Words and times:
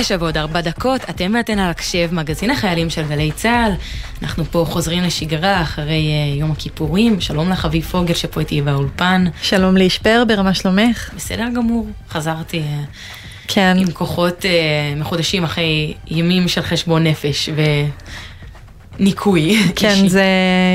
תשע 0.00 0.16
ועוד 0.20 0.36
ארבע 0.36 0.60
דקות, 0.60 1.00
אתם 1.10 1.32
ואתן 1.36 1.58
על 1.58 1.70
הקשב, 1.70 2.08
מגזין 2.12 2.50
החיילים 2.50 2.90
של 2.90 3.02
גלי 3.02 3.32
צה"ל. 3.32 3.72
אנחנו 4.22 4.44
פה 4.44 4.64
חוזרים 4.68 5.02
לשגרה 5.02 5.62
אחרי 5.62 6.10
uh, 6.10 6.40
יום 6.40 6.50
הכיפורים. 6.50 7.20
שלום 7.20 7.50
לך, 7.50 7.64
אביב 7.64 7.84
פוגל, 7.84 8.14
שפה 8.14 8.40
איתי 8.40 8.62
באולפן. 8.62 9.24
שלום 9.42 9.76
ליש 9.76 9.98
פרבר, 9.98 10.42
מה 10.42 10.54
שלומך? 10.54 11.10
בסדר 11.16 11.44
גמור, 11.54 11.86
חזרתי 12.10 12.58
uh, 12.58 12.86
כן. 13.48 13.76
עם 13.80 13.90
כוחות 13.90 14.44
uh, 14.44 14.98
מחודשים 14.98 15.44
אחרי 15.44 15.94
ימים 16.06 16.48
של 16.48 16.62
חשבון 16.62 17.06
נפש. 17.06 17.48
ניקוי. 19.00 19.56
כן, 19.76 19.88
אישי. 19.88 20.08
זה 20.08 20.24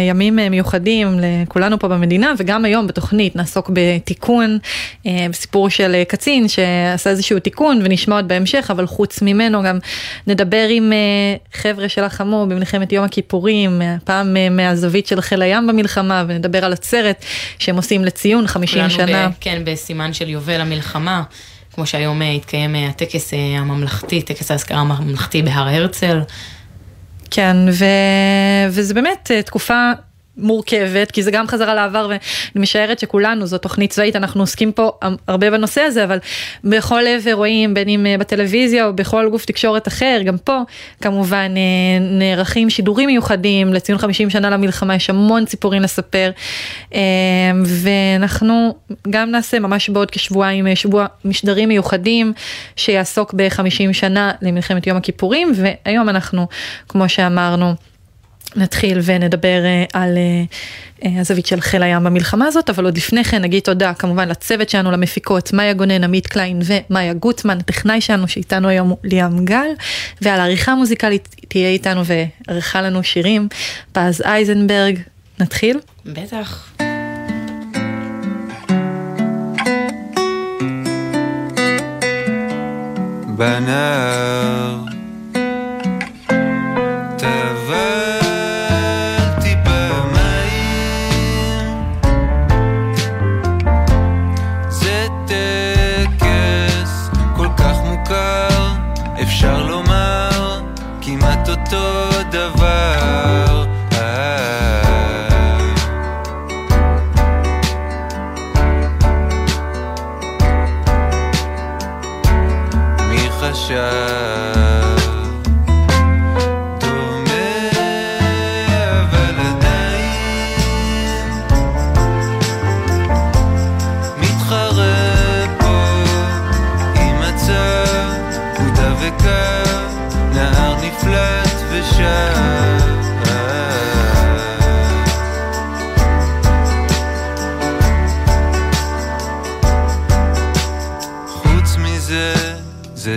ימים 0.10 0.40
אה, 0.40 0.50
מיוחדים 0.50 1.20
לכולנו 1.22 1.80
פה 1.80 1.88
במדינה, 1.88 2.34
וגם 2.38 2.66
היום 2.66 2.88
בתוכנית 2.88 3.36
נעסוק 3.36 3.70
בתיקון, 3.74 4.58
אה, 5.08 5.26
בסיפור 5.30 5.70
של 5.70 5.96
אה, 5.96 6.06
קצין 6.06 6.48
שעשה 6.48 7.10
איזשהו 7.10 7.40
תיקון 7.40 7.82
ונשמע 7.84 8.16
עוד 8.16 8.28
בהמשך, 8.28 8.68
אבל 8.72 8.88
חוץ 8.88 9.22
ממנו 9.22 9.64
גם 9.64 9.80
נדבר 10.28 10.68
עם 10.70 10.94
חבר'ה 11.54 11.90
שלחמו 11.90 12.46
במלחמת 12.50 12.92
יום 12.92 13.06
הכיפורים, 13.06 13.82
פעם 14.04 14.38
מהזווית 14.52 15.08
של 15.08 15.22
חיל 15.22 15.42
הים 15.42 15.68
במלחמה, 15.68 16.24
ונדבר 16.28 16.66
על 16.66 16.74
עצרת 16.74 17.26
שהם 17.60 17.76
עושים 17.76 18.06
לציון 18.06 18.48
50 18.48 18.90
שנה. 18.90 19.28
ב, 19.28 19.32
כן, 19.40 19.62
בסימן 19.66 20.14
של 20.14 20.30
יובל 20.30 20.62
המלחמה. 20.62 21.24
כמו 21.76 21.86
שהיום 21.86 22.22
התקיים 22.22 22.76
הטקס 22.76 23.34
הממלכתי, 23.58 24.22
טקס 24.22 24.52
האזכרה 24.52 24.80
הממלכתי 24.80 25.42
בהר 25.42 25.68
הרצל. 25.68 26.20
כן, 27.36 27.58
ו... 27.72 27.86
וזה 28.70 28.94
באמת 28.94 29.32
אה, 29.34 29.42
תקופה 29.42 29.92
מורכבת, 30.38 31.12
כי 31.12 31.24
זה 31.24 31.32
גם 31.32 31.48
חזרה 31.48 31.76
לעבר, 31.76 32.06
ואני 32.10 32.20
משערת 32.56 33.00
שכולנו, 33.00 33.46
זו 33.46 33.58
תוכנית 33.58 33.92
צבאית, 33.92 34.16
אנחנו 34.16 34.42
עוסקים 34.42 34.72
פה 34.72 34.92
הרבה 35.28 35.52
בנושא 35.52 35.82
הזה, 35.82 36.04
אבל 36.04 36.20
בכל 36.64 37.02
עבר 37.08 37.34
רואים, 37.34 37.74
בין 37.74 37.90
אם 37.90 38.06
אה, 38.06 38.18
בטלוויזיה 38.18 38.86
או 38.86 38.94
בכל 38.94 39.30
גוף 39.30 39.46
תקשורת 39.46 39.88
אחר, 39.88 40.22
גם 40.26 40.38
פה 40.38 40.60
כמובן 41.02 41.54
אה, 41.58 42.00
נערכים 42.00 42.70
שידורים 42.70 43.08
מיוחדים 43.08 43.74
לציון 43.74 43.98
50 43.98 44.30
שנה 44.30 44.50
למלחמה, 44.50 44.96
יש 44.96 45.10
המון 45.10 45.46
ציפורים 45.46 45.82
לספר, 45.82 46.32
אה, 46.94 47.02
ואנחנו 47.66 48.76
גם 49.10 49.32
נעשה 49.32 49.60
ממש 49.60 49.90
בעוד 49.90 50.12
כשבועיים 50.12 50.76
שבוע 50.76 51.06
משדרים 51.26 51.70
מיוחדים 51.70 52.34
שיעסוק 52.76 53.34
ב-50 53.34 53.94
שנה 53.94 54.32
למלחמת 54.42 54.88
יום 54.88 54.98
הכיפורים, 54.98 55.52
והיום 55.56 56.10
אנחנו, 56.10 56.48
כמו 56.88 57.10
שאמרנו, 57.10 57.74
נתחיל 58.56 59.00
ונדבר 59.04 59.66
אה, 59.66 59.86
על 59.94 60.18
אה, 60.18 60.44
אה, 61.06 61.20
הזווית 61.20 61.46
של 61.46 61.62
חיל 61.62 61.84
הים 61.84 62.04
במלחמה 62.04 62.46
הזאת, 62.46 62.70
אבל 62.70 62.86
עוד 62.86 62.98
לפני 62.98 63.24
כן 63.24 63.42
נגיד 63.42 63.64
תודה 63.64 63.94
כמובן 63.94 64.30
לצוות 64.30 64.70
שלנו, 64.70 64.92
למפיקות, 64.92 65.54
מאיה 65.54 65.74
גונן, 65.74 66.04
עמית 66.04 66.28
קליין 66.28 66.60
ומאיה 66.66 67.14
גוטמן, 67.14 67.58
הטכנאי 67.58 68.02
שלנו 68.02 68.28
שאיתנו 68.28 68.68
היום 68.68 68.94
ליאם 69.04 69.46
גל, 69.46 69.68
ועל 70.22 70.40
העריכה 70.40 70.72
המוזיקלית 70.72 71.36
תהיה 71.48 71.70
איתנו 71.70 72.02
וערכה 72.06 72.82
לנו 72.82 73.04
שירים, 73.04 73.48
פז 73.92 74.22
אייזנברג, 74.22 75.00
נתחיל? 75.40 75.80
בטח. 76.06 76.74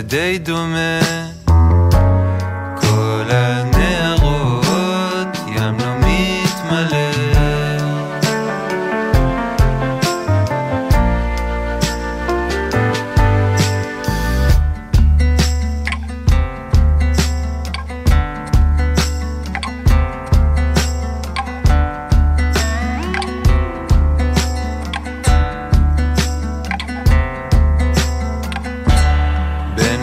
בנר 0.08 0.36
די 0.36 0.38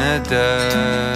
neden 0.03 1.12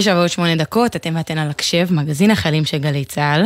תשע 0.00 0.14
ועוד 0.14 0.28
שמונה 0.28 0.56
דקות, 0.56 0.96
אתם 0.96 1.16
ואתן 1.16 1.38
על 1.38 1.50
הקשב, 1.50 1.86
מגזין 1.90 2.30
החיילים 2.30 2.64
של 2.64 2.78
גלי 2.78 3.04
צה"ל. 3.04 3.44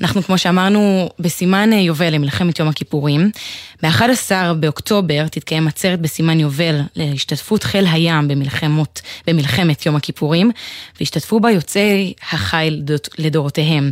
אנחנו, 0.00 0.22
כמו 0.22 0.38
שאמרנו, 0.38 1.08
בסימן 1.18 1.72
יובל 1.72 2.14
למלחמת 2.14 2.58
יום 2.58 2.68
הכיפורים. 2.68 3.30
ב-11 3.82 4.52
באוקטובר 4.60 5.28
תתקיים 5.28 5.68
עצרת 5.68 6.00
בסימן 6.00 6.40
יובל 6.40 6.80
להשתתפות 6.96 7.62
חיל 7.62 7.86
הים 7.86 8.28
במלחמות, 8.28 9.00
במלחמת 9.26 9.86
יום 9.86 9.96
הכיפורים, 9.96 10.50
והשתתפו 11.00 11.40
בה 11.40 11.50
יוצאי 11.50 12.12
החיל 12.32 12.82
לדורותיהם. 13.18 13.90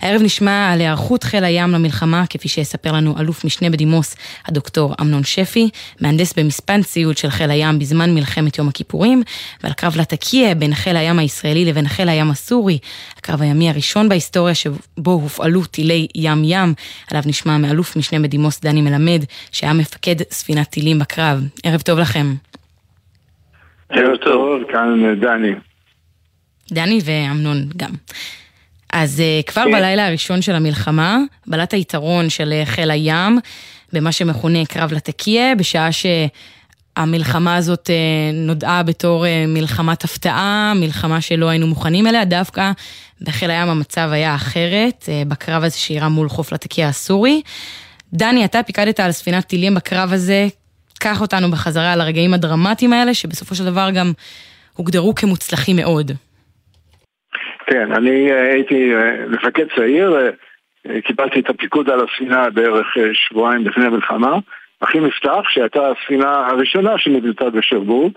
הערב 0.00 0.22
נשמע 0.22 0.72
על 0.72 0.80
היערכות 0.80 1.24
חיל 1.24 1.44
הים 1.44 1.70
למלחמה, 1.70 2.24
כפי 2.26 2.48
שיספר 2.48 2.92
לנו 2.92 3.18
אלוף 3.18 3.44
משנה 3.44 3.70
בדימוס, 3.70 4.16
הדוקטור 4.46 4.94
אמנון 5.00 5.24
שפי, 5.24 5.68
מהנדס 6.00 6.32
במספן 6.32 6.82
ציוד 6.82 7.16
של 7.16 7.30
חיל 7.30 7.50
הים 7.50 7.78
בזמן 7.78 8.14
מלחמת 8.14 8.58
יום 8.58 8.68
הכיפורים, 8.68 9.22
ועל 9.62 9.72
קרב 9.72 9.96
לטקיה 9.96 10.54
בין 10.54 10.74
חיל 10.74 10.96
הים 10.96 11.18
הישראלי 11.18 11.64
לבין 11.64 11.88
חיל 11.88 12.08
הים 12.08 12.30
הסורי, 12.30 12.78
הקרב 13.18 13.42
הימי 13.42 13.68
הראשון 13.68 14.08
בהיסטוריה 14.08 14.54
שבו 14.54 15.10
הופעלו 15.12 15.64
טילי 15.64 16.06
ים-ים, 16.14 16.74
עליו 17.10 17.22
נשמע 17.26 17.58
מאלוף 17.58 17.96
משנה 17.96 18.20
בדימוס 18.20 18.60
דני 18.60 18.82
מלמד, 18.82 19.24
שהיה 19.52 19.72
מפקד 19.72 20.16
ספינת 20.30 20.70
טילים 20.70 20.98
בקרב. 20.98 21.40
ערב 21.62 21.80
טוב 21.80 21.98
לכם. 21.98 22.34
ערב 23.90 24.16
טוב, 24.16 24.62
כאן 24.72 25.20
דני. 25.20 25.52
דני 26.72 27.00
ואמנון 27.04 27.68
גם. 27.76 27.90
אז 28.92 29.22
uh, 29.22 29.46
כבר 29.46 29.64
כן. 29.64 29.72
בלילה 29.72 30.06
הראשון 30.06 30.42
של 30.42 30.54
המלחמה, 30.54 31.18
בלט 31.46 31.74
היתרון 31.74 32.30
של 32.30 32.52
uh, 32.62 32.66
חיל 32.66 32.90
הים 32.90 33.38
במה 33.92 34.12
שמכונה 34.12 34.64
קרב 34.64 34.92
לטקיה, 34.92 35.54
בשעה 35.54 35.88
שהמלחמה 35.92 37.56
הזאת 37.56 37.90
uh, 37.90 38.34
נודעה 38.34 38.82
בתור 38.82 39.24
מלחמת 39.48 40.04
הפתעה, 40.04 40.72
מלחמה 40.76 41.20
שלא 41.20 41.48
היינו 41.48 41.66
מוכנים 41.66 42.06
אליה, 42.06 42.24
דווקא 42.24 42.72
בחיל 43.20 43.50
הים 43.50 43.68
המצב 43.68 44.08
היה 44.12 44.34
אחרת, 44.34 45.08
בקרב 45.28 45.64
הזה 45.64 45.78
שאירע 45.78 46.08
מול 46.08 46.28
חוף 46.28 46.52
לטקיה 46.52 46.88
הסורי. 46.88 47.42
דני, 48.14 48.44
אתה 48.44 48.62
פיקדת 48.62 49.00
על 49.00 49.12
ספינת 49.12 49.44
טילים 49.44 49.74
בקרב 49.74 50.12
הזה, 50.12 50.46
קח 51.00 51.20
אותנו 51.20 51.50
בחזרה 51.50 51.92
על 51.92 52.00
הרגעים 52.00 52.34
הדרמטיים 52.34 52.92
האלה, 52.92 53.14
שבסופו 53.14 53.54
של 53.54 53.64
דבר 53.64 53.88
גם 53.94 54.12
הוגדרו 54.76 55.14
כמוצלחים 55.14 55.76
מאוד. 55.76 56.10
כן, 57.66 57.92
אני 57.92 58.32
אה, 58.32 58.52
הייתי 58.52 58.94
אה, 58.94 59.26
מפקד 59.28 59.66
צעיר, 59.76 60.16
אה, 60.16 61.00
קיבלתי 61.00 61.40
את 61.40 61.50
הפיקוד 61.50 61.90
על 61.90 62.00
הספינה 62.04 62.50
בערך 62.50 62.86
שבועיים 63.12 63.66
לפני 63.66 63.86
המלחמה. 63.86 64.38
אחי 64.80 65.00
מפתח, 65.00 65.42
שהייתה 65.48 65.88
הספינה 65.88 66.46
הראשונה 66.46 66.98
שנבנתה 66.98 67.50
בשרבורג, 67.50 68.12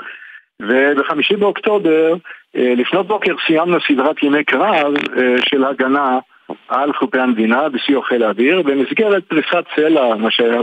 ובחמישי 0.62 1.36
באוקטובר, 1.36 2.14
לפנות 2.56 3.08
בוקר 3.08 3.36
סיימנו 3.48 3.78
סדרת 3.88 4.24
ימי 4.24 4.44
קרב 4.44 4.94
של 5.50 5.64
הגנה 5.64 6.20
על 6.68 6.94
חופי 6.94 7.20
המדינה 7.20 7.70
בסיוע 7.70 8.06
חיל 8.06 8.24
האוויר 8.24 8.62
במסגרת 8.62 9.24
פריסת 9.24 9.66
סלע, 9.76 10.16
מה 10.16 10.32
שהיה 10.32 10.62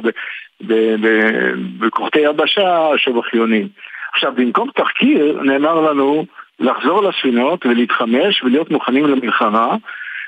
בכוחי 1.79 2.21
יבשה 2.21 2.89
שבחיונים. 2.97 3.69
עכשיו, 4.15 4.33
במקום 4.37 4.69
תחקיר 4.75 5.41
נאמר 5.43 5.81
לנו 5.81 6.25
לחזור 6.61 7.03
לספינות 7.03 7.67
ולהתחמש 7.67 8.43
ולהיות 8.43 8.71
מוכנים 8.71 9.07
למלחמה. 9.07 9.77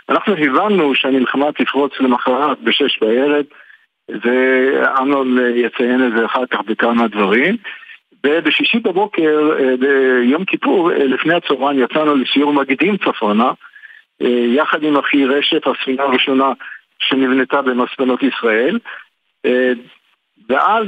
אנחנו 0.09 0.35
הבנו 0.35 0.95
שהמלחמה 0.95 1.53
תפרוץ 1.53 1.93
למחרת 2.01 2.61
בשש 2.61 2.99
בערב, 3.01 3.45
ואמנון 4.09 5.39
יציין 5.55 6.07
את 6.07 6.13
זה 6.19 6.25
אחר 6.25 6.47
כך 6.47 6.61
בכמה 6.67 7.09
דברים. 7.09 7.57
ובשישי 8.27 8.79
בבוקר, 8.79 9.51
אה, 9.61 9.77
ביום 9.77 10.45
כיפור, 10.45 10.93
אה, 10.93 11.05
לפני 11.05 11.35
הצהריים 11.35 11.79
יצאנו 11.79 12.15
לסיור 12.17 12.53
מגידים 12.53 12.97
צפונה, 12.97 13.53
יחד 14.29 14.83
עם 14.83 14.97
אחי 14.97 15.25
רשת, 15.25 15.67
הספינה 15.67 16.03
הראשונה 16.03 16.53
שנבנתה 16.99 17.63
במספנות 17.63 18.21
ישראל. 18.23 18.79
ואז 20.49 20.87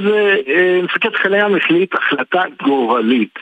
מפקד 0.83 1.17
חיל 1.17 1.35
הים 1.35 1.57
החליט 1.57 1.95
החלטה 1.95 2.43
גורלית. 2.63 3.39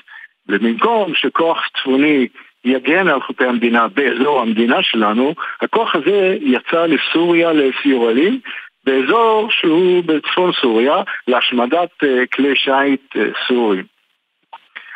ובמקום 0.48 1.14
שכוח 1.14 1.68
צפוני 1.76 2.28
יגן 2.64 3.08
על 3.08 3.20
חופי 3.20 3.44
המדינה 3.44 3.88
באזור 3.88 4.40
המדינה 4.40 4.82
שלנו, 4.82 5.34
הכוח 5.60 5.94
הזה 5.94 6.36
יצא 6.40 6.86
לסוריה 6.86 7.52
לסיור 7.52 8.08
עלים, 8.08 8.40
באזור 8.84 9.48
שהוא 9.50 10.04
בצפון 10.04 10.52
סוריה, 10.52 11.02
להשמדת 11.28 11.90
כלי 12.34 12.56
שיט 12.56 13.16
סוריים. 13.48 13.84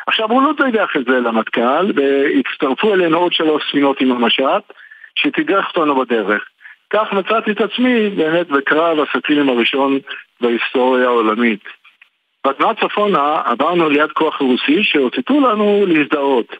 עכשיו 0.07 0.31
הוא 0.31 0.41
לא 0.41 0.51
דיווח 0.65 0.95
את 0.95 1.05
זה 1.05 1.19
למטכ"ל, 1.19 1.91
והצטרפו 1.95 2.93
אלינו 2.93 3.17
עוד 3.17 3.33
שלוש 3.33 3.63
ספינות 3.69 4.01
עם 4.01 4.11
המשט, 4.11 4.73
שתדרך 5.21 5.65
אותנו 5.67 5.95
בדרך. 5.95 6.43
כך 6.89 7.13
מצאתי 7.13 7.51
את 7.51 7.61
עצמי 7.61 8.09
באמת 8.09 8.47
בקרב 8.47 8.97
הסטילים 8.99 9.49
הראשון 9.49 9.99
בהיסטוריה 10.41 11.05
העולמית. 11.05 11.63
בתנועה 12.47 12.73
צפונה 12.75 13.41
עברנו 13.45 13.89
ליד 13.89 14.11
כוח 14.11 14.41
רוסי 14.41 14.83
שאותתו 14.83 15.39
לנו 15.39 15.85
להזדהות 15.87 16.55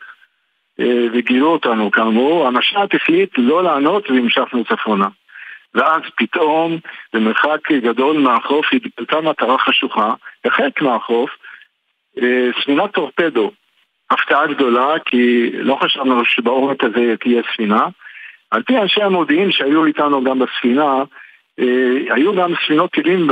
אה, 0.79 1.05
וגילו 1.13 1.47
אותנו 1.47 1.91
כאמור, 1.91 2.47
המשט 2.47 2.93
החליט 2.95 3.29
לא 3.37 3.63
לענות 3.63 4.09
והמשכנו 4.09 4.63
צפונה. 4.65 5.07
ואז 5.73 6.01
פתאום, 6.17 6.77
במרחק 7.13 7.71
גדול 7.71 8.17
מהחוף, 8.17 8.65
התגלתה 8.73 9.21
מטרה 9.21 9.57
חשוכה, 9.57 10.13
הרחק 10.45 10.81
מהחוף, 10.81 11.29
אה, 12.21 12.49
ספינת 12.61 12.91
טורפדו. 12.91 13.51
הפתעה 14.11 14.47
גדולה, 14.47 14.93
כי 15.05 15.51
לא 15.53 15.77
חשבנו 15.83 16.25
שבעורק 16.25 16.83
הזה 16.83 17.15
תהיה 17.19 17.41
ספינה. 17.53 17.87
על 18.51 18.63
פי 18.63 18.77
אנשי 18.77 19.01
המודיעין 19.01 19.51
שהיו 19.51 19.85
איתנו 19.85 20.23
גם 20.23 20.39
בספינה, 20.39 21.03
אה, 21.59 22.13
היו 22.15 22.35
גם 22.35 22.53
ספינות 22.65 22.91
טילים 22.91 23.27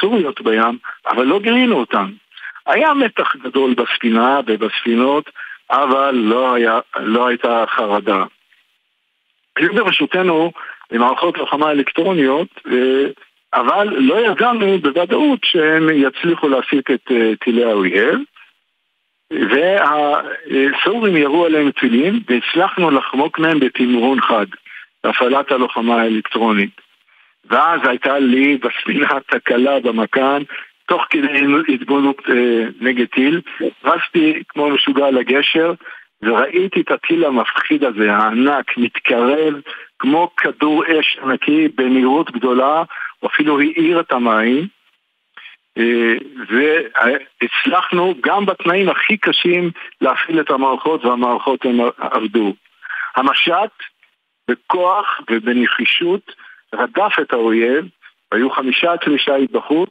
סוריות 0.00 0.40
בים, 0.40 0.78
אבל 1.06 1.24
לא 1.24 1.40
גילינו 1.40 1.76
אותן. 1.76 2.06
היה 2.66 2.94
מתח 2.94 3.36
גדול 3.36 3.74
בספינה 3.74 4.40
ובספינות, 4.46 5.30
אבל 5.70 6.14
לא, 6.14 6.54
היה, 6.54 6.78
לא 6.96 7.26
הייתה 7.26 7.64
חרדה. 7.68 8.24
היו 9.56 9.74
ברשותנו 9.74 10.52
מערכות 10.92 11.38
לוחמה 11.38 11.70
אלקטרוניות, 11.70 12.48
אה, 12.72 13.06
אבל 13.54 13.88
לא 13.90 14.26
ידענו 14.26 14.78
בוודאות 14.78 15.40
שהם 15.44 15.88
יצליחו 15.92 16.48
להסיק 16.48 16.90
את 16.90 17.10
אה, 17.10 17.32
טילי 17.44 17.64
האויב. 17.64 18.18
והסורים 19.50 21.16
ירו 21.16 21.44
עליהם 21.44 21.70
טילים 21.70 22.20
והצלחנו 22.28 22.90
לחמוק 22.90 23.38
מהם 23.38 23.60
בתמרון 23.60 24.20
חד, 24.20 24.46
בהפעלת 25.04 25.52
הלוחמה 25.52 26.02
האלקטרונית. 26.02 26.80
ואז 27.50 27.80
הייתה 27.84 28.18
לי 28.18 28.56
בספינה 28.56 29.08
תקלה 29.26 29.80
במכ"ן, 29.80 30.42
תוך 30.86 31.06
כדי 31.10 31.44
התבוננות 31.68 32.22
אה, 32.30 32.64
נגד 32.80 33.06
טיל, 33.06 33.40
רצתי 33.84 34.42
כמו 34.48 34.70
משוגע 34.70 35.10
לגשר, 35.10 35.72
וראיתי 36.22 36.80
את 36.80 36.90
הטיל 36.90 37.24
המפחיד 37.24 37.84
הזה, 37.84 38.12
הענק, 38.12 38.76
מתקרב 38.76 39.54
כמו 39.98 40.30
כדור 40.36 40.84
אש 40.86 41.18
ענקי 41.22 41.68
במהירות 41.74 42.30
גדולה, 42.30 42.82
הוא 43.18 43.30
אפילו 43.30 43.60
האיר 43.60 44.00
את 44.00 44.12
המים. 44.12 44.66
אה, 45.78 46.14
והצלחנו 46.48 48.14
גם 48.20 48.46
בתנאים 48.46 48.88
הכי 48.88 49.16
קשים 49.16 49.70
להפעיל 50.00 50.40
את 50.40 50.50
המערכות 50.50 51.04
והמערכות 51.04 51.64
הן 51.64 51.80
עבדו. 51.98 52.54
המשט 53.16 53.72
בכוח 54.52 55.20
ובנחישות 55.30 56.32
רדף 56.74 57.12
את 57.20 57.32
האויב, 57.32 57.84
היו 58.32 58.50
חמישה 58.50 58.96
כלי 58.96 59.18
שיט 59.18 59.50
בחוץ, 59.50 59.90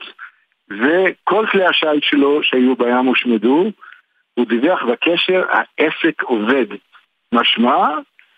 וכל 0.70 1.46
כלי 1.52 1.66
השיט 1.66 2.04
שלו 2.04 2.44
שהיו 2.44 2.76
בים 2.76 3.06
הושמדו, 3.06 3.72
הוא 4.34 4.46
דיווח 4.46 4.84
בקשר, 4.84 5.44
העסק 5.50 6.22
עובד. 6.22 6.66
משמע 7.34 7.88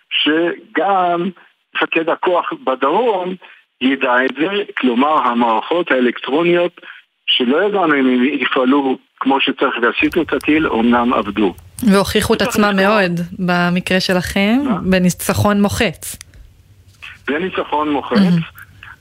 שגם 0.10 1.30
מפקד 1.76 2.10
הכוח 2.10 2.54
בדרום 2.64 3.36
ידע 3.82 4.26
את 4.26 4.36
זה, 4.36 4.64
כלומר 4.78 5.28
המערכות 5.28 5.92
האלקטרוניות 5.92 6.82
שלא 7.26 7.64
ידענו 7.64 7.94
אם 7.94 8.08
הם 8.08 8.24
יפעלו 8.24 8.98
כמו 9.20 9.42
שצריך 9.42 9.76
להסיט 9.82 10.18
את 10.18 10.34
הטיל, 10.34 10.68
אמנם 10.68 11.14
עבדו. 11.14 11.54
והוכיחו 11.92 12.34
את 12.34 12.42
עצמם 12.42 12.74
מאוד 12.76 13.20
במקרה 13.40 14.00
שלכם, 14.00 14.60
בניצחון 14.82 15.62
מוחץ. 15.62 16.18
זה 17.28 17.40
ניצחון 17.40 17.92
מוחץ, 17.92 18.34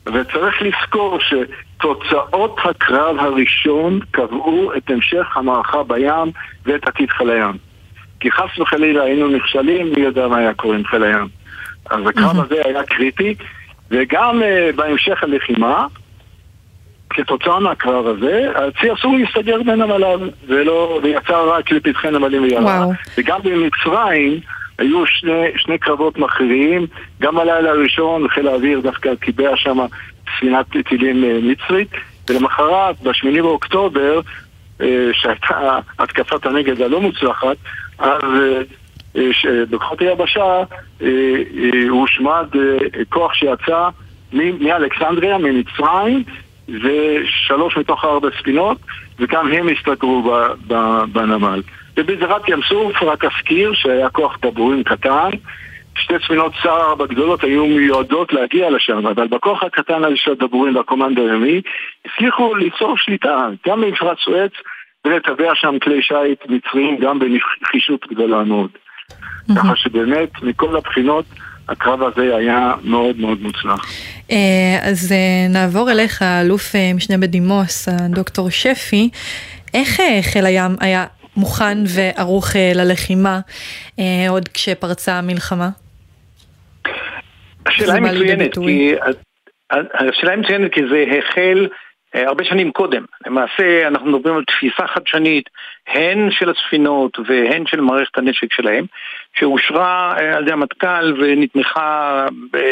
וצריך 0.06 0.62
לזכור 0.62 1.18
שתוצאות 1.20 2.56
הקרב 2.64 3.16
הראשון 3.18 4.00
קבעו 4.10 4.72
את 4.76 4.90
המשך 4.90 5.36
המערכה 5.36 5.82
בים 5.82 6.32
ואת 6.66 6.88
עתיד 6.88 7.10
חיל 7.10 7.30
הים. 7.30 7.56
כי 8.20 8.30
חס 8.30 8.58
וחלילה 8.58 9.02
היינו 9.02 9.28
נכשלים, 9.28 9.92
מי 9.96 10.02
יודע 10.02 10.28
מה 10.28 10.38
היה 10.38 10.54
קורה 10.54 10.76
עם 10.76 10.84
חיל 10.84 11.02
הים. 11.02 11.28
אז 11.90 12.06
הקרב 12.06 12.40
הזה 12.40 12.62
היה 12.64 12.82
קריטי, 12.82 13.34
וגם 13.90 14.40
uh, 14.42 14.76
בהמשך 14.76 15.22
הלחימה, 15.22 15.86
כתוצאה 17.12 17.60
מהקרב 17.60 18.06
הזה, 18.06 18.52
הצי 18.54 18.92
אסור 18.92 19.16
להסתגר 19.16 19.62
בין 19.62 19.82
נמליו, 19.82 20.20
ולא, 20.46 21.00
ויצא 21.02 21.42
רק 21.56 21.70
לפתחי 21.70 22.10
נמלים 22.10 22.42
וירה. 22.42 22.86
וגם 23.18 23.40
במצרים, 23.42 24.40
היו 24.78 25.06
שני, 25.06 25.44
שני 25.56 25.78
קרבות 25.78 26.18
מכריעים, 26.18 26.86
גם 27.20 27.38
הלילה 27.38 27.70
הראשון 27.70 28.28
חיל 28.28 28.48
האוויר 28.48 28.80
דווקא 28.80 29.14
קיבע 29.14 29.56
שם 29.56 29.78
ספינת 30.36 30.66
טילים 30.88 31.24
אה, 31.24 31.38
מצרית, 31.42 31.88
ולמחרת, 32.30 33.00
ב-8 33.02 33.42
באוקטובר, 33.42 34.20
אה, 34.80 35.08
שהייתה 35.12 35.78
התקפת 35.98 36.46
הנגד 36.46 36.82
הלא 36.82 37.00
מוצלחת, 37.00 37.56
אז 37.98 38.22
בכוחות 39.70 40.00
היבשה 40.00 40.62
הושמד 41.88 42.46
כוח 43.08 43.34
שיצא 43.34 43.88
מאלכסנדריה, 44.32 45.38
ממצרים, 45.38 46.24
ושלוש 46.68 47.76
מתוך 47.76 48.04
ארבע 48.04 48.28
ספינות, 48.40 48.78
וגם 49.18 49.52
הם 49.52 49.66
הסתגרו 49.68 50.36
בנמל. 51.12 51.62
ובזירת 51.96 52.48
ים 52.48 52.60
סוף 52.68 53.02
רק 53.02 53.24
אזכיר 53.24 53.72
שהיה 53.74 54.08
כוח 54.08 54.38
דבורים 54.42 54.84
קטן, 54.84 55.30
שתי 55.94 56.14
ספינות 56.24 56.52
שר 56.62 56.76
ארבע 56.88 57.06
גדולות 57.06 57.44
היו 57.44 57.66
מיועדות 57.66 58.32
להגיע 58.32 58.70
לשם, 58.70 59.06
אבל 59.06 59.28
בכוח 59.28 59.62
הקטן 59.62 60.04
הזה 60.04 60.16
של 60.16 60.30
הדבורים 60.30 60.76
והקומנד 60.76 61.18
הימי 61.18 61.60
הצליחו 62.04 62.54
ליצור 62.54 62.94
שליטה 62.98 63.48
גם 63.66 63.80
במפרץ 63.80 64.18
סואץ 64.24 64.52
ולטבע 65.04 65.54
שם 65.54 65.78
כלי 65.82 66.02
שיט 66.02 66.40
מצריים 66.48 66.98
גם 66.98 67.18
בנחישות 67.18 68.06
גדולה 68.10 68.44
מאוד. 68.44 68.70
ככה 69.56 69.76
שבאמת 69.76 70.42
מכל 70.42 70.76
הבחינות 70.76 71.24
הקרב 71.68 72.02
הזה 72.02 72.36
היה 72.36 72.74
מאוד 72.84 73.16
מאוד 73.16 73.42
מוצלח. 73.42 73.86
אה, 74.30 74.78
אז 74.82 75.12
אה, 75.12 75.48
נעבור 75.48 75.90
אליך, 75.90 76.22
אלוף 76.22 76.74
אה, 76.74 76.90
משנה 76.94 77.18
בדימוס, 77.18 77.88
הדוקטור 77.88 78.50
שפי. 78.50 79.10
איך 79.74 80.00
חיל 80.32 80.46
הים 80.46 80.70
היה 80.80 81.06
מוכן 81.36 81.78
וערוך 81.86 82.46
ללחימה 82.74 83.40
עוד 84.28 84.48
כשפרצה 84.48 85.18
המלחמה? 85.18 85.68
השאלה 87.66 87.94
היא 87.94 88.02
מצוינת, 88.02 88.58
כי... 88.58 88.94
השאלה 89.94 90.32
היא 90.32 90.40
מצוינת 90.40 90.72
כי 90.72 90.80
זה 90.90 91.04
החל 91.18 91.68
הרבה 92.14 92.44
שנים 92.44 92.72
קודם. 92.72 93.04
למעשה 93.26 93.88
אנחנו 93.88 94.06
מדברים 94.06 94.36
על 94.36 94.44
תפיסה 94.44 94.86
חדשנית 94.86 95.48
הן 95.86 96.30
של 96.30 96.50
הספינות 96.50 97.18
והן 97.26 97.66
של 97.66 97.80
מערכת 97.80 98.18
הנשק 98.18 98.52
שלהם, 98.52 98.84
שאושרה 99.34 100.14
אה, 100.18 100.36
על 100.36 100.42
ידי 100.42 100.52
המטכ"ל 100.52 101.14
ונתמכה 101.18 102.26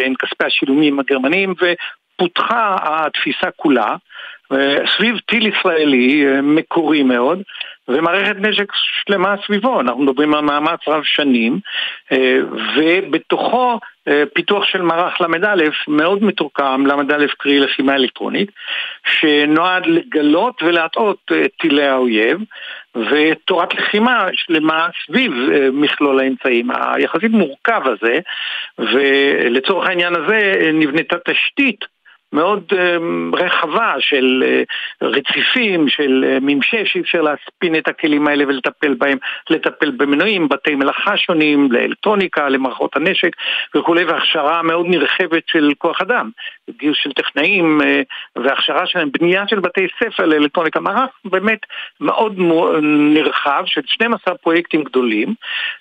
עם 0.07 0.14
כספי 0.14 0.45
השילומים 0.45 1.00
הגרמנים 1.00 1.55
ופותחה 1.55 2.76
התפיסה 2.83 3.50
כולה 3.57 3.97
אה, 4.52 4.76
סביב 4.97 5.19
טיל 5.19 5.47
ישראלי 5.47 6.25
מקורי 6.43 7.02
מאוד 7.02 7.43
ומערכת 7.88 8.37
נשק 8.38 8.73
שלמה 8.75 9.35
סביבו, 9.47 9.81
אנחנו 9.81 10.02
מדברים 10.02 10.35
על 10.35 10.40
מאמץ 10.40 10.81
רב 10.88 11.02
שנים 11.05 11.61
ובתוכו 12.76 13.79
פיתוח 14.35 14.64
של 14.64 14.83
מערך 14.83 15.21
ל"א 15.21 15.64
מאוד 15.88 16.25
מתורקם, 16.25 16.85
ל"א 16.87 17.26
קרי 17.38 17.61
לחימה 17.61 17.95
אלקטרונית, 17.95 18.50
שנועד 19.07 19.87
לגלות 19.87 20.62
ולהטעות 20.62 21.33
טילי 21.61 21.87
האויב, 21.87 22.38
ותורת 22.97 23.75
לחימה 23.75 24.28
שלמה 24.32 24.88
סביב 25.06 25.32
אה, 25.52 25.68
מכלול 25.73 26.20
האמצעים 26.20 26.70
היחסית 26.70 27.30
מורכב 27.30 27.82
הזה, 27.85 28.18
ולצורך 28.78 29.88
העניין 29.88 30.14
הזה 30.16 30.70
נבנתה 30.73 31.16
תשתית 31.25 31.85
מאוד 32.32 32.64
אמ, 32.73 33.30
רחבה 33.35 33.94
של 33.99 34.44
אה, 34.47 34.62
רציפים, 35.09 35.88
של 35.88 36.25
אה, 36.28 36.38
ממשק 36.40 36.85
שאי 36.85 37.00
אפשר 37.00 37.23
להספין 37.23 37.76
את 37.76 37.88
הכלים 37.88 38.26
האלה 38.26 38.44
ולטפל 38.49 38.94
בהם, 38.94 39.18
לטפל 39.50 39.90
במנועים, 39.90 40.49
בתי 40.49 40.75
מלאכה 40.75 41.16
שונים, 41.16 41.73
לאלקטרוניקה, 41.73 42.49
למערכות 42.49 42.97
הנשק 42.97 43.37
וכולי, 43.75 44.04
והכשרה 44.04 44.62
מאוד 44.62 44.87
נרחבת 44.88 45.42
של 45.47 45.73
כוח 45.78 46.00
אדם, 46.00 46.30
גיוס 46.79 46.99
של 47.03 47.12
טכנאים 47.12 47.81
אה, 47.83 48.03
והכשרה 48.37 48.87
שלהם, 48.87 49.09
בנייה 49.21 49.45
של 49.49 49.61
בתי 49.61 49.87
ספר 49.99 50.27
לאלקטרוניקה, 50.27 50.81
מערך 50.81 51.11
באמת 51.25 51.59
מאוד 52.00 52.35
נרחב 53.15 53.62
של 53.67 53.81
12 53.87 54.35
פרויקטים 54.35 54.83
גדולים, 54.83 55.35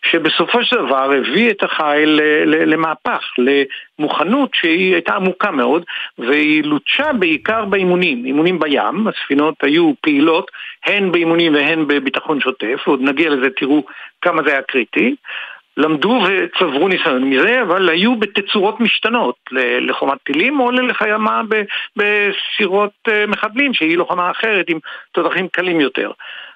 שבסופו 0.06 0.64
של 0.64 0.76
דבר 0.86 1.12
הביא 1.12 1.52
את 1.52 1.64
החיל 1.64 2.20
למהפך, 2.46 3.24
למוכנות 3.38 4.50
שהיא 4.54 4.94
הייתה 4.94 5.16
עמוקה 5.16 5.52
מאוד, 5.52 5.84
והיא 6.18 6.64
לוטשה 6.64 7.14
בעיקר 7.14 7.66
באימונים, 7.66 8.26
אימונים 8.26 8.60
בים, 8.60 9.08
הספינות 9.08 9.56
היו 9.64 9.92
פעילות 10.02 10.52
הן 10.86 11.12
באימונים 11.12 11.54
והן 11.54 11.88
בביטחון 11.88 12.42
שוטף, 12.42 12.80
עוד 12.86 13.02
נגיע 13.02 13.30
לזה, 13.30 13.50
תראו 13.50 13.84
כמה 14.22 14.44
זה 14.44 14.52
היה 14.52 14.62
קריטי. 14.62 15.16
למדו 15.80 16.22
וצברו 16.28 16.88
ניסיון 16.88 17.24
מזה, 17.24 17.62
אבל 17.62 17.90
היו 17.90 18.16
בתצורות 18.16 18.80
משתנות 18.80 19.36
לחומת 19.82 20.18
טילים 20.24 20.60
או 20.60 20.72
ללחיימה 20.72 21.42
בסירות 21.96 22.92
אה, 23.08 23.26
מחבלים, 23.28 23.74
שהיא 23.74 23.98
לוחמה 23.98 24.32
אחרת 24.32 24.66
עם 24.70 24.80
תותחים 25.12 25.48
קלים 25.48 25.82
יותר. 25.82 26.12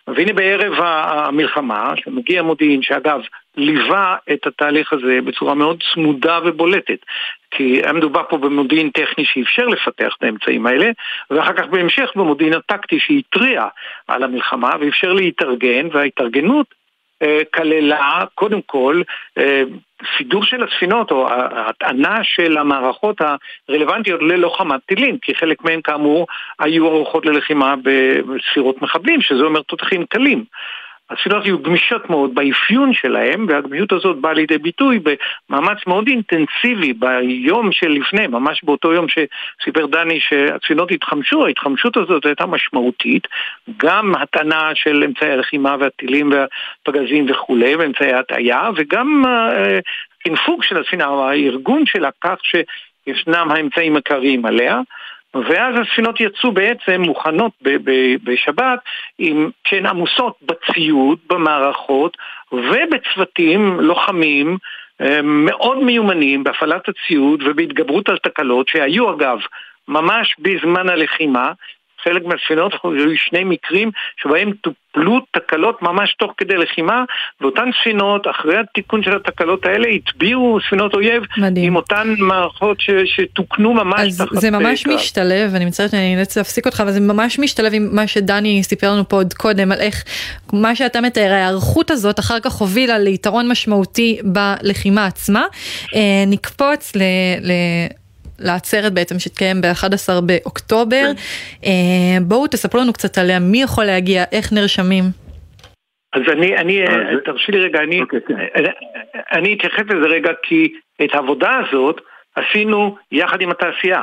והנה 0.07 0.33
בערב 0.33 0.73
המלחמה, 0.77 1.93
שמגיע 1.95 2.43
מודיעין, 2.43 2.81
שאגב, 2.81 3.21
ליווה 3.57 4.15
את 4.33 4.47
התהליך 4.47 4.93
הזה 4.93 5.19
בצורה 5.25 5.53
מאוד 5.53 5.83
צמודה 5.93 6.39
ובולטת, 6.45 6.99
כי 7.51 7.81
היה 7.83 7.93
מדובר 7.93 8.23
פה 8.29 8.37
במודיעין 8.37 8.89
טכני 8.89 9.25
שאפשר 9.25 9.67
לפתח 9.67 10.15
את 10.17 10.23
האמצעים 10.23 10.65
האלה, 10.65 10.91
ואחר 11.31 11.53
כך 11.53 11.65
בהמשך 11.65 12.11
במודיעין 12.15 12.53
הטקטי 12.53 12.99
שהתריע 12.99 13.65
על 14.07 14.23
המלחמה 14.23 14.71
ואפשר 14.79 15.13
להתארגן, 15.13 15.87
וההתארגנות 15.91 16.82
כללה 17.53 18.23
קודם 18.35 18.61
כל 18.65 19.01
אה, 19.37 19.63
סידור 20.17 20.43
של 20.43 20.63
הספינות 20.63 21.11
או 21.11 21.27
הטענה 21.31 22.23
של 22.23 22.57
המערכות 22.57 23.17
הרלוונטיות 23.69 24.21
ללוחמת 24.21 24.81
טילים, 24.85 25.17
כי 25.21 25.35
חלק 25.35 25.63
מהן 25.63 25.81
כאמור 25.83 26.27
היו 26.59 26.87
ערוכות 26.87 27.25
ללחימה 27.25 27.75
בספירות 27.75 28.81
מחבלים, 28.81 29.21
שזה 29.21 29.43
אומר 29.43 29.61
תותחים 29.61 30.05
קלים. 30.05 30.43
הספינות 31.13 31.45
היו 31.45 31.59
גמישות 31.59 32.09
מאוד 32.09 32.35
באפיון 32.35 32.93
שלהם, 32.93 33.45
והגמישות 33.49 33.91
הזאת 33.91 34.17
באה 34.17 34.33
לידי 34.33 34.57
ביטוי 34.57 34.99
במאמץ 34.99 35.77
מאוד 35.87 36.07
אינטנסיבי 36.07 36.93
ביום 36.93 37.71
שלפני, 37.71 38.27
ממש 38.27 38.63
באותו 38.63 38.93
יום 38.93 39.05
שסיפר 39.07 39.85
דני 39.85 40.19
שהספינות 40.19 40.91
התחמשו, 40.91 41.45
ההתחמשות 41.45 41.97
הזאת 41.97 42.25
הייתה 42.25 42.45
משמעותית, 42.45 43.27
גם 43.77 44.15
הטענה 44.15 44.71
של 44.75 45.03
אמצעי 45.03 45.31
הלחימה 45.31 45.75
והטילים 45.79 46.31
והפגזים 46.31 47.25
וכולי, 47.29 47.75
ואמצעי 47.75 48.13
ההטעיה, 48.13 48.69
וגם 48.75 49.23
הפינפוג 50.19 50.61
אה, 50.61 50.67
של 50.67 50.77
הספינה, 50.77 51.05
הארגון 51.05 51.83
שלה 51.85 52.09
כך 52.21 52.35
שישנם 52.43 53.51
האמצעים 53.51 53.93
העיקריים 53.93 54.45
עליה. 54.45 54.81
ואז 55.35 55.75
הספינות 55.81 56.19
יצאו 56.19 56.51
בעצם 56.51 57.01
מוכנות 57.01 57.51
בשבת 58.23 58.79
עם, 59.17 59.49
שהן 59.67 59.85
עמוסות 59.85 60.37
בציוד, 60.41 61.19
במערכות 61.29 62.17
ובצוותים 62.51 63.79
לוחמים 63.79 64.57
אה, 65.01 65.21
מאוד 65.23 65.83
מיומנים 65.83 66.43
בהפעלת 66.43 66.89
הציוד 66.89 67.43
ובהתגברות 67.43 68.09
על 68.09 68.17
תקלות 68.17 68.67
שהיו 68.67 69.13
אגב 69.13 69.37
ממש 69.87 70.35
בזמן 70.39 70.89
הלחימה 70.89 71.51
חלק 72.03 72.25
מהספינות, 72.25 72.73
היו 72.83 73.17
שני 73.17 73.43
מקרים 73.43 73.91
שבהם 74.21 74.51
טופלו 74.61 75.19
תקלות 75.31 75.81
ממש 75.81 76.15
תוך 76.19 76.31
כדי 76.37 76.57
לחימה, 76.57 77.03
ואותן 77.41 77.69
ספינות, 77.81 78.27
אחרי 78.27 78.57
התיקון 78.57 79.03
של 79.03 79.15
התקלות 79.15 79.65
האלה, 79.65 79.87
הטביעו 79.87 80.59
ספינות 80.67 80.93
אויב 80.93 81.23
מדהים. 81.37 81.65
עם 81.65 81.75
אותן 81.75 82.15
מערכות 82.17 82.81
ש, 82.81 82.89
שתוקנו 83.05 83.73
ממש 83.73 84.01
אז 84.01 84.17
תחת... 84.17 84.41
זה 84.41 84.51
ממש 84.51 84.83
קרב. 84.83 84.95
משתלב, 84.95 85.55
אני 85.55 85.65
מצטערת 85.65 85.91
שאני 85.91 86.15
נאלצת 86.15 86.37
להפסיק 86.37 86.65
אותך, 86.65 86.81
אבל 86.81 86.91
זה 86.91 86.99
ממש 86.99 87.39
משתלב 87.39 87.73
עם 87.73 87.89
מה 87.91 88.07
שדני 88.07 88.63
סיפר 88.63 88.91
לנו 88.91 89.09
פה 89.09 89.15
עוד 89.15 89.33
קודם, 89.33 89.71
על 89.71 89.81
איך 89.81 90.03
מה 90.53 90.75
שאתה 90.75 91.01
מתאר, 91.01 91.31
ההיערכות 91.31 91.91
הזאת 91.91 92.19
אחר 92.19 92.39
כך 92.39 92.51
הובילה 92.51 92.99
ליתרון 92.99 93.51
משמעותי 93.51 94.19
בלחימה 94.23 95.05
עצמה. 95.05 95.45
אה, 95.95 96.23
נקפוץ 96.27 96.95
ל... 96.95 97.01
ל... 97.41 97.51
לעצרת 98.39 98.93
בעצם 98.93 99.19
שהתקיים 99.19 99.61
ב-11 99.61 100.21
באוקטובר. 100.21 101.05
כן. 101.05 101.13
אה, 101.65 102.17
בואו 102.21 102.47
תספרו 102.47 102.81
לנו 102.81 102.93
קצת 102.93 103.17
עליה, 103.17 103.39
מי 103.39 103.61
יכול 103.61 103.85
להגיע, 103.85 104.23
איך 104.31 104.53
נרשמים. 104.53 105.03
אז 106.13 106.21
אני, 106.31 106.57
אני, 106.57 106.81
אה, 106.81 107.21
תרשי 107.25 107.51
לי 107.51 107.59
רגע, 107.59 107.79
אני, 107.79 108.01
אוקיי, 108.01 108.19
כן. 108.27 108.33
אה, 108.39 108.71
אני 109.31 109.53
אתייחס 109.53 109.83
לזה 109.89 110.07
רגע 110.07 110.31
כי 110.43 110.73
את 111.03 111.15
העבודה 111.15 111.51
הזאת 111.59 112.01
עשינו 112.35 112.95
יחד 113.11 113.41
עם 113.41 113.51
התעשייה. 113.51 114.01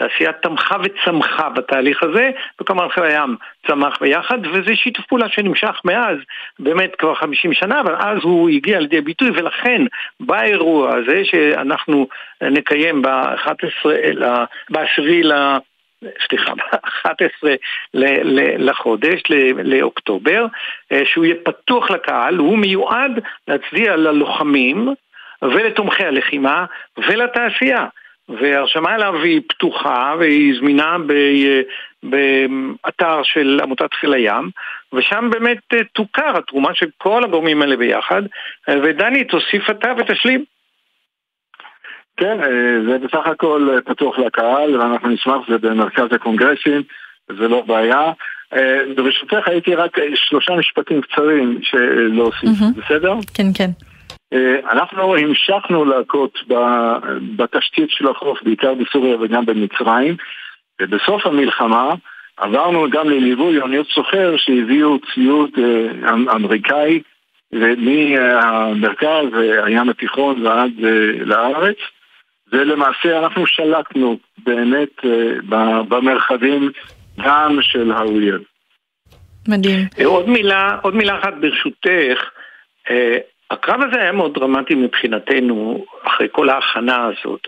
התעשייה 0.00 0.32
תמכה 0.32 0.76
וצמחה 0.82 1.48
בתהליך 1.48 2.02
הזה, 2.02 2.30
וכמובן 2.60 2.88
חיל 2.88 3.04
הים 3.04 3.36
צמח 3.66 3.98
ביחד, 4.00 4.38
וזה 4.46 4.76
שיתוף 4.76 5.06
פעולה 5.06 5.28
שנמשך 5.28 5.80
מאז, 5.84 6.16
באמת 6.58 6.96
כבר 6.96 7.14
50 7.14 7.52
שנה, 7.52 7.80
אבל 7.80 7.94
אז 7.98 8.18
הוא 8.22 8.50
הגיע 8.50 8.80
לידי 8.80 9.00
ביטוי, 9.00 9.30
ולכן 9.30 9.82
באירוע 10.20 10.96
הזה 10.96 11.24
שאנחנו 11.24 12.08
נקיים 12.42 13.02
ב-11, 13.02 13.88
ב-10 14.70 15.02
ל... 15.02 15.32
סליחה, 16.28 16.54
ב-11 16.54 17.48
לחודש, 18.58 19.22
לאוקטובר, 19.64 20.46
אה, 20.92 21.02
שהוא 21.04 21.24
יהיה 21.24 21.36
פתוח 21.44 21.90
לקהל, 21.90 22.36
הוא 22.36 22.58
מיועד 22.58 23.20
להצדיע 23.48 23.96
ללוחמים 23.96 24.94
ולתומכי 25.42 26.04
הלחימה 26.04 26.64
ולתעשייה. 26.96 27.86
וההרשמה 28.28 28.94
אליו 28.94 29.22
היא 29.22 29.40
פתוחה 29.48 30.14
והיא 30.18 30.54
זמינה 30.58 30.96
ב, 31.06 31.12
באתר 32.02 33.22
של 33.22 33.60
עמותת 33.62 33.94
חיל 33.94 34.12
הים, 34.12 34.50
ושם 34.92 35.30
באמת 35.32 35.58
אה, 35.74 35.78
תוכר 35.92 36.36
התרומה 36.38 36.74
של 36.74 36.86
כל 36.98 37.24
הגורמים 37.24 37.62
האלה 37.62 37.76
ביחד, 37.76 38.22
ודני 38.68 39.24
תוסיף 39.24 39.70
אתה 39.70 39.92
ותשלים. 39.98 40.44
כן, 42.16 42.40
אה, 42.42 42.84
זה 42.88 42.98
בסך 42.98 43.26
הכל 43.26 43.68
אה, 43.72 43.80
פתוח 43.80 44.18
לקהל, 44.18 44.80
ואנחנו 44.80 45.08
נשמח, 45.08 45.36
זה 45.48 45.58
במרכז 45.58 46.12
הקונגרסים, 46.12 46.82
זה 47.28 47.48
לא 47.48 47.60
בעיה. 47.60 48.12
ברשותך 48.96 49.48
הייתי 49.48 49.74
רק 49.74 49.96
שלושה 50.14 50.54
משפטים 50.54 51.00
קצרים 51.00 51.60
להוסיף, 52.12 52.48
mm-hmm. 52.48 52.80
בסדר? 52.80 53.14
כן, 53.34 53.46
כן. 53.54 53.70
אנחנו 54.70 55.16
המשכנו 55.16 55.84
להכות 55.84 56.38
בתשתית 57.36 57.90
של 57.90 58.08
החוף, 58.08 58.42
בעיקר 58.42 58.74
בסוריה 58.74 59.16
וגם 59.20 59.46
במצרים, 59.46 60.16
ובסוף 60.80 61.26
המלחמה 61.26 61.94
עברנו 62.36 62.90
גם 62.90 63.10
לליווי 63.10 63.60
אוניות 63.60 63.86
סוחר 63.86 64.34
שהביאו 64.36 64.98
ציוד 65.14 65.50
אה, 65.58 66.12
אמ-, 66.12 66.28
אמריקאי 66.28 67.00
מהמרכז, 67.52 69.26
הים 69.64 69.88
התיכון 69.88 70.46
ועד 70.46 70.70
אה, 70.84 71.24
לארץ, 71.24 71.76
ולמעשה 72.52 73.18
אנחנו 73.18 73.46
שלטנו 73.46 74.18
באמת 74.38 75.04
אה, 75.04 75.82
במרחבים 75.88 76.70
גם 77.24 77.58
של 77.60 77.92
האויב. 77.92 78.40
מדהים. 79.48 79.86
עוד 80.04 80.28
מילה, 80.28 80.76
עוד 80.82 80.94
מילה 80.94 81.18
אחת 81.18 81.34
ברשותך. 81.40 82.30
הקרב 83.50 83.80
הזה 83.82 84.00
היה 84.00 84.12
מאוד 84.12 84.34
דרמטי 84.34 84.74
מבחינתנו 84.74 85.84
אחרי 86.02 86.28
כל 86.32 86.48
ההכנה 86.48 87.06
הזאת. 87.06 87.46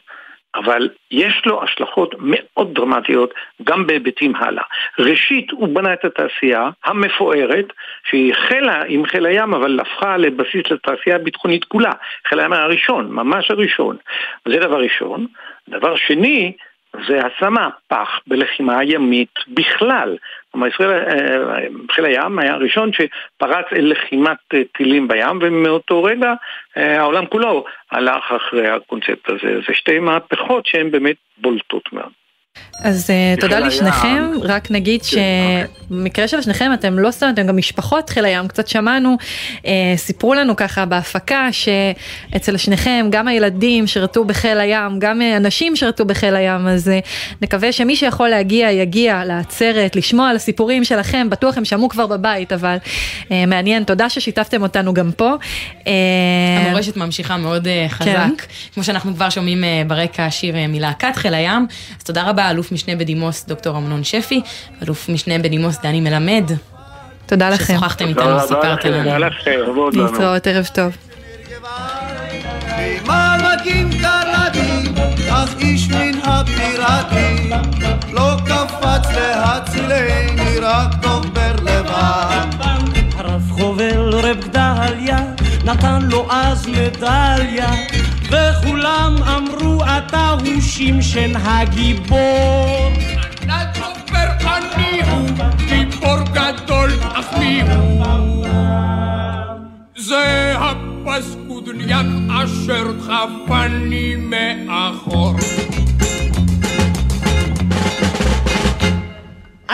אבל 0.54 0.88
יש 1.10 1.42
לו 1.46 1.62
השלכות 1.62 2.14
מאוד 2.18 2.74
דרמטיות 2.74 3.34
גם 3.64 3.86
בהיבטים 3.86 4.36
הלאה. 4.36 4.62
ראשית, 4.98 5.50
הוא 5.50 5.68
בנה 5.68 5.92
את 5.92 6.04
התעשייה 6.04 6.70
המפוארת, 6.84 7.66
שהיא 8.04 8.32
החלה 8.32 8.82
עם 8.88 9.06
חיל 9.06 9.26
הים, 9.26 9.54
אבל 9.54 9.80
הפכה 9.80 10.16
לבסיס 10.16 10.70
לתעשייה 10.70 11.16
הביטחונית 11.16 11.64
כולה. 11.64 11.92
חיל 12.28 12.40
הים 12.40 12.52
הראשון, 12.52 13.10
ממש 13.10 13.50
הראשון. 13.50 13.96
זה 14.48 14.58
דבר 14.58 14.80
ראשון. 14.80 15.26
דבר 15.68 15.96
שני, 15.96 16.52
זה 17.08 17.20
עשה 17.26 17.50
מהפך 17.50 18.20
בלחימה 18.26 18.84
ימית 18.84 19.34
בכלל. 19.48 20.16
כלומר, 20.50 20.66
ישראל, 20.66 20.90
אה, 20.90 21.66
חיל 21.90 22.04
הים 22.04 22.38
היה 22.38 22.54
הראשון 22.54 22.90
שפרץ 22.92 23.66
אל 23.72 23.90
לחימת 23.90 24.38
אה, 24.54 24.62
טילים 24.76 25.08
בים, 25.08 25.38
ומאותו 25.40 26.02
רגע 26.02 26.32
אה, 26.76 27.00
העולם 27.00 27.26
כולו 27.26 27.64
הלך 27.90 28.32
אחרי 28.32 28.68
הקונספט 28.68 29.28
הזה. 29.28 29.60
זה 29.68 29.74
שתי 29.74 29.98
מהפכות 29.98 30.66
שהן 30.66 30.90
באמת 30.90 31.16
בולטות 31.38 31.92
מאוד. 31.92 32.12
אז 32.82 33.10
uh, 33.10 33.40
תודה 33.40 33.58
לשניכם, 33.58 34.30
רק 34.42 34.70
נגיד 34.70 35.02
כן, 35.02 35.08
שבמקרה 35.88 36.24
אוקיי. 36.24 36.28
של 36.28 36.42
שניכם 36.42 36.70
אתם 36.74 36.98
לא 36.98 37.10
סתם, 37.10 37.30
אתם 37.34 37.46
גם 37.46 37.56
משפחות 37.56 38.10
חיל 38.10 38.24
הים, 38.24 38.48
קצת 38.48 38.68
שמענו, 38.68 39.16
uh, 39.56 39.66
סיפרו 39.96 40.34
לנו 40.34 40.56
ככה 40.56 40.84
בהפקה 40.84 41.48
שאצל 41.52 42.56
שניכם 42.56 43.06
גם 43.10 43.28
הילדים 43.28 43.86
שירתו 43.86 44.24
בחיל 44.24 44.60
הים, 44.60 44.98
גם 44.98 45.22
אנשים 45.36 45.76
שירתו 45.76 46.04
בחיל 46.04 46.36
הים, 46.36 46.66
אז 46.66 46.88
uh, 46.88 47.06
נקווה 47.42 47.72
שמי 47.72 47.96
שיכול 47.96 48.28
להגיע 48.28 48.70
יגיע 48.70 49.24
לעצרת, 49.24 49.96
לשמוע 49.96 50.28
על 50.28 50.36
הסיפורים 50.36 50.84
שלכם, 50.84 51.30
בטוח 51.30 51.58
הם 51.58 51.64
שמעו 51.64 51.88
כבר 51.88 52.06
בבית, 52.06 52.52
אבל 52.52 52.76
uh, 53.22 53.32
מעניין, 53.46 53.84
תודה 53.84 54.08
ששיתפתם 54.08 54.62
אותנו 54.62 54.94
גם 54.94 55.10
פה. 55.16 55.34
Uh, 55.84 55.88
המורשת 56.66 56.96
ממשיכה 56.96 57.36
מאוד 57.36 57.66
uh, 57.66 57.92
חזק, 57.92 58.08
כן. 58.08 58.34
כמו 58.74 58.84
שאנחנו 58.84 59.14
כבר 59.14 59.30
שומעים 59.30 59.64
uh, 59.64 59.88
ברקע 59.88 60.30
שיר 60.30 60.54
uh, 60.54 60.58
מלהקת 60.68 61.16
חיל 61.16 61.34
הים, 61.34 61.66
אז 61.98 62.04
תודה 62.04 62.22
רבה. 62.22 62.50
אלוף 62.50 62.67
משנה 62.72 62.96
בדימוס 62.96 63.44
דוקטור 63.48 63.76
אמנון 63.76 64.04
שפי, 64.04 64.40
אלוף 64.82 65.08
משנה 65.08 65.38
בדימוס 65.38 65.78
דני 65.82 66.00
מלמד. 66.00 66.44
תודה 67.26 67.50
לכם. 67.50 67.64
ששוחחתם 67.64 68.08
איתנו 68.08 68.36
וסיפרתם 68.36 68.90
לנו. 68.90 69.10
להתראות, 69.92 70.46
ערב 70.46 70.68
טוב. 70.74 70.96
אך 75.30 75.54
איש 75.58 75.88
מן 75.88 76.18
הפיראטים 76.22 77.50
לא 78.12 78.36
קפץ 78.46 79.12
להצילני 79.14 80.58
רק 80.60 80.94
דובר 81.00 81.54
לבד. 81.62 82.46
הרב 83.16 83.50
חובל 83.50 84.14
רב 84.14 84.36
גדליה 84.40 85.18
נתן 85.64 86.02
לו 86.02 86.26
אז 86.30 86.66
מדליה 86.66 87.70
וכולם 88.30 89.16
אמרו 89.22 89.84
אתה 89.84 90.34
הוא 90.44 90.60
שמשן 90.60 91.32
הגיבור. 91.36 92.90
לדובר 93.42 94.28
אני 94.56 95.02
הוא 95.10 95.28
גיבור 95.68 96.18
גדול 96.32 96.90
אך 97.14 97.26
מי 97.38 97.62
הוא? 97.62 98.46
זה 99.96 100.54
הפסקודניק 100.58 101.90
אשר 102.30 102.92
דחפני 102.92 104.14
מאחור 104.16 105.34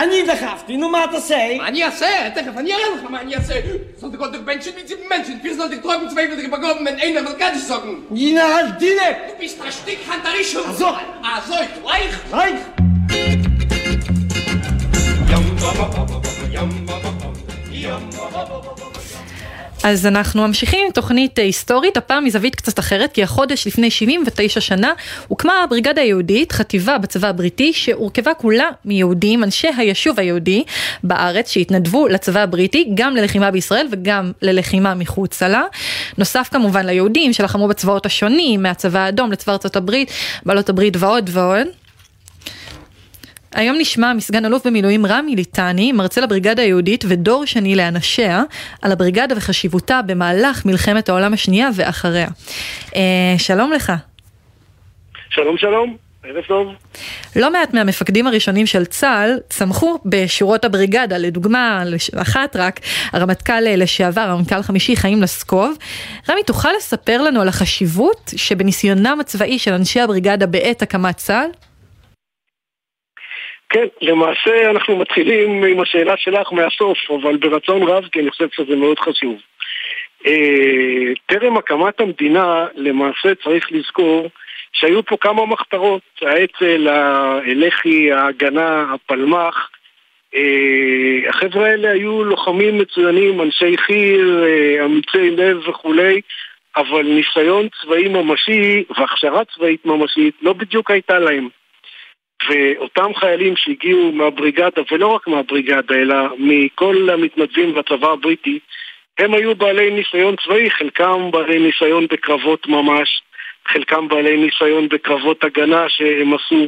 אני 0.05 0.23
דחפתי, 0.23 0.77
נו 0.77 0.89
מה 0.89 1.03
אתה 1.03 1.15
עושה? 1.15 1.57
מה 1.57 1.67
אני 1.67 1.83
אעשה? 1.83 2.29
תכף 2.35 2.57
אני 2.57 2.73
אראה 2.73 2.83
לך 2.95 3.03
מה 3.09 3.21
אני 3.21 3.35
אעשה. 3.35 3.53
Sollte 4.01 4.17
Gott 4.17 4.33
durch 4.33 4.45
Menschen 4.45 4.73
mit 4.77 4.87
sieben 4.87 5.07
Menschen, 5.09 5.33
wir 5.43 5.55
sollten 5.55 5.81
trocken 5.81 6.09
zwei 6.11 6.25
wieder 6.29 6.47
bekommen, 6.55 6.85
wenn 6.85 6.97
einer 7.05 7.21
will 7.27 7.37
gar 7.43 7.51
nicht 7.53 7.67
sagen. 7.71 7.91
Jina, 8.11 8.45
halt 8.55 8.81
Dine! 8.81 9.07
Du 9.29 9.33
bist 9.39 9.57
ein 9.65 9.71
Stück 9.71 9.99
Hanterisch 10.09 10.55
und 10.55 10.77
so. 10.77 10.87
Ah, 11.27 11.41
so, 11.47 11.55
reich. 11.89 12.13
Reich. 12.39 12.61
Yum, 15.31 15.45
ba, 15.61 15.71
ba, 15.79 15.85
ba, 15.95 16.03
ba, 16.11 16.17
ba, 16.23 16.29
yum, 16.55 16.71
ba, 16.87 16.95
ba, 17.03 17.11
ba, 17.19 17.27
yum, 17.83 18.03
ba, 18.17 18.25
ba, 18.33 18.41
ba, 18.51 18.57
ba, 18.65 18.73
ba. 18.91 18.94
אז 19.87 20.05
אנחנו 20.05 20.47
ממשיכים 20.47 20.79
עם 20.85 20.91
תוכנית 20.91 21.39
היסטורית, 21.39 21.97
הפעם 21.97 22.25
מזווית 22.25 22.55
קצת 22.55 22.79
אחרת, 22.79 23.11
כי 23.11 23.23
החודש 23.23 23.67
לפני 23.67 23.91
79 23.91 24.61
שנה 24.61 24.93
הוקמה 25.27 25.53
הבריגדה 25.63 26.01
היהודית, 26.01 26.51
חטיבה 26.51 26.97
בצבא 26.97 27.27
הבריטי, 27.27 27.73
שהורכבה 27.73 28.33
כולה 28.33 28.69
מיהודים, 28.85 29.43
אנשי 29.43 29.67
היישוב 29.77 30.19
היהודי 30.19 30.63
בארץ, 31.03 31.51
שהתנדבו 31.51 32.07
לצבא 32.07 32.39
הבריטי, 32.39 32.91
גם 32.95 33.15
ללחימה 33.15 33.51
בישראל 33.51 33.87
וגם 33.91 34.31
ללחימה 34.41 34.95
מחוצה 34.95 35.47
לה. 35.47 35.63
נוסף 36.17 36.49
כמובן 36.51 36.85
ליהודים 36.85 37.33
שלחמו 37.33 37.67
בצבאות 37.67 38.05
השונים, 38.05 38.63
מהצבא 38.63 38.99
האדום 38.99 39.31
לצבא 39.31 39.53
ארצות 39.53 39.75
הברית, 39.75 40.11
בעלות 40.45 40.69
הברית 40.69 40.93
ועוד 40.99 41.29
ועוד. 41.33 41.84
היום 43.55 43.75
נשמע 43.79 44.13
מסגן 44.13 44.45
אלוף 44.45 44.67
במילואים 44.67 45.05
רמי 45.05 45.35
ליטני, 45.35 45.91
מרצה 45.91 46.21
לבריגדה 46.21 46.61
היהודית 46.61 47.05
ודור 47.07 47.45
שני 47.45 47.75
לאנשיה, 47.75 48.43
על 48.81 48.91
הבריגדה 48.91 49.35
וחשיבותה 49.37 50.01
במהלך 50.01 50.65
מלחמת 50.65 51.09
העולם 51.09 51.33
השנייה 51.33 51.69
ואחריה. 51.75 52.27
אה, 52.95 53.35
שלום 53.37 53.71
לך. 53.71 53.93
שלום 55.29 55.57
שלום. 55.57 55.97
ערב 56.23 56.43
טוב. 56.47 56.67
לא 57.35 57.51
מעט 57.51 57.73
מהמפקדים 57.73 58.27
הראשונים 58.27 58.65
של 58.65 58.85
צה"ל 58.85 59.39
צמחו 59.49 59.99
בשורות 60.05 60.65
הבריגדה, 60.65 61.17
לדוגמה 61.17 61.83
אחת 62.15 62.55
רק, 62.55 62.79
הרמטכ"ל 63.11 63.61
לשעבר, 63.77 64.21
הרמטכ"ל 64.21 64.61
חמישי 64.61 64.95
חיים 64.95 65.21
לסקוב. 65.21 65.77
רמי, 66.29 66.43
תוכל 66.43 66.69
לספר 66.77 67.21
לנו 67.21 67.41
על 67.41 67.47
החשיבות 67.47 68.33
שבניסיונם 68.35 69.17
הצבאי 69.21 69.59
של 69.59 69.73
אנשי 69.73 69.99
הבריגדה 69.99 70.45
בעת 70.45 70.81
הקמת 70.81 71.17
צה"ל? 71.17 71.49
כן, 73.69 73.85
למעשה 74.01 74.71
אנחנו 74.71 74.97
מתחילים 74.97 75.63
עם 75.63 75.79
השאלה 75.79 76.17
שלך 76.17 76.53
מהסוף, 76.53 76.97
אבל 77.11 77.37
ברצון 77.37 77.83
רב, 77.83 78.07
כי 78.11 78.19
אני 78.19 78.31
חושב 78.31 78.47
שזה 78.51 78.75
מאוד 78.75 78.99
חשוב. 78.99 79.35
אה, 80.25 81.13
טרם 81.25 81.57
הקמת 81.57 81.99
המדינה, 81.99 82.65
למעשה 82.75 83.35
צריך 83.43 83.71
לזכור 83.71 84.29
שהיו 84.73 85.05
פה 85.05 85.17
כמה 85.17 85.45
מחתרות, 85.45 86.01
האצ"ל, 86.21 86.87
הלח"י, 86.87 88.11
ההגנה, 88.11 88.93
הפלמ"ח. 88.93 89.69
אה, 90.35 91.29
החבר'ה 91.29 91.65
האלה 91.65 91.91
היו 91.91 92.23
לוחמים 92.23 92.77
מצוינים, 92.77 93.41
אנשי 93.41 93.77
חי"ר, 93.77 94.43
אה, 94.43 94.85
אמיצי 94.85 95.29
לב 95.29 95.69
וכולי, 95.69 96.21
אבל 96.77 97.03
ניסיון 97.03 97.67
צבאי 97.81 98.07
ממשי 98.07 98.83
והכשרה 98.97 99.41
צבאית 99.55 99.85
ממשית 99.85 100.35
לא 100.41 100.53
בדיוק 100.53 100.91
הייתה 100.91 101.19
להם. 101.19 101.49
ואותם 102.49 103.15
חיילים 103.15 103.55
שהגיעו 103.55 104.11
מהבריגדה, 104.11 104.81
ולא 104.91 105.07
רק 105.07 105.27
מהבריגדה, 105.27 105.95
אלא 105.95 106.15
מכל 106.37 107.09
המתנדבים 107.09 107.73
בצבא 107.73 108.11
הבריטי, 108.11 108.59
הם 109.17 109.33
היו 109.33 109.55
בעלי 109.55 109.91
ניסיון 109.91 110.35
צבאי, 110.35 110.69
חלקם 110.69 111.31
בעלי 111.31 111.59
ניסיון 111.59 112.05
בקרבות 112.09 112.67
ממש, 112.67 113.21
חלקם 113.67 114.07
בעלי 114.07 114.37
ניסיון 114.37 114.89
בקרבות 114.89 115.43
הגנה 115.43 115.89
שהם 115.89 116.33
עשו. 116.33 116.65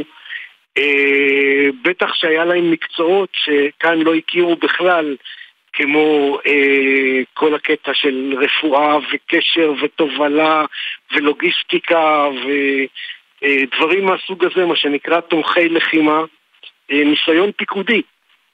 אה, 0.78 1.68
בטח 1.82 2.14
שהיה 2.14 2.46
להם 2.46 2.72
מקצועות 2.72 3.30
שכאן 3.34 4.02
לא 4.02 4.16
הכירו 4.16 4.56
בכלל, 4.56 5.16
כמו 5.74 6.38
אה, 6.48 7.22
כל 7.34 7.56
הקטע 7.56 7.92
של 7.94 8.34
רפואה 8.42 8.98
וקשר 8.98 9.74
ותובלה 9.82 10.66
ולוגיסטיקה 11.12 12.28
ודברים 12.30 12.50
אה, 12.50 13.17
מהסוג 14.02 14.46
הזה, 14.46 14.66
מה 14.66 14.76
שנקרא 14.76 15.20
תומכי 15.20 15.70
לחימה, 15.70 16.22
אה, 16.92 17.04
ניסיון 17.04 17.52
פיקודי. 17.52 18.02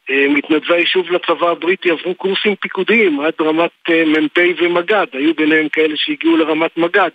אה, 0.09 0.25
מתנדבי 0.29 0.73
היישוב 0.73 1.11
לצבא 1.11 1.49
הבריטי 1.49 1.91
עברו 1.91 2.15
קורסים 2.15 2.55
פיקודיים 2.55 3.19
עד 3.19 3.33
רמת 3.41 3.71
אה, 3.89 4.03
מ"פ 4.05 4.37
ומג"ד, 4.57 5.07
היו 5.13 5.33
ביניהם 5.33 5.69
כאלה 5.69 5.93
שהגיעו 5.97 6.37
לרמת 6.37 6.77
מג"ד, 6.77 7.11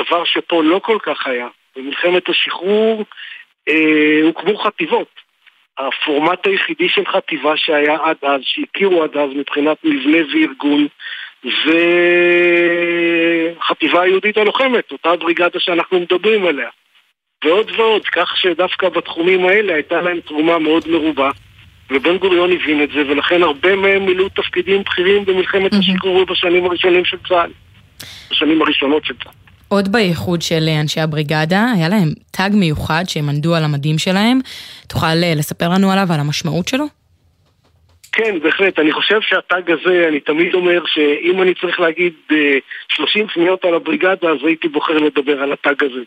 דבר 0.00 0.24
שפה 0.24 0.62
לא 0.62 0.78
כל 0.78 0.98
כך 1.02 1.26
היה. 1.26 1.48
במלחמת 1.76 2.28
השחרור 2.28 3.04
אה, 3.68 4.20
הוקמו 4.22 4.56
חטיבות. 4.56 5.22
הפורמט 5.78 6.46
היחידי 6.46 6.88
של 6.88 7.06
חטיבה 7.06 7.56
שהיה 7.56 7.98
עד 8.04 8.16
אז, 8.22 8.40
שהכירו 8.42 9.02
עד 9.02 9.16
אז 9.16 9.30
מבחינת 9.34 9.76
מבנה 9.84 10.18
וארגון, 10.32 10.86
זה 11.44 11.80
חטיבה 13.62 14.02
היהודית 14.02 14.36
הלוחמת, 14.36 14.92
אותה 14.92 15.16
בריגדה 15.16 15.60
שאנחנו 15.60 16.00
מדברים 16.00 16.46
עליה. 16.46 16.68
ועוד 17.44 17.70
ועוד, 17.76 18.02
כך 18.04 18.36
שדווקא 18.36 18.88
בתחומים 18.88 19.46
האלה 19.46 19.74
הייתה 19.74 20.02
להם 20.02 20.20
תרומה 20.20 20.58
מאוד 20.58 20.88
מרובה. 20.88 21.30
ובן 21.90 22.16
גוריון 22.16 22.52
הבין 22.52 22.82
את 22.82 22.88
זה, 22.94 23.02
ולכן 23.08 23.42
הרבה 23.42 23.76
מהם 23.76 24.06
מילאו 24.06 24.28
תפקידים 24.28 24.82
בכירים 24.82 25.24
במלחמת 25.24 25.74
השחרור 25.74 26.24
בשנים 26.24 26.64
הראשונים 26.64 27.04
של 27.04 27.16
צה"ל. 27.28 27.50
בשנים 28.30 28.62
הראשונות 28.62 29.04
של 29.04 29.14
צה"ל. 29.24 29.32
עוד 29.68 29.92
בייחוד 29.92 30.42
של 30.42 30.68
אנשי 30.80 31.00
הבריגדה, 31.00 31.66
היה 31.76 31.88
להם 31.88 32.08
תג 32.30 32.50
מיוחד 32.52 33.04
שהם 33.08 33.28
ענדו 33.28 33.54
על 33.54 33.64
המדים 33.64 33.98
שלהם. 33.98 34.38
תוכל 34.88 35.06
אה, 35.06 35.32
לספר 35.36 35.68
לנו 35.68 35.92
עליו, 35.92 36.06
על 36.14 36.20
המשמעות 36.20 36.68
שלו? 36.68 36.84
כן, 38.12 38.38
בהחלט. 38.42 38.78
אני 38.78 38.92
חושב 38.92 39.20
שהתג 39.20 39.70
הזה, 39.70 40.06
אני 40.08 40.20
תמיד 40.20 40.54
אומר 40.54 40.82
שאם 40.86 41.42
אני 41.42 41.54
צריך 41.60 41.80
להגיד 41.80 42.12
30 42.88 43.22
אה, 43.22 43.28
שניות 43.34 43.64
על 43.64 43.74
הבריגדה, 43.74 44.30
אז 44.30 44.38
הייתי 44.44 44.68
בוחר 44.68 44.98
לדבר 44.98 45.42
על 45.42 45.52
התג 45.52 45.84
הזה. 45.84 46.02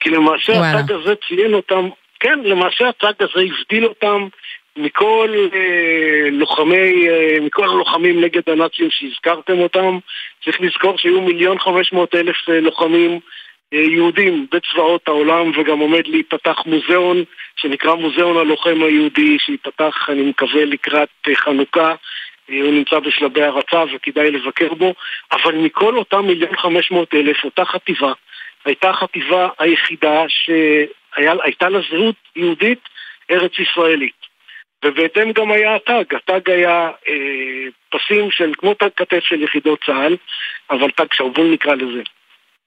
כי 0.00 0.10
למעשה 0.10 0.52
וואלה. 0.52 0.78
התג 0.78 0.92
הזה 0.92 1.14
ציין 1.28 1.54
אותם, 1.54 1.88
כן, 2.20 2.38
למעשה 2.44 2.88
התג 2.88 3.12
הזה 3.20 3.40
הבדיל 3.40 3.84
אותם 3.84 4.28
מכל 4.76 5.48
אה, 5.54 6.30
לוחמי, 6.30 7.08
אה, 7.08 7.36
מכל 7.40 7.64
הלוחמים 7.64 8.24
נגד 8.24 8.42
הנאצים 8.46 8.88
שהזכרתם 8.90 9.58
אותם, 9.58 9.98
צריך 10.44 10.60
לזכור 10.60 10.98
שהיו 10.98 11.20
מיליון 11.20 11.58
חמש 11.58 11.92
מאות 11.92 12.14
אלף 12.14 12.36
אה, 12.48 12.60
לוחמים 12.60 13.20
אה, 13.74 13.78
יהודים 13.78 14.46
בצבאות 14.52 15.08
העולם 15.08 15.50
וגם 15.58 15.78
עומד 15.78 16.06
להיפתח 16.06 16.56
מוזיאון 16.66 17.24
שנקרא 17.56 17.94
מוזיאון 17.94 18.36
הלוחם 18.36 18.82
היהודי 18.82 19.38
שייפתח 19.38 20.06
אני 20.08 20.22
מקווה 20.22 20.64
לקראת 20.64 21.08
אה, 21.28 21.34
חנוכה. 21.34 21.94
אה, 22.50 22.60
הוא 22.62 22.72
נמצא 22.72 22.98
בשלבי 22.98 23.42
הרצה 23.42 23.84
וכדאי 23.94 24.30
לבקר 24.30 24.74
בו. 24.74 24.94
אבל 25.32 25.54
מכל 25.54 25.96
אותם 25.96 26.26
מיליון 26.26 26.56
חמש 26.56 26.90
מאות 26.90 27.14
אלף 27.14 27.44
אותה 27.44 27.64
חטיבה 27.64 28.12
הייתה 28.66 28.90
החטיבה 28.90 29.48
היחידה 29.58 30.24
שהייתה 30.28 31.68
לה 31.68 31.78
זהות 31.90 32.16
יהודית 32.36 32.80
ארץ 33.30 33.52
ישראלית 33.58 34.26
ובהתאם 34.84 35.32
גם 35.32 35.50
היה 35.50 35.74
התג, 35.74 36.14
התג 36.14 36.50
היה 36.50 36.90
אה, 37.08 37.66
פסים 37.90 38.30
של, 38.30 38.52
כמו 38.58 38.74
תג 38.74 38.88
כתף 38.96 39.24
של 39.24 39.42
יחידות 39.42 39.84
צה"ל, 39.86 40.16
אבל 40.70 40.90
תג 40.90 41.12
שרוול 41.12 41.52
נקרא 41.52 41.74
לזה. 41.74 42.02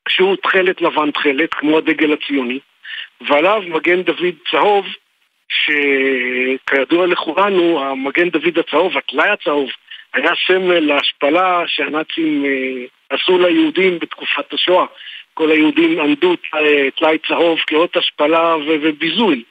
שהוא 0.10 0.36
תכלת 0.36 0.82
לבן 0.82 1.12
תכלת, 1.12 1.54
כמו 1.54 1.78
הדגל 1.78 2.14
הציוני, 2.14 2.60
ועליו 3.22 3.62
מגן 3.68 4.02
דוד 4.02 4.36
צהוב, 4.52 4.86
שכידוע 5.50 7.08
לכולנו, 7.08 7.84
המגן 7.84 8.30
דוד 8.30 8.60
הצהוב, 8.60 8.98
הטלאי 8.98 9.30
הצהוב, 9.30 9.70
היה 10.14 10.32
סמל 10.48 10.80
להשפלה 10.80 11.64
שהנאצים 11.68 12.46
אה, 12.46 12.86
עשו 13.10 13.40
ליהודים 13.40 14.00
בתקופת 14.00 14.54
השואה. 14.54 14.86
כל 15.40 15.52
היהודים 15.52 16.00
עמדו 16.00 16.36
טלאי 17.00 17.18
צהוב 17.28 17.58
כאות 17.68 17.98
השפלה 17.98 18.56
וביזוי. 18.68 19.44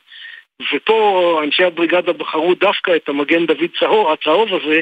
ופה 0.74 1.40
אנשי 1.44 1.64
הבריגדה 1.64 2.12
בחרו 2.12 2.54
דווקא 2.54 2.96
את 2.96 3.08
המגן 3.08 3.46
דוד 3.46 3.70
צהור, 3.80 4.12
הצהוב 4.12 4.48
הזה 4.54 4.80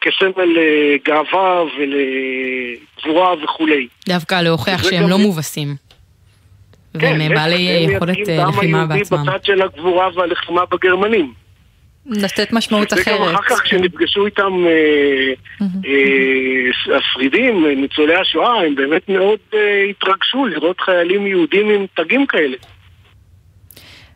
כסמל 0.00 0.56
לגאווה 0.56 1.62
ולגבורה 1.78 3.34
וכולי. 3.42 3.86
דווקא 4.08 4.42
להוכיח 4.42 4.90
שהם 4.90 5.08
לא 5.08 5.18
מובסים. 5.18 5.68
כן, 7.00 7.16
והם 7.20 7.34
בעלי 7.34 7.86
יכולת 7.90 8.28
אה, 8.28 8.44
לחימה 8.48 8.86
בעצמם. 8.86 9.22
בצד 9.22 9.44
של 9.44 9.62
הגבורה 9.62 10.08
והלחימה 10.14 10.64
בגרמנים. 10.64 11.32
לתת 12.06 12.52
משמעות 12.52 12.92
אחרת. 12.92 13.20
וגם 13.20 13.34
אחר 13.34 13.42
כך 13.48 13.62
כשנפגשו 13.62 14.26
איתם 14.26 14.52
אה, 14.66 15.32
אה, 15.62 16.96
השרידים, 16.96 17.66
ניצולי 17.66 18.14
השואה, 18.14 18.60
הם 18.66 18.74
באמת 18.74 19.08
מאוד 19.08 19.38
התרגשו 19.90 20.46
לראות 20.46 20.80
חיילים 20.80 21.26
יהודים 21.26 21.70
עם 21.70 21.86
תגים 21.96 22.26
כאלה. 22.26 22.56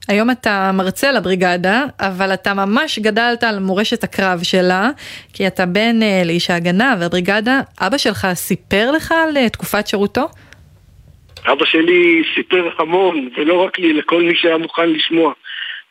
היום 0.08 0.30
אתה 0.30 0.70
מרצה 0.74 1.12
לבריגדה, 1.12 1.84
אבל 2.00 2.34
אתה 2.34 2.54
ממש 2.54 2.98
גדלת 2.98 3.44
על 3.44 3.58
מורשת 3.58 4.04
הקרב 4.04 4.42
שלה, 4.42 4.90
כי 5.32 5.46
אתה 5.46 5.66
בן 5.66 6.00
uh, 6.02 6.26
לאיש 6.26 6.50
ההגנה 6.50 6.96
והבריגדה. 7.00 7.60
אבא 7.80 7.98
שלך 7.98 8.26
סיפר 8.34 8.90
לך 8.90 9.12
על 9.12 9.36
uh, 9.36 9.48
תקופת 9.48 9.86
שירותו? 9.86 10.28
אבא 11.52 11.64
שלי 11.64 12.22
סיפר 12.34 12.68
המון, 12.78 13.28
ולא 13.36 13.64
רק 13.64 13.78
לי, 13.78 13.92
לכל 13.92 14.22
מי 14.22 14.34
שהיה 14.34 14.58
מוכן 14.58 14.90
לשמוע. 14.90 15.32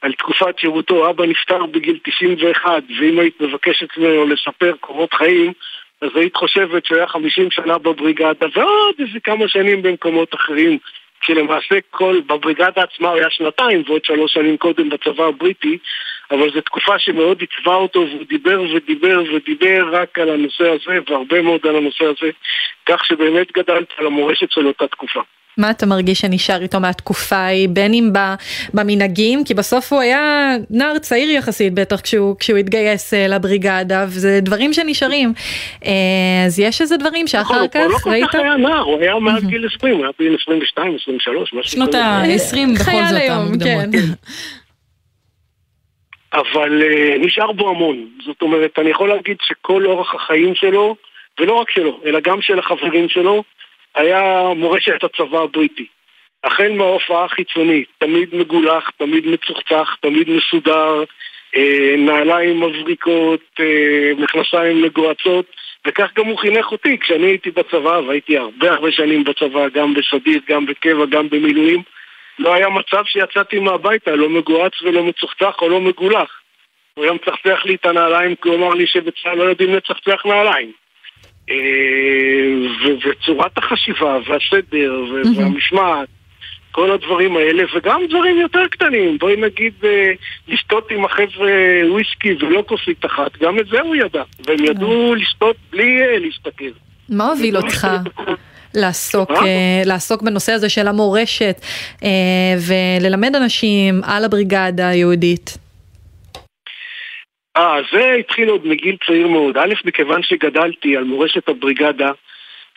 על 0.02 0.14
תקופת 0.14 0.60
שירותו, 0.60 1.10
אבא 1.10 1.26
נפטר 1.26 1.66
בגיל 1.66 2.00
91, 2.04 2.84
ואם 3.00 3.20
היית 3.20 3.42
מבקשת 3.42 3.98
ממנו 3.98 4.28
לספר 4.28 4.74
קורות 4.80 5.14
חיים, 5.14 5.54
אז 6.02 6.10
היית 6.16 6.36
חושבת 6.36 6.86
שהוא 6.86 6.98
היה 6.98 7.08
50 7.08 7.52
שנה 7.52 7.78
בבריגדה, 7.78 8.46
ועוד 8.56 8.96
איזה 9.00 9.20
כמה 9.24 9.48
שנים 9.48 9.82
במקומות 9.82 10.36
אחרים. 10.36 10.78
שלמעשה 11.22 11.76
כל, 11.92 12.20
בבריגדה 12.28 12.84
עצמה 12.84 13.10
הוא 13.10 13.18
היה 13.18 13.30
שנתיים 13.30 13.84
ועוד 13.88 14.06
שלוש 14.06 14.34
שנים 14.34 14.58
קודם 14.58 14.90
בצבא 14.90 15.24
הבריטי, 15.24 15.78
אבל 16.32 16.52
זו 16.54 16.62
תקופה 16.62 17.00
שמאוד 17.00 17.42
עיצבה 17.42 17.76
אותו 17.76 18.00
והוא 18.00 18.24
דיבר 18.30 18.62
ודיבר 18.76 19.24
ודיבר 19.34 19.90
רק 19.92 20.20
על 20.20 20.30
הנושא 20.30 20.70
הזה 20.70 21.00
והרבה 21.08 21.42
מאוד 21.42 21.68
על 21.68 21.76
הנושא 21.76 22.06
הזה, 22.06 22.32
כך 22.86 23.06
שבאמת 23.06 23.52
גדלת 23.52 23.88
על 23.98 24.06
המורשת 24.06 24.52
של 24.52 24.68
אותה 24.68 24.88
תקופה. 24.88 25.22
מה 25.58 25.72
אתה 25.72 25.86
מרגיש 25.86 26.20
שנשאר 26.20 26.62
איתו 26.62 26.80
מהתקופה 26.80 27.36
ההיא, 27.36 27.70
בין 27.70 27.94
אם 27.94 28.10
במנהגים, 28.74 29.44
כי 29.44 29.54
בסוף 29.54 29.94
הוא 29.94 30.02
היה 30.02 30.56
נער 30.70 31.00
צעיר 31.00 31.30
יחסית 31.30 31.74
בטח 31.74 32.02
כשהוא, 32.02 32.36
כשהוא 32.40 32.58
התגייס 32.58 33.14
אה, 33.14 33.28
לבריגדה, 33.28 34.06
וזה 34.08 34.40
דברים 34.42 34.74
שנשארים. 34.74 35.34
אה, 35.86 35.92
אז 36.46 36.60
יש 36.60 36.82
איזה 36.82 36.98
דברים 36.98 37.28
שאחר 37.28 37.56
נכון, 37.56 37.68
כך 37.68 37.76
ראית? 37.76 37.84
הוא 37.86 37.94
לא 37.94 38.28
כל 38.28 38.28
כך 38.28 38.36
היה 38.36 38.58
נער, 38.58 38.82
הוא 38.82 39.02
היה 39.02 39.20
מעל 39.20 39.42
גיל 39.42 39.68
20, 39.76 39.96
הוא 39.96 40.04
היה 40.04 40.12
בין 40.20 40.36
22, 40.42 40.96
23, 41.02 41.54
משהו 41.54 41.62
כזה. 41.62 41.72
שנות 41.72 41.96
ה-20 41.96 42.76
בכל 42.76 42.92
זאת 43.10 43.22
המוקדמות. 43.30 43.92
כן. 43.92 44.14
אבל 46.34 46.82
uh, 46.82 47.26
נשאר 47.26 47.52
בו 47.52 47.70
המון. 47.70 48.08
זאת 48.26 48.42
אומרת, 48.42 48.80
אני 48.80 48.90
יכול 48.90 49.10
להגיד 49.10 49.38
שכל 49.42 49.86
אורח 49.86 50.16
החיים 50.16 50.56
שלו, 50.56 50.96
ולא 51.40 51.54
רק 51.54 51.72
שלו, 51.72 52.00
אלא 52.06 52.20
גם 52.20 52.42
של 52.42 52.60
החברים 52.60 53.10
שלו, 53.10 53.44
היה 53.98 54.54
מורשת 54.56 55.04
הצבא 55.04 55.40
הבריטי. 55.40 55.86
החל 56.44 56.72
מההופעה 56.72 57.26
החיצונית, 57.26 57.88
תמיד 57.98 58.36
מגולח, 58.36 58.90
תמיד 58.98 59.28
מצוחצח, 59.28 59.96
תמיד 60.02 60.30
מסודר, 60.30 61.04
אה, 61.56 61.96
נעליים 61.98 62.60
מבריקות, 62.60 63.42
אה, 63.60 64.12
מכנסיים 64.18 64.82
מגועצות, 64.82 65.46
וכך 65.88 66.10
גם 66.16 66.26
הוא 66.26 66.38
חינך 66.38 66.72
אותי 66.72 67.00
כשאני 67.00 67.28
הייתי 67.28 67.52
בצבא, 67.52 68.02
והייתי 68.08 68.38
הרבה 68.38 68.72
הרבה 68.72 68.92
שנים 68.92 69.24
בצבא, 69.24 69.70
גם 69.70 69.94
בסדיר, 69.94 70.40
גם 70.50 70.66
בקבע, 70.66 71.06
גם 71.06 71.30
במילואים. 71.30 71.82
לא 72.40 72.54
היה 72.54 72.70
מצב 72.70 73.04
שיצאתי 73.06 73.60
מהביתה, 73.60 74.16
לא 74.16 74.30
מגועץ 74.30 74.82
ולא 74.82 75.04
מצוחצח 75.04 75.56
או 75.62 75.70
לא 75.70 75.82
מגולח. 75.82 76.42
הוא 76.94 77.04
היה 77.04 77.14
מצחצח 77.14 77.66
לי 77.66 77.76
את 77.76 77.86
הנעליים 77.86 78.36
כי 78.36 78.50
הוא 78.50 78.58
אמר 78.58 78.74
לי 78.74 78.88
שבצה"ל 78.88 79.38
לא 79.38 79.44
יודעים 79.44 79.76
לצחצח 79.76 80.26
נעליים. 80.26 80.72
אה, 81.50 81.56
וצורת 83.06 83.58
החשיבה 83.58 84.18
והסדר 84.28 85.04
והמשמעת, 85.38 86.08
כל 86.72 86.92
הדברים 86.92 87.38
האלה, 87.38 87.64
וגם 87.76 88.02
דברים 88.10 88.40
יותר 88.40 88.68
קטנים, 88.72 89.18
בואי 89.18 89.36
נגיד 89.36 89.74
אה, 89.84 90.12
לשתות 90.48 90.92
עם 90.92 91.06
החבר'ה 91.06 91.52
וויסקי 91.92 92.36
ולא 92.40 92.64
כוסית 92.68 93.06
אחת, 93.06 93.38
גם 93.38 93.60
את 93.60 93.68
זה 93.68 93.82
הוא 93.82 93.96
ידע, 93.96 94.24
והם 94.46 94.66
ידעו 94.66 95.16
לשתות 95.16 95.56
בלי 95.72 96.02
אה, 96.02 96.20
להסתכל. 96.20 96.80
מה 97.10 97.30
הוביל 97.30 97.58
אותך? 97.58 97.88
לעסוק, 98.74 99.32
לעסוק 99.86 100.22
בנושא 100.22 100.52
הזה 100.52 100.70
של 100.70 100.88
המורשת 100.88 101.62
וללמד 102.68 103.36
אנשים 103.36 104.02
על 104.04 104.26
הבריגדה 104.26 104.90
היהודית. 104.90 105.67
אה, 107.58 107.80
זה 107.92 108.14
התחיל 108.14 108.50
עוד 108.50 108.68
מגיל 108.68 108.96
צעיר 109.06 109.28
מאוד. 109.28 109.58
א', 109.58 109.74
מכיוון 109.86 110.24
שגדלתי 110.24 110.98
על 110.98 111.04
מורשת 111.04 111.50
הבריגדה, 111.50 112.12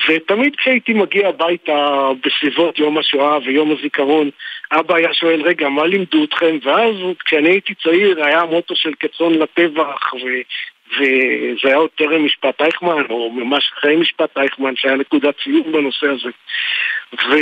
ותמיד 0.09 0.57
כשהייתי 0.57 0.93
מגיע 0.93 1.29
הביתה 1.29 2.09
בסביבות 2.25 2.79
יום 2.79 2.99
השואה 2.99 3.39
ויום 3.45 3.73
הזיכרון, 3.73 4.31
אבא 4.73 4.95
היה 4.95 5.15
שואל, 5.15 5.43
רגע, 5.43 5.69
מה 5.69 5.87
לימדו 5.87 6.25
אתכם? 6.25 6.59
ואז 6.63 6.95
כשאני 7.25 7.49
הייתי 7.49 7.75
צעיר 7.75 8.25
היה 8.25 8.45
מוטו 8.45 8.77
של 8.77 8.93
כצאן 9.01 9.33
לטבח, 9.33 10.15
וזה 10.97 11.69
היה 11.69 11.77
עוד 11.77 11.91
טרם 11.95 12.25
משפט 12.25 12.63
אייכמן, 12.63 13.03
או 13.11 13.31
ממש 13.31 13.73
אחרי 13.79 13.97
משפט 13.97 14.39
אייכמן, 14.39 14.77
שהיה 14.77 14.97
נקודת 14.97 15.35
ציון 15.45 15.73
בנושא 15.73 16.07
הזה. 16.07 16.31
ו... 17.13 17.35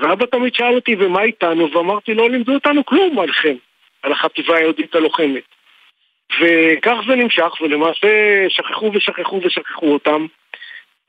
ואבא 0.00 0.26
תמיד 0.26 0.54
שאל 0.54 0.74
אותי, 0.74 0.96
ומה 0.98 1.22
איתנו? 1.22 1.72
ואמרתי, 1.72 2.14
לא 2.14 2.30
לימדו 2.30 2.54
אותנו 2.54 2.86
כלום 2.86 3.18
עליכם, 3.18 3.54
על 4.02 4.12
החטיבה 4.12 4.56
היהודית 4.56 4.94
הלוחמת. 4.94 5.59
וכך 6.40 6.96
זה 7.06 7.16
נמשך, 7.16 7.60
ולמעשה 7.60 8.44
שכחו 8.48 8.90
ושכחו 8.94 9.40
ושכחו 9.44 9.92
אותם. 9.92 10.26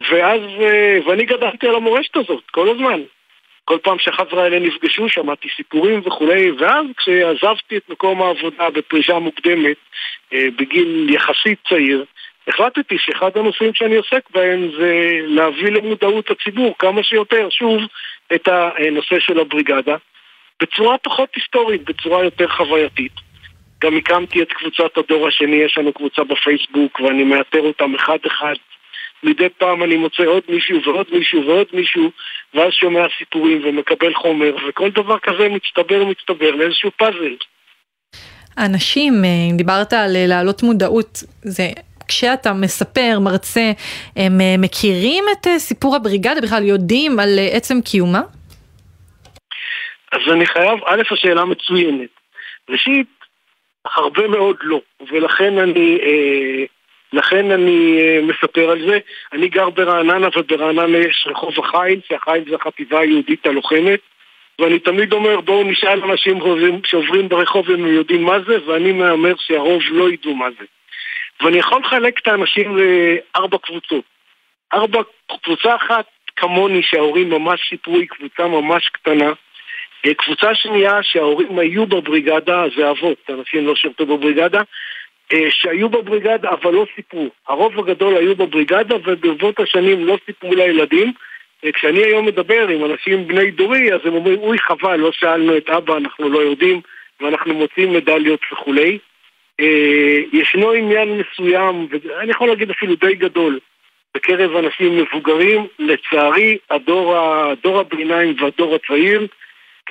ואז, 0.10 0.42
אה, 0.62 0.98
ואני 1.06 1.26
גדלתי 1.26 1.68
על 1.68 1.76
המורשת 1.76 2.18
הזאת, 2.18 2.44
כל 2.52 2.70
הזמן. 2.70 3.02
כל 3.66 3.78
פעם 3.84 4.00
שהחבר'ה 4.00 4.44
האלה 4.44 4.60
נפגשו, 4.60 5.10
שמעתי 5.10 5.48
סיפורים 5.56 6.02
וכולי, 6.06 6.52
ואז 6.52 6.86
כשעזבתי 6.98 7.78
את 7.78 7.90
מקום 7.90 8.22
העבודה 8.22 8.70
בפרישה 8.70 9.20
מוקדמת, 9.20 9.78
אה, 10.34 10.46
בגיל 10.58 11.10
יחסית 11.10 11.60
צעיר, 11.70 12.06
החלטתי 12.48 12.98
שאחד 12.98 13.38
הנושאים 13.38 13.74
שאני 13.74 13.96
עוסק 13.96 14.30
בהם 14.30 14.72
זה 14.78 15.10
להביא 15.24 15.72
למודעות 15.72 16.32
הציבור 16.32 16.76
כמה 16.80 17.04
שיותר, 17.04 17.50
שוב, 17.50 17.82
את 18.36 18.48
הנושא 18.48 19.20
של 19.20 19.40
הבריגדה, 19.40 19.96
בצורה 20.62 20.98
פחות 20.98 21.30
היסטורית, 21.36 21.84
בצורה 21.84 22.24
יותר 22.24 22.48
חווייתית. 22.48 23.31
גם 23.82 23.98
הקמתי 23.98 24.42
את 24.42 24.52
קבוצת 24.52 24.98
הדור 24.98 25.28
השני, 25.28 25.56
יש 25.56 25.78
לנו 25.78 25.94
קבוצה 25.94 26.24
בפייסבוק 26.24 27.00
ואני 27.00 27.24
מאתר 27.24 27.60
אותם 27.60 27.96
אחד-אחד 27.96 28.54
מדי 29.24 29.50
פעם 29.58 29.84
אני 29.84 29.96
מוצא 29.96 30.24
עוד 30.24 30.44
מישהו 30.50 30.82
ועוד 30.86 31.08
מישהו 31.12 31.46
ועוד 31.48 31.68
מישהו 31.74 32.12
ואז 32.54 32.74
שומע 32.74 33.06
סיפורים 33.18 33.62
ומקבל 33.64 34.14
חומר 34.14 34.56
וכל 34.68 34.90
דבר 34.90 35.20
כזה 35.20 35.50
מצטבר 35.50 36.04
ומצטבר 36.06 36.52
לאיזשהו 36.52 36.92
פאזל. 36.98 37.36
אנשים, 38.58 39.14
אם 39.14 39.24
אה, 39.24 39.58
דיברת 39.58 39.94
על 39.94 40.16
אה, 40.16 40.26
להעלות 40.28 40.64
מודעות, 40.64 41.24
זה 41.42 41.64
כשאתה 42.08 42.54
מספר, 42.54 43.20
מרצה, 43.20 43.72
הם 44.16 44.42
אה, 44.42 44.56
מכירים 44.58 45.24
את 45.32 45.48
סיפור 45.58 45.96
הבריגדה, 45.96 46.42
בכלל 46.44 46.64
יודעים 46.64 47.20
על 47.20 47.40
עצם 47.52 47.82
קיומה? 47.82 48.22
אז 50.12 50.22
אני 50.34 50.46
חייב, 50.46 50.80
א', 50.86 51.02
השאלה 51.12 51.46
מצוינת. 51.46 52.10
ראשית, 52.70 53.08
הרבה 53.86 54.28
מאוד 54.28 54.56
לא, 54.62 54.82
ולכן 55.12 55.58
אני... 55.58 56.00
אה, 56.02 56.66
לכן 57.14 57.52
אני 57.52 58.00
uh, 58.00 58.26
מספר 58.26 58.70
על 58.70 58.88
זה. 58.88 59.00
אני 59.34 59.48
גר 59.48 59.70
ברעננה 59.70 60.28
וברעננה 60.36 60.98
יש 60.98 61.28
רחוב 61.30 61.54
החיל, 61.60 62.00
שהחיל 62.08 62.50
זה 62.50 62.56
החטיבה 62.56 63.00
היהודית 63.00 63.46
הלוחמת 63.46 64.00
ואני 64.62 64.80
תמיד 64.80 65.14
אומר 65.14 65.42
בואו 65.42 65.64
נשאל 65.64 66.04
אנשים 66.04 66.40
שעוברים 66.84 67.30
ברחוב 67.30 67.70
אם 67.70 67.86
הם 67.86 67.94
יודעים 67.94 68.24
מה 68.24 68.40
זה 68.40 68.58
ואני 68.66 68.92
מהמר 68.92 69.34
שהרוב 69.38 69.82
לא 69.90 70.12
ידעו 70.12 70.36
מה 70.36 70.48
זה. 70.60 70.66
ואני 71.42 71.58
יכול 71.58 71.82
לחלק 71.86 72.20
את 72.20 72.28
האנשים 72.28 72.78
לארבע 72.78 73.58
קבוצות. 73.58 74.04
ארבע, 74.74 75.02
קבוצה 75.44 75.76
אחת 75.76 76.06
כמוני 76.36 76.84
שההורים 76.84 77.30
ממש 77.30 77.70
סיפרו 77.70 77.96
היא 77.96 78.08
קבוצה 78.08 78.48
ממש 78.48 78.90
קטנה. 78.90 79.32
קבוצה 80.18 80.56
שנייה 80.56 81.04
שההורים 81.04 81.60
היו 81.60 81.86
בבריגדה 81.86 82.64
זה 82.78 82.90
אבות, 82.90 83.18
אנשים 83.30 83.68
לא 83.68 83.76
שירתו 83.76 84.06
בבריגדה 84.06 84.62
אה, 85.34 85.48
שהיו 85.50 85.90
בבריגדה 85.90 86.50
אבל 86.50 86.74
לא 86.74 86.86
סיפרו. 86.96 87.30
הרוב 87.48 87.80
הגדול 87.80 88.18
היו 88.18 88.36
בבריגדה 88.36 88.96
וברבות 88.96 89.60
השנים 89.60 90.06
לא 90.08 90.18
סיפרו 90.26 90.56
לילדים. 90.56 91.14
אה, 91.66 91.72
כשאני 91.72 92.04
היום 92.04 92.26
מדבר 92.26 92.68
עם 92.68 92.86
אנשים 92.86 93.28
בני 93.28 93.52
דורי, 93.52 93.94
אז 93.94 94.00
הם 94.06 94.14
אומרים, 94.14 94.40
אוי 94.40 94.60
חבל, 94.60 94.96
לא 94.96 95.12
שאלנו 95.12 95.58
את 95.58 95.70
אבא, 95.70 95.98
אנחנו 95.98 96.30
לא 96.30 96.40
יודעים, 96.40 96.82
ואנחנו 97.22 97.54
מוצאים 97.54 97.94
מדליות 97.94 98.40
וכולי. 98.52 98.98
אה, 99.60 100.20
ישנו 100.34 100.72
עניין 100.72 101.22
מסוים, 101.22 101.88
ואני 101.92 102.32
יכול 102.32 102.48
להגיד 102.48 102.70
אפילו 102.70 102.96
די 102.96 103.16
גדול, 103.16 103.60
בקרב 104.16 104.56
אנשים 104.56 104.98
מבוגרים, 104.98 105.68
לצערי, 105.80 106.58
הדור, 106.70 107.18
הדור 107.18 107.80
הביניים 107.80 108.36
והדור 108.40 108.76
הצעיר, 108.76 109.28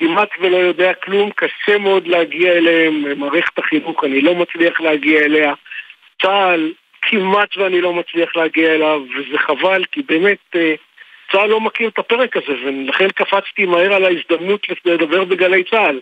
כמעט 0.00 0.28
ולא 0.40 0.56
יודע 0.56 0.94
כלום, 0.94 1.30
קשה 1.30 1.78
מאוד 1.78 2.06
להגיע 2.06 2.52
אליהם, 2.52 3.20
מערכת 3.20 3.58
החינוך, 3.58 4.04
אני 4.04 4.20
לא 4.20 4.34
מצליח 4.34 4.80
להגיע 4.80 5.20
אליה, 5.20 5.54
צה"ל, 6.22 6.72
כמעט 7.02 7.56
ואני 7.56 7.80
לא 7.80 7.92
מצליח 7.92 8.36
להגיע 8.36 8.74
אליו, 8.74 9.02
וזה 9.16 9.38
חבל, 9.38 9.84
כי 9.92 10.02
באמת 10.02 10.38
אה, 10.54 10.74
צה"ל 11.32 11.46
לא 11.50 11.60
מכיר 11.60 11.88
את 11.88 11.98
הפרק 11.98 12.36
הזה, 12.36 12.52
ולכן 12.64 13.08
קפצתי 13.08 13.66
מהר 13.66 13.92
על 13.92 14.04
ההזדמנות 14.04 14.66
לדבר 14.84 15.24
בגלי 15.24 15.64
צה"ל. 15.64 16.00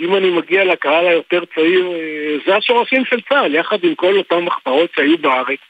אם 0.00 0.16
אני 0.16 0.30
מגיע 0.30 0.64
לקהל 0.64 1.06
היותר 1.06 1.44
צעיר, 1.54 1.86
אה, 1.86 2.36
זה 2.46 2.56
השורשים 2.56 3.04
של 3.04 3.20
צה"ל, 3.20 3.54
יחד 3.54 3.84
עם 3.84 3.94
כל 3.94 4.16
אותן 4.16 4.38
מחתרות 4.38 4.90
שהיו 4.96 5.18
בארץ. 5.18 5.60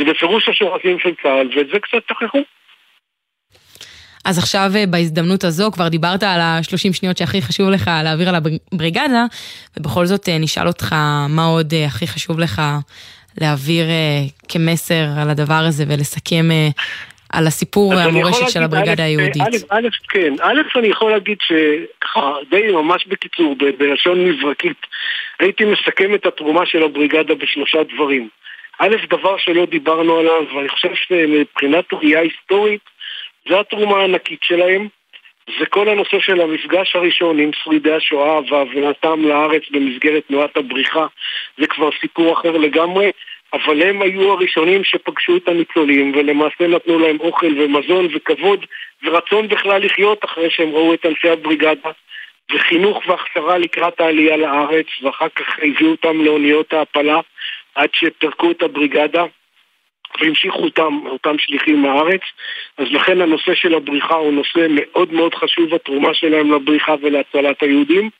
זה 0.00 0.04
בפירוש 0.04 0.48
השורשים 0.48 0.98
של 0.98 1.14
צה"ל, 1.22 1.48
ואת 1.56 1.66
זה 1.68 1.80
קצת 1.80 2.02
שכחו. 2.08 2.42
אז 4.26 4.38
עכשיו 4.38 4.70
אה, 4.76 4.86
בהזדמנות 4.86 5.44
הזו 5.44 5.70
כבר 5.72 5.88
דיברת 5.88 6.22
על 6.22 6.40
השלושים 6.40 6.92
שניות 6.92 7.16
שהכי 7.16 7.42
חשוב 7.42 7.70
לך 7.70 7.90
להעביר 8.04 8.28
על 8.28 8.34
הבריגדה, 8.34 9.24
ובכל 9.76 10.06
זאת 10.06 10.28
אה, 10.28 10.38
נשאל 10.38 10.66
אותך 10.66 10.92
מה 11.28 11.44
עוד 11.44 11.74
אה, 11.74 11.86
הכי 11.86 12.06
חשוב 12.06 12.38
לך 12.38 12.62
להעביר 13.40 13.86
כמסר 14.48 15.04
על 15.22 15.30
הדבר 15.30 15.62
הזה 15.68 15.84
ולסכם 15.88 16.48
על 17.32 17.46
הסיפור 17.46 17.88
והמורשת 17.88 18.48
של 18.48 18.62
הבריגדה 18.62 19.04
היהודית. 19.04 19.42
א', 19.42 19.56
א', 19.68 19.88
כן, 20.08 20.34
א', 20.42 20.78
אני 20.78 20.88
יכול 20.88 21.10
להגיד 21.10 21.38
שככה, 21.40 22.32
די 22.50 22.72
ממש 22.72 23.06
בקיצור, 23.06 23.56
בלשון 23.78 24.24
מברקית, 24.28 24.76
הייתי 25.38 25.64
מסכם 25.64 26.14
את 26.14 26.26
התרומה 26.26 26.66
של 26.66 26.82
הבריגדה 26.82 27.34
בשלושה 27.34 27.78
דברים. 27.94 28.28
א', 28.78 28.96
דבר 29.10 29.36
שלא 29.38 29.66
דיברנו 29.66 30.18
עליו, 30.18 30.42
ואני 30.56 30.68
חושב 30.68 30.94
שמבחינת 31.08 31.84
ראייה 31.92 32.20
היסטורית, 32.20 32.95
זו 33.48 33.60
התרומה 33.60 33.96
הענקית 33.96 34.42
שלהם. 34.42 34.88
זה 35.58 35.66
כל 35.66 35.88
הנושא 35.88 36.20
של 36.20 36.40
המפגש 36.40 36.96
הראשון 36.96 37.38
עם 37.38 37.50
שרידי 37.52 37.92
השואה 37.92 38.40
והבנתם 38.50 39.22
לארץ 39.28 39.62
במסגרת 39.70 40.22
תנועת 40.28 40.56
הבריחה 40.56 41.06
זה 41.58 41.66
כבר 41.66 41.90
סיפור 42.00 42.32
אחר 42.32 42.50
לגמרי 42.50 43.10
אבל 43.52 43.82
הם 43.82 44.02
היו 44.02 44.32
הראשונים 44.32 44.84
שפגשו 44.84 45.36
את 45.36 45.48
הניצולים 45.48 46.12
ולמעשה 46.14 46.66
נתנו 46.68 46.98
להם 46.98 47.16
אוכל 47.20 47.60
ומזון 47.60 48.08
וכבוד 48.14 48.66
ורצון 49.04 49.48
בכלל 49.48 49.84
לחיות 49.84 50.24
אחרי 50.24 50.50
שהם 50.50 50.68
ראו 50.68 50.94
את 50.94 51.06
אנשי 51.06 51.28
הבריגדה 51.28 51.90
וחינוך 52.54 53.02
והכשרה 53.06 53.58
לקראת 53.58 54.00
העלייה 54.00 54.36
לארץ 54.36 54.86
ואחר 55.02 55.28
כך 55.28 55.58
הביאו 55.58 55.90
אותם 55.90 56.24
לאוניות 56.24 56.72
ההעפלה 56.72 57.20
עד 57.74 57.88
שפירקו 57.92 58.50
את 58.50 58.62
הבריגדה 58.62 59.24
והמשיכו 60.20 60.58
אותם, 60.58 60.98
אותם 61.06 61.38
שליחים 61.38 61.82
מהארץ, 61.82 62.20
אז 62.78 62.86
לכן 62.90 63.20
הנושא 63.20 63.54
של 63.54 63.74
הבריחה 63.74 64.14
הוא 64.14 64.32
נושא 64.32 64.66
מאוד 64.70 65.12
מאוד 65.12 65.34
חשוב, 65.34 65.74
התרומה 65.74 66.14
שלהם 66.14 66.52
לבריחה 66.52 66.94
ולהצלת 67.02 67.62
היהודים. 67.62 68.10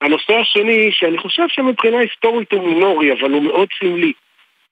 הנושא 0.00 0.34
השני, 0.34 0.92
שאני 0.92 1.18
חושב 1.18 1.48
שמבחינה 1.48 1.98
היסטורית 1.98 2.52
הוא 2.52 2.68
מינורי, 2.68 3.12
אבל 3.12 3.30
הוא 3.30 3.42
מאוד 3.42 3.68
סמלי, 3.78 4.12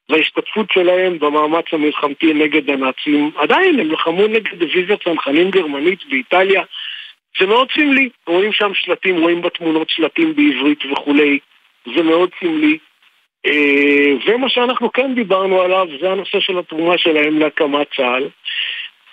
וההשתתפות 0.09 0.67
שלהם 0.73 1.19
במאמץ 1.19 1.65
המלחמתי 1.73 2.35
נגד 2.35 2.71
הנאצים. 2.71 3.31
עדיין 3.37 3.81
הם 3.81 3.91
לחמו 3.91 4.27
נגד 4.27 4.55
דיוויזיה 4.59 4.97
צנחנים 4.97 5.51
גרמנית 5.51 5.99
באיטליה, 6.11 6.63
זה 7.41 7.47
מאוד 7.47 7.69
סמלי. 7.75 8.09
רואים 8.27 8.53
שם 8.53 8.71
שלטים, 8.75 9.21
רואים 9.21 9.43
בתמונות 9.43 9.91
שלטים 9.91 10.35
בעברית 10.37 10.79
וכולי, 10.93 11.39
זה 11.97 12.03
מאוד 12.03 12.31
סמלי. 12.41 12.79
אה, 13.47 14.13
ומה 14.27 14.49
שאנחנו 14.49 14.93
כן 14.93 15.15
דיברנו 15.15 15.61
עליו 15.61 15.87
זה 16.01 16.11
הנושא 16.11 16.41
של 16.41 16.59
התרומה 16.59 16.99
שלהם 16.99 17.39
להקמת 17.39 17.87
צה"ל. 17.97 18.29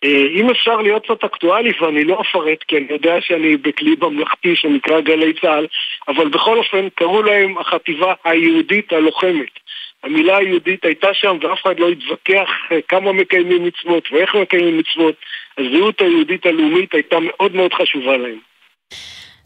אה, 0.04 0.26
אם 0.36 0.50
אפשר 0.50 0.76
להיות 0.76 1.06
קצת 1.06 1.24
אקטואלי, 1.24 1.72
ואני 1.82 2.04
לא 2.04 2.22
אפרט 2.22 2.64
כי 2.68 2.78
אני 2.78 2.88
יודע 2.90 3.22
שאני 3.22 3.58
בכלי 3.58 3.96
ממלכתי 4.02 4.56
שנקרא 4.56 5.02
גלי 5.02 5.34
צה"ל, 5.42 5.68
אבל 6.08 6.28
בכל 6.28 6.58
אופן 6.58 6.88
קראו 6.96 7.24
להם 7.24 7.58
החטיבה 7.58 8.14
היהודית 8.24 8.94
הלוחמת. 8.94 9.60
המילה 10.04 10.38
היהודית 10.38 10.86
הייתה 10.86 11.14
שם 11.14 11.38
ואף 11.42 11.62
אחד 11.62 11.80
לא 11.80 11.90
התווכח 11.90 12.50
אה, 12.72 12.82
כמה 12.88 13.14
מקיימים 13.14 13.64
מצוות 13.64 14.12
ואיך 14.12 14.36
מקיימים 14.36 14.78
מצוות. 14.78 15.16
הזהות 15.58 16.02
היהודית 16.02 16.46
הלאומית 16.46 16.94
הייתה 16.94 17.20
מאוד 17.20 17.56
מאוד 17.56 17.74
חשובה 17.74 18.18
להם. 18.18 18.40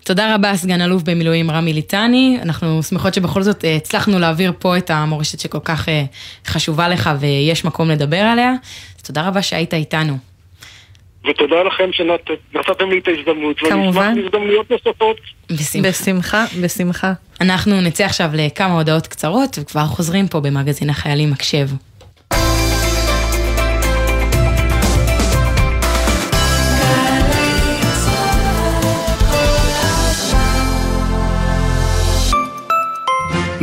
תודה 0.06 0.36
רבה, 0.36 0.56
סגן 0.56 0.82
אלוף 0.82 1.04
במילואים 1.04 1.52
רמי 1.52 1.74
ליטני. 1.74 2.38
אנחנו 2.42 2.84
שמחות 2.84 3.14
שבכל 3.14 3.42
זאת 3.42 3.66
אה, 3.66 3.76
הצלחנו 3.76 4.20
להעביר 4.20 4.54
פה 4.60 4.78
את 4.78 4.90
המורשת 4.90 5.40
שכל 5.40 5.60
כך 5.64 5.90
אה, 5.90 6.04
חשובה 6.48 6.90
לך 6.90 7.10
ויש 7.20 7.66
מקום 7.66 7.90
לדבר 7.90 8.18
עליה. 8.18 8.54
אז 8.98 9.04
תודה 9.04 9.28
רבה 9.28 9.42
שהיית 9.42 9.74
איתנו. 9.74 10.18
ותודה 11.30 11.64
לכם 11.64 11.90
שנתתם 11.92 12.90
לי 12.90 13.00
את 13.00 13.08
ההזדמנות. 13.08 13.60
כמובן. 13.60 14.14
ונשמח 14.16 14.26
הזדמנויות 14.26 14.72
נוספות. 14.72 15.18
בשמחה. 15.52 15.90
בשמחה, 15.90 16.46
בשמחה. 16.62 17.14
אנחנו 17.42 17.82
נצא 17.82 18.06
עכשיו 18.06 18.30
לכמה 18.34 18.74
הודעות 18.74 19.08
קצרות 19.08 19.58
וכבר 19.62 19.86
חוזרים 19.86 20.28
פה 20.28 20.40
במגזין 20.40 20.90
החיילים 20.90 21.32
מקשב. 21.32 21.68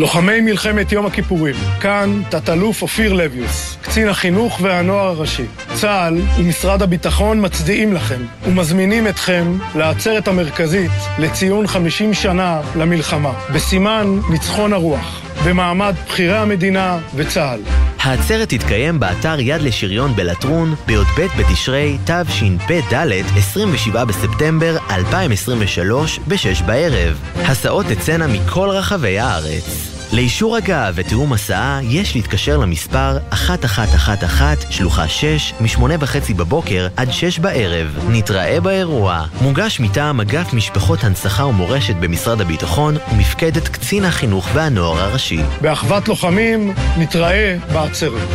לוחמי 0.02 0.40
מלחמת 0.40 0.92
יום 0.92 1.06
הכיפורים, 1.06 1.54
כאן 1.80 2.22
תת-אלוף 2.28 2.82
אופיר 2.82 3.12
לביוס, 3.12 3.76
קצין 3.82 4.08
החינוך 4.08 4.58
והנוער 4.62 5.06
הראשי. 5.06 5.44
צה"ל 5.74 6.20
ומשרד 6.38 6.82
הביטחון 6.82 7.44
מצדיעים 7.44 7.92
לכם 7.92 8.20
ומזמינים 8.46 9.08
אתכם 9.08 9.58
לעצרת 9.74 10.28
המרכזית 10.28 10.90
לציון 11.18 11.66
50 11.66 12.14
שנה 12.14 12.60
למלחמה, 12.76 13.32
בסימן 13.52 14.18
ניצחון 14.30 14.72
הרוח. 14.72 15.22
במעמד 15.44 15.94
בכירי 16.06 16.38
המדינה 16.38 16.98
וצה"ל. 17.14 17.60
העצרת 18.00 18.48
תתקיים 18.48 19.00
באתר 19.00 19.40
יד 19.40 19.62
לשריון 19.62 20.16
בלטרון 20.16 20.74
בי"ב 20.86 21.26
בתשרי 21.38 21.98
תשפ"ד 22.04 22.94
27 23.36 24.04
בספטמבר 24.04 24.76
2023 24.90 26.18
ב-6 26.28 26.62
בערב. 26.66 27.20
הסעות 27.36 27.86
תצאנה 27.86 28.26
מכל 28.26 28.68
רחבי 28.68 29.18
הארץ. 29.18 29.91
לאישור 30.12 30.56
הגעה 30.56 30.90
ותיאום 30.94 31.32
הסעה 31.32 31.80
יש 31.82 32.14
להתקשר 32.14 32.58
למספר 32.58 33.18
1111 33.32 34.70
שלוחה 34.70 35.08
6 35.08 35.52
מ-8 35.60 35.82
וחצי 36.00 36.34
בבוקר 36.34 36.88
עד 36.96 37.12
6 37.12 37.38
בערב. 37.38 37.98
נתראה 38.08 38.60
באירוע. 38.60 39.24
מוגש 39.40 39.80
מטעם 39.80 40.20
אגף 40.20 40.52
משפחות 40.52 41.04
הנצחה 41.04 41.46
ומורשת 41.46 41.94
במשרד 42.00 42.40
הביטחון 42.40 42.96
ומפקדת 43.12 43.68
קצין 43.68 44.04
החינוך 44.04 44.48
והנוער 44.54 45.00
הראשי. 45.00 45.40
באחוות 45.60 46.08
לוחמים 46.08 46.74
נתראה 46.98 47.56
בעצרת. 47.72 48.28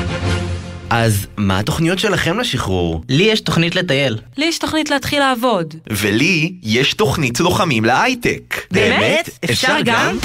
אז 0.89 1.27
מה 1.37 1.59
התוכניות 1.59 1.99
שלכם 1.99 2.39
לשחרור? 2.39 3.01
לי 3.09 3.23
יש 3.23 3.41
תוכנית 3.41 3.75
לטייל. 3.75 4.17
לי 4.37 4.45
יש 4.45 4.59
תוכנית 4.59 4.89
להתחיל 4.89 5.19
לעבוד. 5.19 5.73
ולי 5.89 6.53
יש 6.63 6.93
תוכנית 6.93 7.39
לוחמים 7.39 7.85
להייטק. 7.85 8.61
באמת? 8.71 9.29
אפשר 9.43 9.77
גם? 9.85 10.17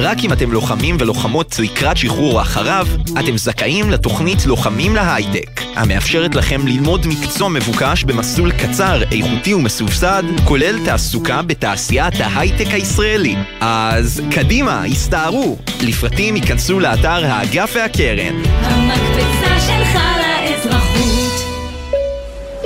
רק 0.00 0.18
אם 0.24 0.32
אתם 0.32 0.52
לוחמים 0.52 0.96
ולוחמות 1.00 1.58
לקראת 1.58 1.96
שחרור 1.96 2.32
או 2.32 2.40
אחריו, 2.40 2.86
אתם 3.20 3.36
זכאים 3.38 3.90
לתוכנית 3.90 4.46
לוחמים 4.46 4.94
להייטק, 4.94 5.60
המאפשרת 5.76 6.34
לכם 6.34 6.66
ללמוד 6.66 7.06
מקצוע 7.06 7.48
מבוקש 7.48 8.04
במסלול 8.04 8.52
קצר, 8.52 9.02
איכותי 9.12 9.54
ומסובסד, 9.54 10.22
כולל 10.44 10.84
תעסוקה 10.84 11.42
בתעשיית 11.42 12.14
ההייטק 12.20 12.66
הישראלי. 12.66 13.36
אז 13.60 14.22
קדימה, 14.30 14.84
הסתערו! 14.84 15.58
לפרטים 15.82 16.36
ייכנסו 16.36 16.80
לאתר 16.80 17.24
האגף 17.24 17.72
והקרן. 17.74 18.42
המקפצה 18.60 19.60
שלך 19.60 19.98
לאזרחות. 20.20 21.44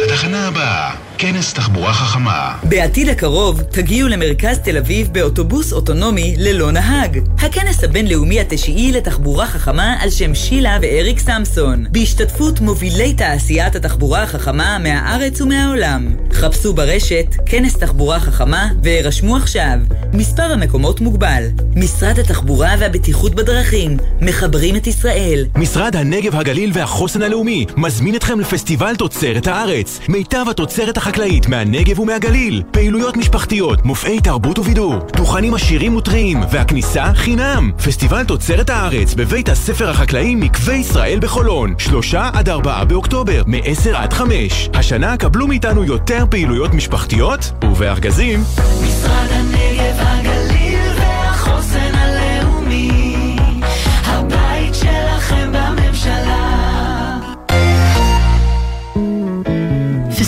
התחנה 0.05 0.49
הבאה 0.49 1.12
כנס 1.23 1.53
תחבורה 1.53 1.93
חכמה. 1.93 2.55
בעתיד 2.63 3.09
הקרוב 3.09 3.63
תגיעו 3.63 4.09
למרכז 4.09 4.59
תל 4.59 4.77
אביב 4.77 5.09
באוטובוס 5.13 5.73
אוטונומי 5.73 6.35
ללא 6.39 6.71
נהג. 6.71 7.19
הכנס 7.39 7.85
הבינלאומי 7.85 8.41
התשיעי 8.41 8.93
לתחבורה 8.93 9.47
חכמה 9.47 9.97
על 10.01 10.11
שם 10.11 10.35
שילה 10.35 10.79
ואריק 10.83 11.19
סמסון, 11.19 11.87
בהשתתפות 11.91 12.61
מובילי 12.61 13.15
תעשיית 13.15 13.77
התחבורה 13.77 14.23
החכמה 14.23 14.79
מהארץ 14.79 15.41
ומהעולם. 15.41 16.17
חפשו 16.33 16.75
ברשת 16.75 17.27
כנס 17.47 17.77
תחבורה 17.77 18.21
חכמה 18.21 18.69
והירשמו 18.83 19.37
עכשיו. 19.37 19.79
מספר 20.13 20.53
המקומות 20.53 21.01
מוגבל. 21.01 21.45
משרד 21.77 22.19
התחבורה 22.19 22.75
והבטיחות 22.79 23.35
בדרכים, 23.35 23.97
מחברים 24.21 24.77
את 24.77 24.87
ישראל. 24.87 25.47
משרד 25.57 25.97
הנגב, 25.97 26.37
הגליל 26.37 26.71
והחוסן 26.75 27.23
הלאומי 27.23 27.67
מזמין 27.77 28.17
אתכם 28.17 28.41
לפסטיבל 28.41 28.97
תוצרת 28.97 29.47
הארץ. 29.47 30.01
מיטב 30.09 30.45
התוצרת 30.51 30.97
החקלאית 30.97 31.12
חקלאית 31.13 31.49
מהנגב 31.49 31.99
ומהגליל, 31.99 32.63
פעילויות 32.71 33.17
משפחתיות, 33.17 33.85
מופעי 33.85 34.21
תרבות 34.21 34.59
ובידור, 34.59 34.95
דוכנים 35.17 35.55
עשירים 35.55 35.97
וטריים, 35.97 36.41
והכניסה 36.51 37.05
חינם. 37.15 37.73
פסטיבל 37.85 38.25
תוצרת 38.25 38.71
הארץ 38.71 39.15
בבית 39.15 39.49
הספר 39.49 39.91
החקלאי 39.91 40.35
מקווה 40.35 40.75
ישראל 40.75 41.19
בחולון, 41.23 41.75
שלושה 41.79 42.31
עד 42.33 42.49
ארבעה 42.49 42.85
באוקטובר, 42.85 43.43
מ-10 43.47 43.97
עד 43.97 44.13
5. 44.13 44.71
השנה 44.75 45.17
קבלו 45.17 45.47
מאיתנו 45.47 45.85
יותר 45.85 46.25
פעילויות 46.31 46.75
משפחתיות 46.75 47.53
ובארגזים. 47.65 48.41
משרד 48.83 49.29
הנגב, 49.31 49.97
הגליל 49.99 50.32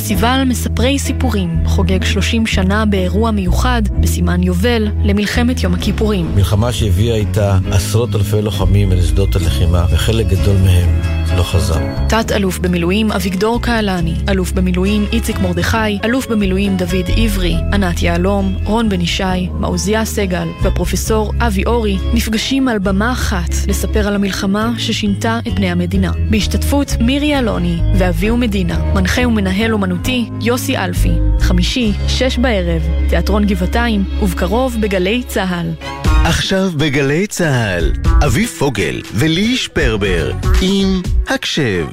פסטיבל 0.04 0.44
מספרי 0.46 0.98
סיפורים 0.98 1.62
חוגג 1.66 2.04
30 2.04 2.46
שנה 2.46 2.84
באירוע 2.84 3.30
מיוחד 3.30 3.82
בסימן 4.00 4.42
יובל 4.42 4.88
למלחמת 5.04 5.62
יום 5.62 5.74
הכיפורים. 5.74 6.34
מלחמה 6.34 6.72
שהביאה 6.72 7.16
איתה 7.16 7.58
עשרות 7.70 8.14
אלפי 8.14 8.42
לוחמים 8.42 8.92
אל 8.92 9.02
שדות 9.02 9.36
הלחימה, 9.36 9.86
וחלק 9.90 10.26
גדול 10.26 10.56
מהם 10.64 11.13
לא 11.36 11.42
חזר. 11.42 11.80
תת-אלוף 12.08 12.58
במילואים 12.58 13.12
אביגדור 13.12 13.62
קהלני, 13.62 14.14
אלוף 14.28 14.52
במילואים 14.52 15.06
איציק 15.12 15.38
מרדכי, 15.38 15.98
אלוף 16.04 16.26
במילואים 16.26 16.76
דוד 16.76 17.06
עברי, 17.16 17.56
ענת 17.72 18.02
יהלום, 18.02 18.56
רון 18.64 18.88
בן 18.88 19.00
ישי, 19.00 19.48
מעוזיה 19.52 20.04
סגל 20.04 20.48
והפרופסור 20.62 21.32
אבי 21.40 21.64
אורי 21.66 21.96
נפגשים 22.14 22.68
על 22.68 22.78
במה 22.78 23.12
אחת 23.12 23.50
לספר 23.68 24.08
על 24.08 24.14
המלחמה 24.14 24.72
ששינתה 24.78 25.38
את 25.48 25.54
בני 25.54 25.70
המדינה. 25.70 26.12
בהשתתפות 26.30 26.96
מירי 27.00 27.38
אלוני 27.38 27.76
ואביהו 27.98 28.36
מדינה, 28.36 28.78
מנחה 28.94 29.28
ומנהל 29.28 29.72
אומנותי 29.72 30.28
יוסי 30.40 30.76
אלפי, 30.76 31.12
חמישי, 31.40 31.92
שש 32.08 32.38
בערב, 32.38 32.82
תיאטרון 33.08 33.46
גבעתיים, 33.46 34.04
ובקרוב 34.22 34.76
בגלי 34.80 35.22
צה"ל. 35.26 36.13
עכשיו 36.24 36.70
בגלי 36.76 37.26
צה"ל, 37.26 37.92
אביב 38.26 38.48
פוגל 38.48 39.02
ולי 39.14 39.56
שפרבר 39.56 40.32
עם 40.62 41.02
הקשב. 41.28 41.86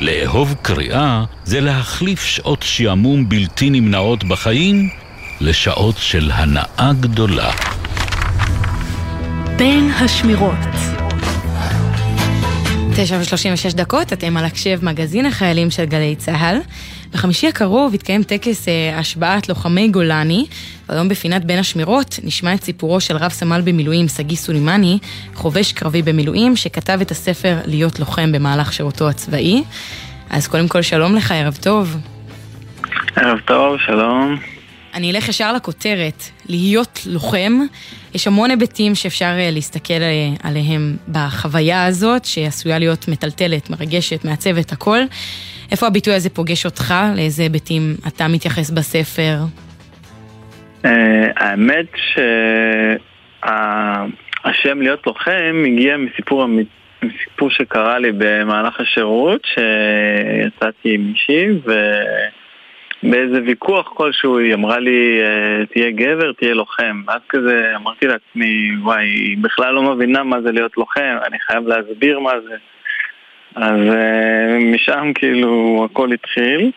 לאהוב 0.00 0.54
קריאה 0.62 1.24
זה 1.44 1.60
להחליף 1.60 2.24
שעות 2.24 2.62
שעמום 2.62 3.28
בלתי 3.28 3.70
נמנעות 3.70 4.24
בחיים 4.24 4.88
לשעות 5.40 5.96
של 5.98 6.30
הנאה 6.34 6.90
גדולה. 7.00 7.50
בין 9.56 9.90
השמירות 9.90 10.99
תשע 13.02 13.18
ושלושים 13.20 13.52
ושש 13.52 13.74
דקות, 13.74 14.12
אתם 14.12 14.36
על 14.36 14.44
הקשב 14.44 14.84
מגזין 14.84 15.26
החיילים 15.26 15.70
של 15.70 15.84
גלי 15.84 16.16
צה"ל. 16.16 16.58
בחמישי 17.12 17.48
הקרוב 17.48 17.94
יתקיים 17.94 18.22
טקס 18.22 18.68
אה, 18.68 18.98
השבעת 18.98 19.48
לוחמי 19.48 19.88
גולני, 19.88 20.46
והיום 20.88 21.08
בפינת 21.08 21.44
בין 21.44 21.58
השמירות 21.58 22.18
נשמע 22.24 22.54
את 22.54 22.62
סיפורו 22.62 23.00
של 23.00 23.16
רב 23.16 23.30
סמל 23.30 23.60
במילואים 23.64 24.08
שגיא 24.08 24.36
סולימני, 24.36 24.98
חובש 25.34 25.72
קרבי 25.72 26.02
במילואים, 26.02 26.56
שכתב 26.56 26.98
את 27.00 27.10
הספר 27.10 27.56
להיות 27.66 27.98
לוחם 27.98 28.32
במהלך 28.32 28.72
שירותו 28.72 29.08
הצבאי. 29.08 29.62
אז 30.30 30.48
קודם 30.48 30.68
כל 30.68 30.82
שלום 30.82 31.14
לך, 31.14 31.32
ערב 31.32 31.58
טוב. 31.62 31.96
ערב 33.16 33.38
טוב, 33.46 33.76
שלום. 33.86 34.49
אני 34.94 35.10
אלך 35.10 35.28
ישר 35.28 35.52
לכותרת, 35.52 36.22
להיות 36.48 37.00
לוחם. 37.06 37.52
יש 38.14 38.26
המון 38.26 38.50
היבטים 38.50 38.94
שאפשר 38.94 39.24
אה, 39.38 39.50
להסתכל 39.52 40.02
אה, 40.02 40.28
עליהם 40.42 40.96
בחוויה 41.12 41.86
הזאת, 41.86 42.24
שעשויה 42.24 42.78
להיות 42.78 43.08
מטלטלת, 43.08 43.70
מרגשת, 43.70 44.24
מעצבת, 44.24 44.72
הכל. 44.72 44.98
איפה 45.70 45.86
הביטוי 45.86 46.14
הזה 46.14 46.30
פוגש 46.30 46.64
אותך? 46.66 46.94
לאיזה 47.16 47.42
היבטים 47.42 47.94
אתה 48.08 48.28
מתייחס 48.28 48.70
בספר? 48.70 49.36
אה, 50.84 51.26
האמת 51.36 51.86
שהשם 53.42 54.82
להיות 54.82 55.06
לוחם 55.06 55.64
הגיע 55.66 55.96
מסיפור, 55.96 56.46
מסיפור 57.02 57.50
שקרה 57.50 57.98
לי 57.98 58.12
במהלך 58.18 58.80
השירות, 58.80 59.40
שיצאתי 59.44 60.94
עם 60.94 61.00
מישהי 61.00 61.46
ו... 61.66 61.72
באיזה 63.02 63.40
ויכוח 63.46 63.88
כלשהו 63.94 64.38
היא 64.38 64.54
אמרה 64.54 64.78
לי, 64.78 65.20
אה, 65.22 65.66
תהיה 65.66 65.90
גבר, 65.90 66.32
תהיה 66.32 66.54
לוחם. 66.54 67.02
ואז 67.06 67.20
כזה 67.28 67.72
אמרתי 67.76 68.06
לעצמי, 68.06 68.70
וואי, 68.82 69.04
היא 69.04 69.38
בכלל 69.40 69.74
לא 69.74 69.82
מבינה 69.82 70.22
מה 70.22 70.40
זה 70.40 70.52
להיות 70.52 70.76
לוחם, 70.76 71.16
אני 71.26 71.40
חייב 71.40 71.68
להסביר 71.68 72.20
מה 72.20 72.32
זה. 72.40 72.56
אז 73.56 73.80
אה, 73.92 74.58
משם 74.58 75.12
כאילו 75.14 75.86
הכל 75.90 76.12
התחיל, 76.12 76.70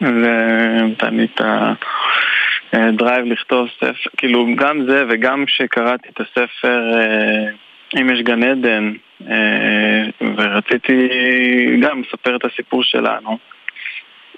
ונתן 0.00 1.16
לי 1.16 1.26
את 1.34 1.40
הדרייב 2.72 3.24
לכתוב 3.24 3.68
ספר, 3.76 4.10
כאילו 4.16 4.46
גם 4.56 4.84
זה 4.88 5.04
וגם 5.08 5.44
שקראתי 5.46 6.08
את 6.08 6.20
הספר 6.20 6.80
אם 8.00 8.10
יש 8.10 8.22
גן 8.22 8.42
עדן, 8.42 8.92
ורציתי 10.36 11.08
גם 11.80 12.00
לספר 12.00 12.36
את 12.36 12.44
הסיפור 12.44 12.84
שלנו. 12.84 13.51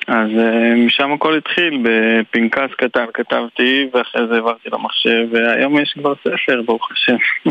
אז 0.06 0.28
uh, 0.30 0.76
משם 0.86 1.12
הכל 1.12 1.36
התחיל, 1.36 1.82
בפנקס 1.82 2.74
קטן 2.78 3.04
כתבתי, 3.14 3.88
ואחרי 3.94 4.26
זה 4.28 4.34
העברתי 4.34 4.68
למחשב, 4.72 5.26
והיום 5.32 5.78
יש 5.78 5.92
כבר 5.92 6.14
ספר, 6.20 6.62
ברוך 6.62 6.88
השם. 6.92 7.16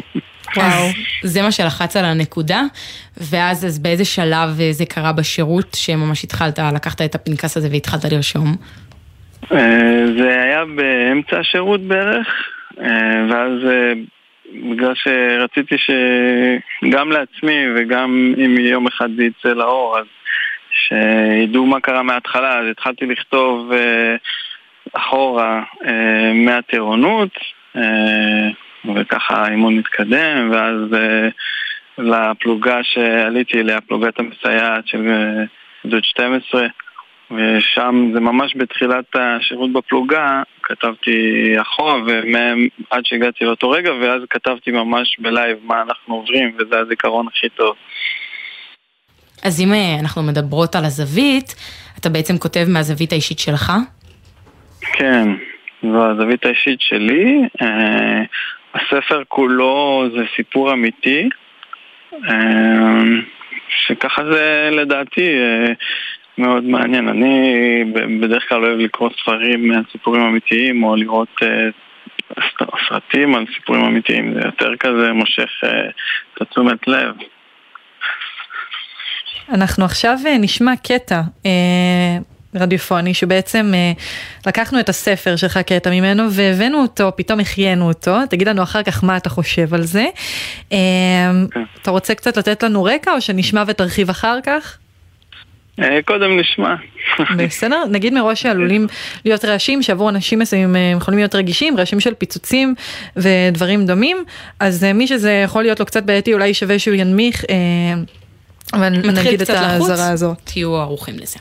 וואו, 0.57 0.89
זה 1.31 1.41
מה 1.41 1.51
שלחץ 1.51 1.97
על 1.97 2.05
הנקודה, 2.05 2.61
ואז 3.17 3.65
אז 3.65 3.79
באיזה 3.79 4.05
שלב 4.05 4.49
זה 4.71 4.85
קרה 4.85 5.13
בשירות, 5.13 5.67
שממש 5.75 6.23
התחלת, 6.23 6.59
לקחת 6.75 7.01
את 7.01 7.15
הפנקס 7.15 7.57
הזה 7.57 7.67
והתחלת 7.71 8.05
לרשום? 8.11 8.55
Uh, 9.43 9.55
זה 10.17 10.41
היה 10.43 10.63
באמצע 10.75 11.39
השירות 11.39 11.81
בערך, 11.81 12.27
ואז 13.29 13.51
בגלל 14.71 14.93
שרציתי 14.95 15.75
שגם 15.77 17.11
לעצמי 17.11 17.65
וגם 17.75 18.33
אם 18.45 18.57
יום 18.59 18.87
אחד 18.87 19.09
זה 19.15 19.23
יצא 19.23 19.49
לאור, 19.49 19.99
אז 19.99 20.05
שידעו 20.73 21.65
מה 21.65 21.79
קרה 21.79 22.03
מההתחלה, 22.03 22.59
אז 22.59 22.65
התחלתי 22.71 23.05
לכתוב 23.05 23.71
אה, 23.71 24.15
אחורה 24.93 25.63
אה, 25.85 26.33
מהטירונות, 26.33 27.37
אה, 27.75 28.49
וככה 28.95 29.35
האימון 29.45 29.75
מתקדם, 29.75 30.49
ואז 30.51 30.93
אה, 30.93 31.27
לפלוגה 31.97 32.83
שעליתי 32.83 33.59
אליה, 33.59 33.81
פלוגת 33.81 34.19
המסייעת 34.19 34.87
של 34.87 35.07
אה, 35.07 35.43
גדוד 35.87 36.03
12, 36.03 36.67
ושם 37.31 38.11
זה 38.13 38.19
ממש 38.19 38.53
בתחילת 38.55 39.05
השירות 39.15 39.73
בפלוגה, 39.73 40.41
כתבתי 40.63 41.53
אחורה 41.61 41.95
ועד 42.03 43.05
שהגעתי 43.05 43.45
לאותו 43.45 43.69
רגע 43.69 43.93
ואז 43.93 44.21
כתבתי 44.29 44.71
ממש 44.71 45.19
בלייב 45.19 45.57
מה 45.63 45.81
אנחנו 45.81 46.15
עוברים 46.15 46.55
וזה 46.57 46.79
הזיכרון 46.79 47.27
הכי 47.27 47.49
טוב. 47.49 47.75
אז 49.43 49.61
אם 49.61 49.73
אה, 49.73 49.99
אנחנו 49.99 50.23
מדברות 50.23 50.75
על 50.75 50.85
הזווית, 50.85 51.55
אתה 51.99 52.09
בעצם 52.09 52.37
כותב 52.37 52.65
מהזווית 52.67 53.11
האישית 53.11 53.39
שלך? 53.39 53.71
כן, 54.81 55.29
זו 55.83 56.11
הזווית 56.11 56.45
האישית 56.45 56.81
שלי. 56.81 57.41
אה, 57.61 58.21
הספר 58.73 59.23
כולו 59.27 60.05
זה 60.15 60.23
סיפור 60.35 60.73
אמיתי, 60.73 61.29
אה, 62.13 63.03
שככה 63.87 64.23
זה 64.25 64.69
לדעתי 64.71 65.29
מאוד 66.37 66.63
מעניין. 66.63 67.07
אני 67.07 67.83
בדרך 68.21 68.49
כלל 68.49 68.65
אוהב 68.65 68.79
לקרוא 68.79 69.09
ספרים 69.21 69.67
מהסיפורים 69.67 70.21
אמיתיים 70.21 70.83
או 70.83 70.95
לראות 70.95 71.39
סרטים 72.89 73.35
על 73.35 73.45
סיפורים 73.55 73.83
אמיתיים, 73.83 74.33
זה 74.33 74.39
יותר 74.45 74.75
כזה 74.75 75.13
מושך 75.13 75.49
את 76.33 76.41
התשומת 76.41 76.87
לב. 76.87 77.15
אנחנו 79.49 79.85
עכשיו 79.85 80.19
אה, 80.25 80.37
נשמע 80.37 80.73
קטע 80.83 81.21
אה, 81.45 81.51
רדיופוני 82.55 83.13
שבעצם 83.13 83.71
אה, 83.73 83.91
לקחנו 84.47 84.79
את 84.79 84.89
הספר 84.89 85.35
שלך 85.35 85.57
קטע 85.57 85.89
ממנו 85.89 86.31
והבאנו 86.31 86.81
אותו, 86.81 87.11
פתאום 87.15 87.39
החיינו 87.39 87.87
אותו, 87.87 88.17
תגיד 88.29 88.47
לנו 88.47 88.63
אחר 88.63 88.83
כך 88.83 89.03
מה 89.03 89.17
אתה 89.17 89.29
חושב 89.29 89.73
על 89.73 89.81
זה. 89.81 90.05
אה, 90.71 90.77
כן. 91.51 91.63
אתה 91.81 91.91
רוצה 91.91 92.15
קצת 92.15 92.37
לתת 92.37 92.63
לנו 92.63 92.83
רקע 92.83 93.11
או 93.11 93.21
שנשמע 93.21 93.63
ותרחיב 93.67 94.09
אחר 94.09 94.37
כך? 94.43 94.77
אה, 95.79 95.99
קודם 96.05 96.39
נשמע. 96.39 96.75
בסדר, 97.37 97.83
נגיד 97.89 98.13
מראש 98.13 98.41
שעלולים 98.41 98.87
להיות 99.25 99.45
רעשים 99.45 99.81
שעבור 99.81 100.09
אנשים 100.09 100.39
מסוימים 100.39 100.75
אה, 100.75 100.93
יכולים 100.97 101.17
להיות 101.17 101.35
רגישים, 101.35 101.77
רעשים 101.77 101.99
של 101.99 102.13
פיצוצים 102.13 102.75
ודברים 103.15 103.85
דומים, 103.85 104.17
אז 104.59 104.83
מי 104.83 105.07
שזה 105.07 105.31
יכול 105.31 105.63
להיות 105.63 105.79
לו 105.79 105.85
קצת 105.85 106.03
בעייתי 106.03 106.33
אולי 106.33 106.53
שווה 106.53 106.79
שהוא 106.79 106.95
ינמיך 106.95 107.45
אבל 108.73 108.89
נגיד 108.89 109.41
את 109.41 109.49
האזהרה 109.49 110.09
הזאת. 110.09 110.37
תהיו 110.43 110.75
ערוכים 110.75 111.15
לזה. 111.19 111.39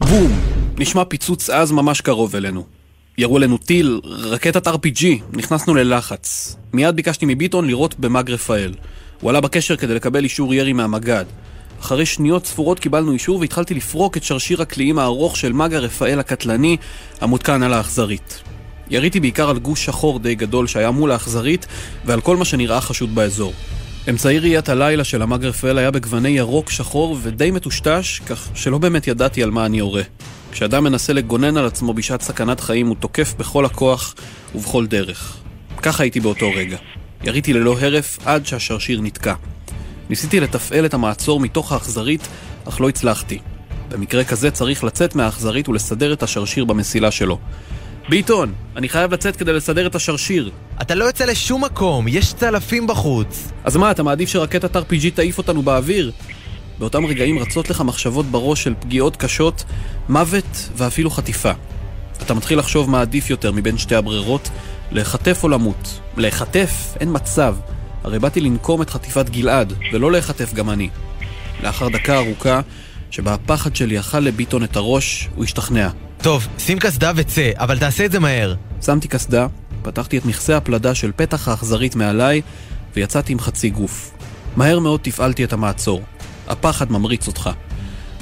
בום! 0.00 0.40
נשמע 0.78 1.04
פיצוץ 1.04 1.50
עז 1.50 1.72
ממש 1.72 2.00
קרוב 2.00 2.36
אלינו. 2.36 2.64
ירו 3.18 3.38
אלינו 3.38 3.58
טיל, 3.58 4.00
רקטת 4.04 4.68
RPG, 4.68 5.04
נכנסנו 5.32 5.74
ללחץ. 5.74 6.56
מיד 6.72 6.96
ביקשתי 6.96 7.26
מביטון 7.26 7.66
לראות 7.66 8.00
במאג 8.00 8.30
רפאל. 8.30 8.74
הוא 9.20 9.30
עלה 9.30 9.40
בקשר 9.40 9.76
כדי 9.76 9.94
לקבל 9.94 10.24
אישור 10.24 10.54
ירי 10.54 10.72
מהמג"ד. 10.72 11.24
אחרי 11.80 12.06
שניות 12.06 12.46
ספורות 12.46 12.80
קיבלנו 12.80 13.12
אישור 13.12 13.40
והתחלתי 13.40 13.74
לפרוק 13.74 14.16
את 14.16 14.22
שרשיר 14.22 14.62
הקליעים 14.62 14.98
הארוך 14.98 15.36
של 15.36 15.52
מגה 15.52 15.78
רפאל 15.78 16.20
הקטלני 16.20 16.76
המותקן 17.20 17.62
על 17.62 17.72
האכזרית. 17.72 18.42
יריתי 18.90 19.20
בעיקר 19.20 19.50
על 19.50 19.58
גוש 19.58 19.84
שחור 19.84 20.18
די 20.18 20.34
גדול 20.34 20.66
שהיה 20.66 20.90
מול 20.90 21.12
האכזרית 21.12 21.66
ועל 22.04 22.20
כל 22.20 22.36
מה 22.36 22.44
שנראה 22.44 22.80
חשוד 22.80 23.14
באזור. 23.14 23.52
אמצעי 24.10 24.38
ראיית 24.38 24.68
הלילה 24.68 25.04
של 25.04 25.22
המאג 25.22 25.44
רפאל 25.44 25.78
היה 25.78 25.90
בגווני 25.90 26.28
ירוק 26.28 26.70
שחור 26.70 27.18
ודי 27.22 27.50
מטושטש, 27.50 28.20
כך 28.26 28.48
שלא 28.54 28.78
באמת 28.78 29.06
ידעתי 29.06 29.42
על 29.42 29.50
מה 29.50 29.66
אני 29.66 29.78
יורה. 29.78 30.02
כשאדם 30.52 30.84
מנסה 30.84 31.12
לגונן 31.12 31.56
על 31.56 31.66
עצמו 31.66 31.94
בשעת 31.94 32.22
סכנת 32.22 32.60
חיים, 32.60 32.86
הוא 32.86 32.96
תוקף 33.00 33.34
בכל 33.38 33.64
הכוח 33.64 34.14
ובכל 34.54 34.86
דרך. 34.86 35.36
ככה 35.82 36.02
הייתי 36.02 36.20
באותו 36.20 36.50
רגע. 36.56 36.76
יריתי 37.24 37.52
ללא 37.52 37.76
הרף 37.80 38.18
עד 38.24 38.46
שהשרשיר 38.46 39.00
נתקע. 39.00 39.34
ניסיתי 40.10 40.40
לתפעל 40.40 40.86
את 40.86 40.94
המעצור 40.94 41.40
מתוך 41.40 41.72
האכזרית, 41.72 42.28
אך 42.68 42.80
לא 42.80 42.88
הצלחתי. 42.88 43.38
במקרה 43.88 44.24
כזה 44.24 44.50
צריך 44.50 44.84
לצאת 44.84 45.14
מהאכזרית 45.14 45.68
ולסדר 45.68 46.12
את 46.12 46.22
השרשיר 46.22 46.64
במסילה 46.64 47.10
שלו. 47.10 47.38
ביטון, 48.08 48.52
אני 48.76 48.88
חייב 48.88 49.14
לצאת 49.14 49.36
כדי 49.36 49.52
לסדר 49.52 49.86
את 49.86 49.94
השרשיר. 49.94 50.50
אתה 50.82 50.94
לא 50.94 51.04
יוצא 51.04 51.24
לשום 51.24 51.64
מקום, 51.64 52.08
יש 52.08 52.32
צלפים 52.32 52.86
בחוץ. 52.86 53.52
אז 53.64 53.76
מה, 53.76 53.90
אתה 53.90 54.02
מעדיף 54.02 54.28
שרקטת 54.28 54.76
RPG 54.76 55.10
תעיף 55.14 55.38
אותנו 55.38 55.62
באוויר? 55.62 56.12
באותם 56.78 57.06
רגעים 57.06 57.38
רצות 57.38 57.70
לך 57.70 57.80
מחשבות 57.80 58.26
בראש 58.26 58.62
של 58.62 58.74
פגיעות 58.80 59.16
קשות, 59.16 59.64
מוות 60.08 60.68
ואפילו 60.76 61.10
חטיפה. 61.10 61.52
אתה 62.22 62.34
מתחיל 62.34 62.58
לחשוב 62.58 62.90
מה 62.90 63.00
עדיף 63.00 63.30
יותר 63.30 63.52
מבין 63.52 63.78
שתי 63.78 63.94
הברירות, 63.94 64.48
להיחטף 64.92 65.40
או 65.42 65.48
למות. 65.48 66.00
להיחטף? 66.16 66.70
אין 67.00 67.08
מצב. 67.12 67.56
הרי 68.04 68.18
באתי 68.18 68.40
לנקום 68.40 68.82
את 68.82 68.90
חטיפת 68.90 69.30
גלעד, 69.30 69.72
ולא 69.92 70.12
להיחטף 70.12 70.54
גם 70.54 70.70
אני. 70.70 70.88
לאחר 71.62 71.88
דקה 71.88 72.16
ארוכה, 72.16 72.60
שבה 73.10 73.34
הפחד 73.34 73.76
שלי 73.76 74.00
אכל 74.00 74.20
לביטון 74.20 74.64
את 74.64 74.76
הראש, 74.76 75.28
הוא 75.34 75.44
השתכנע. 75.44 75.88
טוב, 76.26 76.48
שים 76.58 76.78
קסדה 76.78 77.12
וצא, 77.16 77.50
אבל 77.54 77.78
תעשה 77.78 78.04
את 78.04 78.12
זה 78.12 78.20
מהר. 78.20 78.54
שמתי 78.82 79.08
קסדה, 79.08 79.46
פתחתי 79.82 80.18
את 80.18 80.24
מכסה 80.24 80.56
הפלדה 80.56 80.94
של 80.94 81.12
פתח 81.16 81.48
האכזרית 81.48 81.96
מעליי, 81.96 82.42
ויצאתי 82.96 83.32
עם 83.32 83.40
חצי 83.40 83.70
גוף. 83.70 84.10
מהר 84.56 84.78
מאוד 84.78 85.00
תפעלתי 85.02 85.44
את 85.44 85.52
המעצור. 85.52 86.02
הפחד 86.48 86.92
ממריץ 86.92 87.26
אותך. 87.26 87.50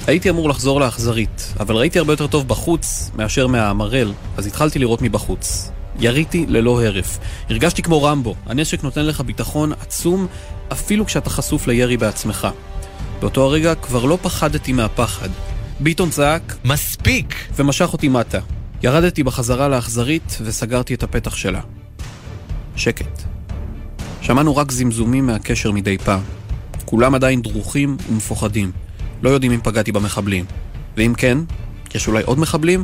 הייתי 0.07 0.29
אמור 0.29 0.49
לחזור 0.49 0.79
לאכזרית, 0.79 1.53
אבל 1.59 1.75
ראיתי 1.75 1.99
הרבה 1.99 2.13
יותר 2.13 2.27
טוב 2.27 2.47
בחוץ 2.47 3.11
מאשר 3.15 3.47
מהמרל, 3.47 4.13
אז 4.37 4.47
התחלתי 4.47 4.79
לראות 4.79 5.01
מבחוץ. 5.01 5.71
יריתי 5.99 6.45
ללא 6.47 6.85
הרף. 6.85 7.19
הרגשתי 7.49 7.81
כמו 7.81 8.03
רמבו, 8.03 8.35
הנשק 8.45 8.83
נותן 8.83 9.05
לך 9.05 9.21
ביטחון 9.21 9.73
עצום 9.81 10.27
אפילו 10.71 11.05
כשאתה 11.05 11.29
חשוף 11.29 11.67
לירי 11.67 11.97
בעצמך. 11.97 12.47
באותו 13.19 13.43
הרגע 13.43 13.75
כבר 13.75 14.05
לא 14.05 14.17
פחדתי 14.21 14.73
מהפחד. 14.73 15.29
ביטון 15.79 16.09
צעק 16.09 16.41
מספיק! 16.65 17.35
ומשך 17.55 17.93
אותי 17.93 18.07
מטה. 18.07 18.39
ירדתי 18.83 19.23
בחזרה 19.23 19.67
לאכזרית 19.67 20.37
וסגרתי 20.41 20.93
את 20.93 21.03
הפתח 21.03 21.35
שלה. 21.35 21.61
שקט. 22.75 23.21
שמענו 24.21 24.55
רק 24.57 24.71
זמזומים 24.71 25.25
מהקשר 25.25 25.71
מדי 25.71 25.97
פעם. 25.97 26.19
כולם 26.85 27.15
עדיין 27.15 27.41
דרוכים 27.41 27.97
ומפוחדים. 28.09 28.71
לא 29.23 29.29
יודעים 29.29 29.51
אם 29.51 29.59
פגעתי 29.63 29.91
במחבלים. 29.91 30.45
ואם 30.97 31.13
כן, 31.17 31.37
יש 31.95 32.07
אולי 32.07 32.23
עוד 32.23 32.39
מחבלים? 32.39 32.83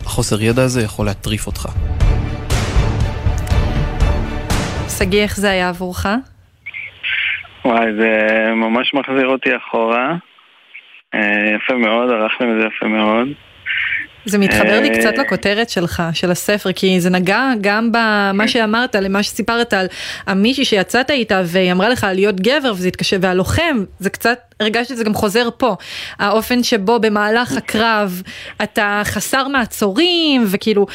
החוסר 0.00 0.42
ידע 0.42 0.62
הזה 0.62 0.82
יכול 0.82 1.06
להטריף 1.06 1.46
אותך. 1.46 1.68
שגיא, 4.98 5.22
איך 5.22 5.36
זה 5.36 5.50
היה 5.50 5.68
עבורך? 5.68 6.06
וואי, 7.64 7.86
זה 7.98 8.10
ממש 8.54 8.94
מחזיר 8.94 9.26
אותי 9.26 9.50
אחורה. 9.56 10.16
אה, 11.16 11.56
יפה 11.56 11.74
מאוד, 11.74 12.10
ערכתם 12.10 12.50
את 12.50 12.60
זה 12.60 12.66
יפה 12.66 12.86
מאוד. 12.86 13.28
זה 14.26 14.38
מתחבר 14.38 14.80
לי 14.80 14.90
קצת 14.90 15.18
אה, 15.18 15.22
לכותרת 15.24 15.70
שלך, 15.70 16.02
של 16.12 16.30
הספר, 16.30 16.72
כי 16.72 17.00
זה 17.00 17.10
נגע 17.10 17.50
גם 17.60 17.92
במה 17.92 18.48
שאמרת, 18.48 18.94
למה 18.94 19.22
שסיפרת 19.22 19.74
על 19.74 19.86
המישהי 20.26 20.64
שיצאת 20.64 21.10
איתה 21.10 21.42
והיא 21.44 21.72
אמרה 21.72 21.88
לך 21.88 22.06
להיות 22.14 22.40
גבר 22.40 22.72
וזה 22.76 22.88
התקשר, 22.88 23.16
והלוחם, 23.20 23.84
זה 23.98 24.10
קצת, 24.10 24.38
הרגשתי 24.60 24.92
את 24.92 24.98
זה 24.98 25.04
גם 25.04 25.14
חוזר 25.14 25.48
פה. 25.56 25.76
האופן 26.18 26.62
שבו 26.62 26.98
במהלך 26.98 27.56
הקרב 27.56 28.22
אתה 28.62 29.02
חסר 29.04 29.48
מעצורים, 29.48 30.44
וכאילו 30.46 30.86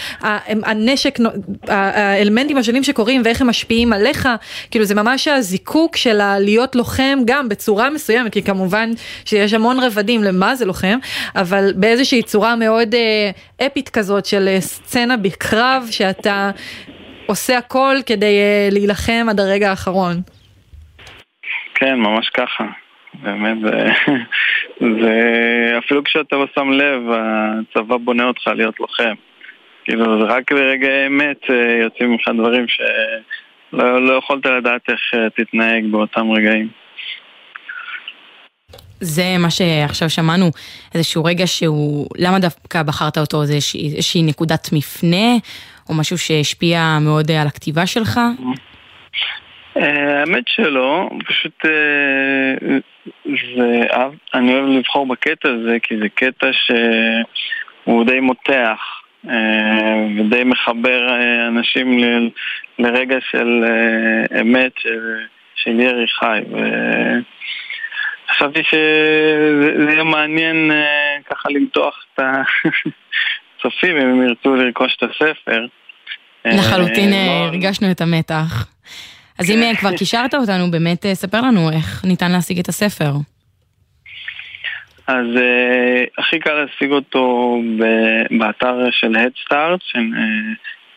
הנשק, 0.43 1.19
האלמנטים 1.67 2.57
השונים 2.57 2.83
שקורים 2.83 3.21
ואיך 3.25 3.41
הם 3.41 3.47
משפיעים 3.47 3.93
עליך, 3.93 4.29
כאילו 4.71 4.85
זה 4.85 4.95
ממש 4.95 5.27
הזיקוק 5.27 5.95
של 5.95 6.37
להיות 6.39 6.75
לוחם 6.75 7.19
גם 7.25 7.49
בצורה 7.49 7.89
מסוימת, 7.89 8.33
כי 8.33 8.43
כמובן 8.43 8.91
שיש 9.25 9.53
המון 9.53 9.79
רבדים 9.79 10.23
למה 10.23 10.55
זה 10.55 10.65
לוחם, 10.65 10.97
אבל 11.35 11.73
באיזושהי 11.75 12.23
צורה 12.23 12.55
מאוד... 12.55 12.95
אפית 13.65 13.89
כזאת 13.89 14.25
של 14.25 14.47
אה, 14.47 14.61
סצנה 14.61 15.17
בקרב 15.17 15.83
שאתה 15.91 16.51
עושה 17.25 17.57
הכל 17.57 17.95
כדי 18.05 18.39
אה, 18.39 18.69
להילחם 18.71 19.25
עד 19.29 19.39
הרגע 19.39 19.69
האחרון. 19.69 20.15
כן, 21.75 21.95
ממש 21.99 22.29
ככה. 22.29 22.65
באמת, 23.13 23.57
זה, 23.61 23.87
זה... 25.01 25.15
אפילו 25.77 26.03
כשאתה 26.03 26.35
לא 26.35 26.45
שם 26.55 26.71
לב, 26.71 27.01
הצבא 27.11 27.97
בונה 27.97 28.27
אותך 28.27 28.47
להיות 28.47 28.79
לוחם. 28.79 29.13
כאילו, 29.83 30.19
זה 30.19 30.33
רק 30.33 30.51
ברגעי 30.51 31.07
אמת 31.07 31.49
אה, 31.49 31.79
יוצאים 31.83 32.11
ממך 32.11 32.27
דברים 32.37 32.65
שלא 32.67 34.07
לא 34.07 34.13
יכולת 34.13 34.45
לדעת 34.45 34.89
איך 34.89 34.99
תתנהג 35.35 35.85
באותם 35.91 36.31
רגעים. 36.31 36.80
זה 39.01 39.37
מה 39.39 39.49
שעכשיו 39.49 40.09
שמענו, 40.09 40.51
איזשהו 40.95 41.23
רגע 41.23 41.47
שהוא, 41.47 42.07
למה 42.17 42.39
דווקא 42.39 42.83
בחרת 42.83 43.17
אותו? 43.17 43.45
זה 43.45 43.53
איזושהי, 43.53 44.23
נקודת 44.23 44.69
מפנה, 44.73 45.37
או 45.89 45.93
משהו 45.93 46.17
שהשפיע 46.17 46.97
מאוד 47.01 47.31
על 47.31 47.47
הכתיבה 47.47 47.85
שלך? 47.85 48.19
אה, 49.77 50.19
האמת 50.19 50.43
שלא, 50.47 51.09
פשוט 51.27 51.65
זה, 53.57 53.83
אני 54.33 54.53
אוהב 54.53 54.65
לבחור 54.65 55.07
בקטע 55.07 55.49
הזה, 55.49 55.77
כי 55.83 55.97
זה 55.97 56.09
קטע 56.09 56.47
שהוא 56.53 58.03
די 58.03 58.19
מותח. 58.19 59.01
אה, 59.29 60.07
ודי 60.17 60.43
מחבר 60.43 61.09
אה, 61.09 61.47
אנשים 61.47 61.99
לרגע 62.79 63.17
של 63.31 63.63
אה, 63.63 64.41
אמת 64.41 64.73
של 65.55 65.79
ירי 65.79 66.07
חי. 66.07 66.41
וחשבתי 68.31 68.63
שזה 68.63 69.91
יהיה 69.91 70.03
מעניין 70.03 70.71
ככה 71.29 71.49
למתוח 71.49 72.05
את 72.13 72.19
הצופים 73.59 73.97
אם 74.01 74.07
הם 74.07 74.23
ירצו 74.27 74.55
לרכוש 74.55 74.97
את 74.97 75.03
הספר. 75.03 75.65
לחלוטין 76.45 77.09
לא- 77.09 77.45
הרגשנו 77.45 77.91
את 77.91 78.01
המתח. 78.01 78.67
אז 79.39 79.51
אם 79.51 79.75
כבר 79.79 79.97
קישרת 79.97 80.33
אותנו, 80.33 80.71
באמת 80.71 81.05
ספר 81.13 81.41
לנו 81.41 81.69
איך 81.71 82.05
ניתן 82.05 82.31
להשיג 82.31 82.59
את 82.59 82.67
הספר. 82.67 83.11
אז 85.07 85.25
uh, 85.35 86.09
הכי 86.17 86.39
קל 86.39 86.53
להשיג 86.53 86.91
אותו 86.91 87.57
באתר 88.39 88.91
של 88.91 89.15
Headstart, 89.15 89.99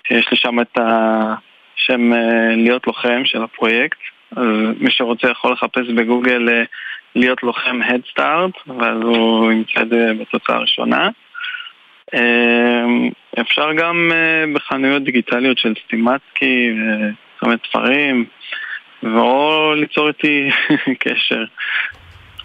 שיש 0.09 0.30
לי 0.30 0.37
שם 0.37 0.61
את 0.61 0.78
השם 0.78 2.12
uh, 2.12 2.57
להיות 2.57 2.87
לוחם 2.87 3.22
של 3.24 3.43
הפרויקט. 3.43 3.99
אז 4.37 4.47
מי 4.80 4.91
שרוצה 4.91 5.30
יכול 5.30 5.53
לחפש 5.53 5.89
בגוגל 5.97 6.49
uh, 6.49 6.66
להיות 7.14 7.42
לוחם 7.42 7.80
Headstart, 7.82 8.70
ואז 8.78 8.98
הוא 9.02 9.52
ימצא 9.52 9.80
את 9.80 9.88
זה 9.88 10.12
בתוצאה 10.20 10.56
הראשונה. 10.56 11.08
Uh, 12.14 12.18
אפשר 13.40 13.72
גם 13.72 14.10
uh, 14.10 14.56
בחנויות 14.56 15.04
דיגיטליות 15.04 15.58
של 15.58 15.74
סטימצקי, 15.86 16.72
וצומת 16.72 17.60
ספרים, 17.68 18.24
או 19.04 19.72
ליצור 19.76 20.08
איתי 20.08 20.50
קשר. 21.04 21.44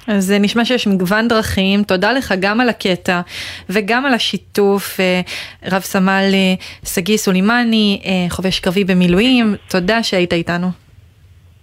אז 0.07 0.25
זה 0.25 0.39
נשמע 0.39 0.65
שיש 0.65 0.87
מגוון 0.87 1.27
דרכים, 1.27 1.83
תודה 1.83 2.13
לך 2.13 2.33
גם 2.39 2.59
על 2.59 2.69
הקטע 2.69 3.21
וגם 3.69 4.05
על 4.05 4.13
השיתוף, 4.13 4.99
אה, 4.99 5.21
רב 5.71 5.81
סמל 5.81 6.29
אה, 6.33 6.53
שגיא 6.85 7.17
סולימני, 7.17 8.01
אה, 8.05 8.29
חובש 8.29 8.59
קרבי 8.59 8.83
במילואים, 8.83 9.55
תודה 9.69 10.03
שהיית 10.03 10.33
איתנו. 10.33 10.67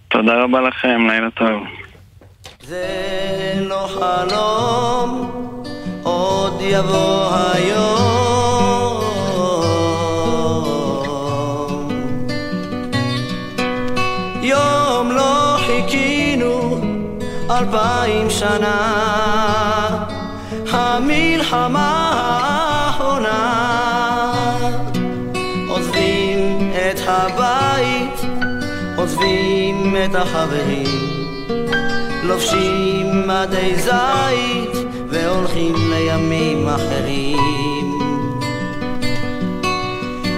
תודה 0.07 0.33
רבה 0.33 0.61
לכם, 0.61 1.07
לילה 1.09 1.31
טוב. 1.31 1.63
זה 2.67 3.53
לא 3.57 3.87
חלום, 3.87 5.31
עוד 6.03 6.53
יבוא 6.61 7.29
היום. 7.53 7.87
יום 14.41 15.11
לא 15.11 15.57
חיכינו 15.65 16.81
אלפיים 17.51 18.29
שנה 18.29 18.77
המלחמה 20.71 22.11
האחרונה 22.13 23.53
עוזבים 25.69 26.71
את 26.75 26.99
הבית, 27.07 28.21
עוזבים 28.97 29.95
את 30.05 30.15
החברים 30.15 30.86
לובשים 32.37 33.27
מדי 33.27 33.75
זית 33.75 34.85
והולכים 35.09 35.75
לימים 35.89 36.67
אחרים. 36.67 37.99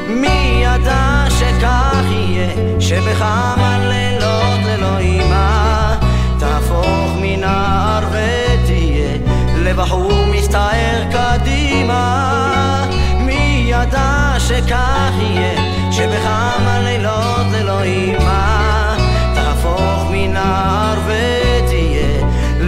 מי 0.07 0.63
ידע 0.63 1.25
שכך 1.29 2.03
יהיה, 2.11 2.79
שבכמה 2.79 3.79
לילות 3.89 4.59
ללא 4.65 4.97
אימה 4.97 5.95
תהפוך 6.39 7.11
מנער 7.21 8.03
ותהיה 8.07 9.17
לבחור 9.57 10.25
מסתער 10.31 11.03
קדימה. 11.11 12.85
מי 13.19 13.71
ידע 13.71 14.35
שכך 14.37 15.13
יהיה 15.19 15.91
שבכמה 15.91 16.79
לילות 16.83 17.45
ללא 17.51 17.81
אימה 17.81 18.58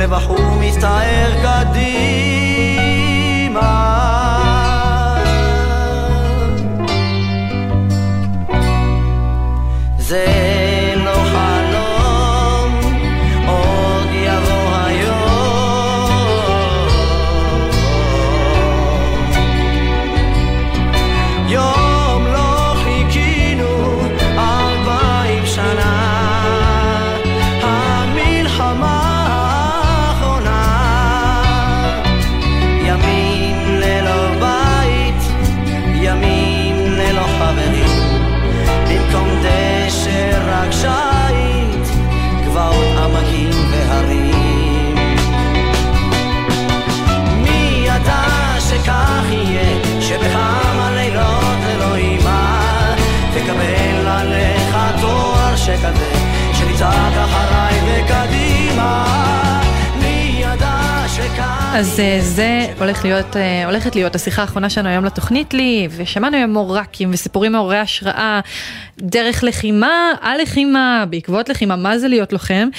ותהיה 0.02 0.08
לבחור 0.08 0.56
מסתער 0.60 1.32
קדימה. 1.44 1.92
זה 9.98 10.61
אז 61.82 62.00
אה, 62.00 62.18
זה 62.22 62.68
הולך 62.80 63.06
להיות, 63.06 63.38
אה, 63.38 63.66
הולכת 63.66 63.96
להיות 63.96 64.16
השיחה 64.16 64.42
האחרונה 64.42 64.70
שלנו 64.70 64.90
היום 64.90 65.06
לתוכנית 65.06 65.54
לי, 65.54 65.88
ושמענו 65.98 66.38
היום 66.38 66.52
מורקים 66.52 67.10
וסיפורים 67.14 67.52
מעוררי 67.52 67.78
השראה, 67.78 68.40
דרך 68.98 69.44
לחימה, 69.44 70.12
על 70.22 70.42
לחימה, 70.42 71.06
בעקבות 71.10 71.50
לחימה, 71.50 71.76
מה 71.76 71.98
זה 71.98 72.08
להיות 72.08 72.34
לוחם. 72.34 72.70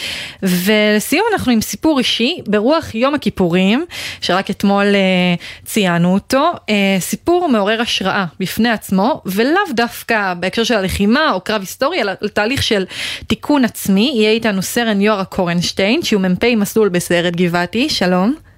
ולסיום 0.42 1.24
אנחנו 1.32 1.53
עם 1.53 1.61
סיפור 1.61 1.98
אישי 1.98 2.38
ברוח 2.46 2.94
יום 2.94 3.14
הכיפורים, 3.14 3.84
שרק 4.20 4.50
אתמול 4.50 4.86
uh, 4.86 5.64
ציינו 5.64 6.14
אותו, 6.14 6.53
סיפור 7.00 7.48
מעורר 7.48 7.80
השראה 7.80 8.24
בפני 8.40 8.70
עצמו, 8.70 9.22
ולאו 9.26 9.62
דווקא 9.70 10.34
בהקשר 10.34 10.64
של 10.64 10.74
הלחימה 10.74 11.32
או 11.32 11.40
קרב 11.40 11.61
היסטורי, 11.61 12.00
אלא 12.00 12.12
תהליך 12.14 12.62
של 12.62 12.84
תיקון 13.26 13.64
עצמי. 13.64 14.12
יהיה 14.14 14.30
איתנו 14.30 14.62
סרן 14.62 15.00
יורא 15.00 15.24
קורנשטיין, 15.24 16.03
שהוא 16.03 16.22
מ"פ 16.22 16.44
מסלול 16.44 16.88
בסיירת 16.88 17.36
גבעתי, 17.36 17.88
שלום. 17.88 18.51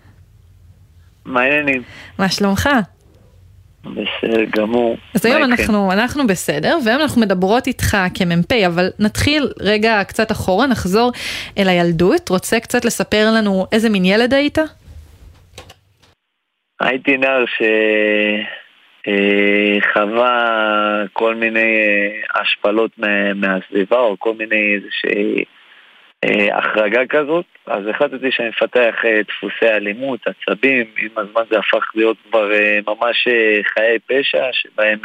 מה 1.24 1.40
העניינים? 1.40 1.82
מה 2.18 2.28
שלומך? 2.28 2.68
בסדר 3.84 4.44
גמור. 4.56 4.96
אז 5.14 5.26
היום 5.26 5.44
אנחנו, 5.44 5.92
אנחנו 5.92 6.26
בסדר, 6.26 6.78
והיום 6.84 7.00
אנחנו 7.00 7.20
מדברות 7.20 7.66
איתך 7.66 7.96
כמ"פ, 8.14 8.52
אבל 8.66 8.88
נתחיל 8.98 9.48
רגע 9.60 10.04
קצת 10.04 10.32
אחורה, 10.32 10.66
נחזור 10.66 11.12
אל 11.58 11.68
הילדות. 11.68 12.28
רוצה 12.28 12.60
קצת 12.60 12.84
לספר 12.84 13.26
לנו 13.36 13.66
איזה 13.72 13.90
מין 13.90 14.04
ילד 14.04 14.34
היית? 14.34 14.58
הייתי 16.80 17.16
נער 17.16 17.44
שחווה 19.06 21.02
כל 21.12 21.34
מיני 21.34 21.60
אה, 21.60 22.40
השפלות 22.40 22.90
מהסביבה, 23.34 23.98
או 23.98 24.16
כל 24.18 24.34
מיני 24.38 24.74
איזה 24.74 24.88
שהיא 24.90 25.38
אה, 25.38 25.42
החרגה 26.52 27.06
כזאת, 27.06 27.44
אז 27.66 27.86
החלטתי 27.86 28.32
שאני 28.32 28.48
מפתח 28.48 28.94
אה, 29.04 29.20
דפוסי 29.22 29.66
אלימות, 29.66 30.20
עצבים, 30.26 30.86
עם 30.98 31.10
הזמן 31.16 31.42
זה 31.50 31.58
הפך 31.58 31.90
להיות 31.94 32.16
כבר 32.28 32.52
אה, 32.52 32.78
ממש 32.86 33.28
חיי 33.74 33.98
פשע, 34.06 34.48
שבהם 34.52 34.98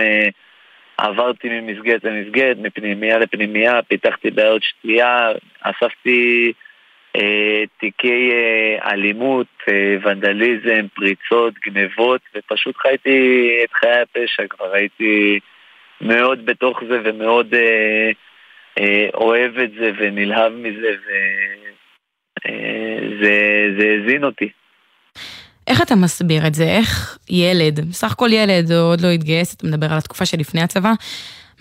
עברתי 0.97 1.49
ממסגרת 1.49 2.03
למסגרת, 2.03 2.57
מפנימייה 2.57 3.19
לפנימייה, 3.19 3.81
פיתחתי 3.81 4.31
בעיות 4.31 4.63
שתייה, 4.63 5.31
אספתי 5.61 6.53
אה, 7.15 7.63
תיקי 7.79 8.31
אה, 8.31 8.91
אלימות, 8.91 9.47
אה, 9.67 9.95
ונדליזם, 10.03 10.87
פריצות, 10.95 11.53
גנבות, 11.65 12.21
ופשוט 12.35 12.77
חייתי 12.77 13.49
את 13.63 13.73
חיי 13.73 14.01
הפשע, 14.01 14.43
כבר 14.49 14.73
הייתי 14.73 15.39
מאוד 16.01 16.45
בתוך 16.45 16.83
זה 16.89 16.99
ומאוד 17.03 17.53
אוהב 19.13 19.57
את 19.57 19.71
זה 19.79 19.91
ונלהב 19.99 20.53
מזה, 20.53 20.95
וזה 23.19 23.95
הזין 23.97 24.23
אותי. 24.23 24.49
איך 25.67 25.81
אתה 25.81 25.95
מסביר 25.95 26.47
את 26.47 26.53
זה? 26.53 26.63
איך 26.63 27.17
ילד, 27.29 27.79
בסך 27.89 28.11
הכל 28.11 28.29
ילד, 28.31 28.71
עוד 28.71 29.01
לא 29.01 29.07
התגייס, 29.07 29.55
אתה 29.55 29.67
מדבר 29.67 29.91
על 29.91 29.97
התקופה 29.97 30.25
שלפני 30.25 30.61
הצבא, 30.61 30.91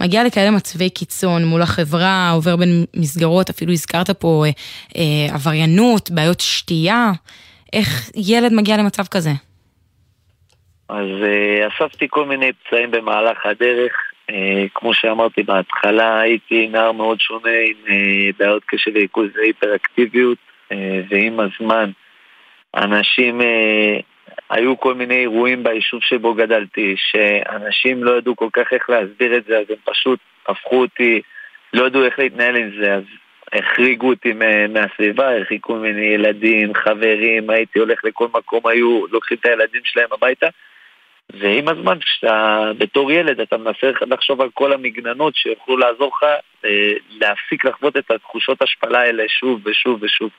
מגיע 0.01 0.25
לכאלה 0.25 0.51
מצבי 0.51 0.91
קיצון 0.91 1.45
מול 1.45 1.63
החברה, 1.63 2.31
עובר 2.31 2.57
בין 2.57 2.85
מסגרות, 2.97 3.51
אפילו 3.51 3.73
הזכרת 3.73 4.11
פה 4.11 4.45
אה, 4.47 4.51
אה, 4.97 5.35
עבריינות, 5.35 6.11
בעיות 6.11 6.41
שתייה, 6.41 7.11
איך 7.73 8.11
ילד 8.17 8.53
מגיע 8.53 8.77
למצב 8.77 9.07
כזה? 9.07 9.31
אז 10.89 11.07
אה, 11.23 11.69
אספתי 11.69 12.07
כל 12.11 12.27
מיני 12.27 12.53
פצעים 12.53 12.91
במהלך 12.91 13.47
הדרך. 13.47 13.93
אה, 14.31 14.65
כמו 14.75 14.95
שאמרתי 14.95 15.43
בהתחלה, 15.43 16.21
הייתי 16.21 16.69
נער 16.69 16.93
מאוד 16.93 17.21
שונה 17.21 17.51
עם 17.51 17.77
אה, 17.89 18.31
בעיות 18.39 18.63
קשב 18.67 18.91
וריכוז 18.95 19.29
והיפראקטיביות, 19.35 20.39
אה, 20.73 21.01
ועם 21.09 21.41
הזמן 21.41 21.91
אנשים 22.77 23.41
היו 24.51 24.81
כל 24.81 24.95
מיני 24.95 25.15
אירועים 25.15 25.63
ביישוב 25.63 26.03
שבו 26.03 26.35
גדלתי, 26.35 26.95
שאנשים 26.97 28.05
לא 28.05 28.19
ידעו 28.19 28.37
כל 28.37 28.49
כך 28.53 28.73
איך 28.73 28.91
להסביר 28.91 29.37
את 29.37 29.45
זה, 29.45 29.59
אז 29.59 29.65
הם 29.71 29.77
פשוט 29.85 30.19
הפכו 30.49 30.77
אותי, 30.77 31.21
לא 31.73 31.87
ידעו 31.87 32.05
איך 32.05 32.19
להתנהל 32.19 32.57
עם 32.57 32.71
זה, 32.81 32.95
אז 32.95 33.03
החריגו 33.53 34.09
אותי 34.09 34.33
מהסביבה, 34.69 35.31
הרחיקו 35.31 35.75
ממני 35.75 36.07
ילדים, 36.07 36.75
חברים, 36.75 37.51
הייתי 37.51 37.79
הולך 37.79 38.05
לכל 38.05 38.29
מקום, 38.35 38.67
היו 38.67 39.07
לוקחים 39.11 39.37
את 39.41 39.47
הילדים 39.47 39.81
שלהם 39.85 40.09
הביתה. 40.13 40.47
ועם 41.33 41.69
הזמן, 41.69 41.99
כשאתה 41.99 42.71
בתור 42.79 43.13
ילד, 43.13 43.41
אתה 43.41 43.57
מנסה 43.57 43.91
לחשוב 44.07 44.41
על 44.41 44.49
כל 44.55 44.73
המגננות 44.73 45.37
שיוכלו 45.37 45.77
לעזור 45.77 46.13
לך 46.17 46.23
אה, 46.65 46.93
להפסיק 47.11 47.65
לחוות 47.65 47.97
את 47.97 48.11
התחושות 48.11 48.63
השפלה 48.63 49.01
האלה 49.01 49.25
שוב 49.29 49.61
ושוב 49.65 50.03
ושוב. 50.03 50.31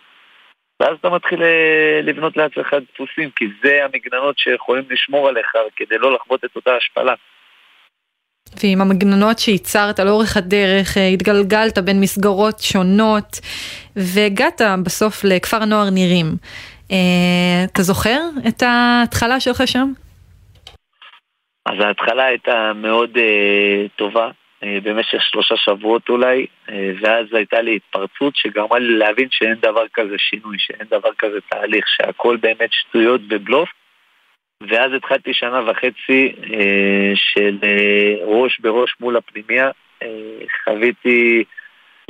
ואז 0.79 0.97
אתה 0.99 1.09
מתחיל 1.09 1.43
אה, 1.43 2.01
לבנות 2.03 2.37
לעצמך 2.37 2.75
דפוסים, 2.93 3.29
כי 3.35 3.45
זה 3.63 3.85
המגננות 3.85 4.39
שיכולים 4.39 4.83
לשמור 4.89 5.27
עליך 5.27 5.51
כדי 5.75 5.97
לא 5.97 6.13
לחוות 6.13 6.45
את 6.45 6.55
אותה 6.55 6.75
השפלה. 6.75 7.13
ועם 8.63 8.81
המגננות 8.81 9.39
שייצרת 9.39 9.99
לאורך 9.99 10.37
הדרך, 10.37 10.97
אה, 10.97 11.07
התגלגלת 11.07 11.77
בין 11.77 12.01
מסגרות 12.01 12.59
שונות, 12.59 13.39
והגעת 13.95 14.61
בסוף 14.85 15.23
לכפר 15.23 15.63
הנוער 15.63 15.89
נירים. 15.89 16.25
אה, 16.91 17.63
אתה 17.63 17.83
זוכר 17.83 18.19
את 18.47 18.63
ההתחלה 18.65 19.39
שלך 19.39 19.63
שם? 19.65 19.91
אז 21.65 21.79
ההתחלה 21.79 22.25
הייתה 22.25 22.71
מאוד 22.75 23.17
uh, 23.17 23.89
טובה. 23.95 24.31
אה, 24.63 24.77
במשך 24.83 25.21
שלושה 25.21 25.57
שבועות 25.57 26.09
אולי, 26.09 26.45
אה, 26.69 26.91
ואז 27.01 27.25
הייתה 27.33 27.61
לי 27.61 27.75
התפרצות 27.75 28.35
שגרמה 28.35 28.79
לי 28.79 28.97
להבין 28.97 29.27
שאין 29.31 29.55
דבר 29.55 29.85
כזה 29.93 30.15
שינוי, 30.17 30.57
שאין 30.59 30.87
דבר 30.91 31.13
כזה 31.17 31.37
תהליך, 31.49 31.85
שהכל 31.87 32.37
באמת 32.37 32.69
שטויות 32.71 33.21
ובלוף. 33.29 33.69
ואז 34.69 34.93
התחלתי 34.93 35.33
שנה 35.33 35.71
וחצי 35.71 36.35
אה, 36.53 37.11
של 37.15 37.57
ראש 38.23 38.59
בראש 38.59 38.95
מול 38.99 39.17
הפנימיה. 39.17 39.71
חוויתי 40.63 41.43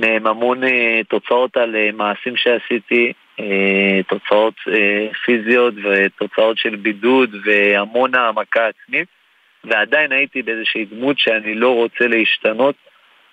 מהם 0.02 0.28
המון 0.28 0.62
תוצאות 1.10 1.58
על 1.58 1.76
מעשים 1.94 2.38
שעשיתי, 2.38 3.14
תוצאות 4.08 4.54
פיזיות 5.26 5.74
ותוצאות 5.84 6.58
של 6.58 6.76
בידוד 6.76 7.36
והמון 7.46 8.16
העמקה 8.16 8.68
עצמית. 8.68 9.08
ועדיין 9.64 10.12
הייתי 10.12 10.42
באיזושהי 10.42 10.86
דמות 10.86 11.20
שאני 11.20 11.56
לא 11.56 11.76
רוצה 11.76 12.08
להשתנות, 12.08 12.76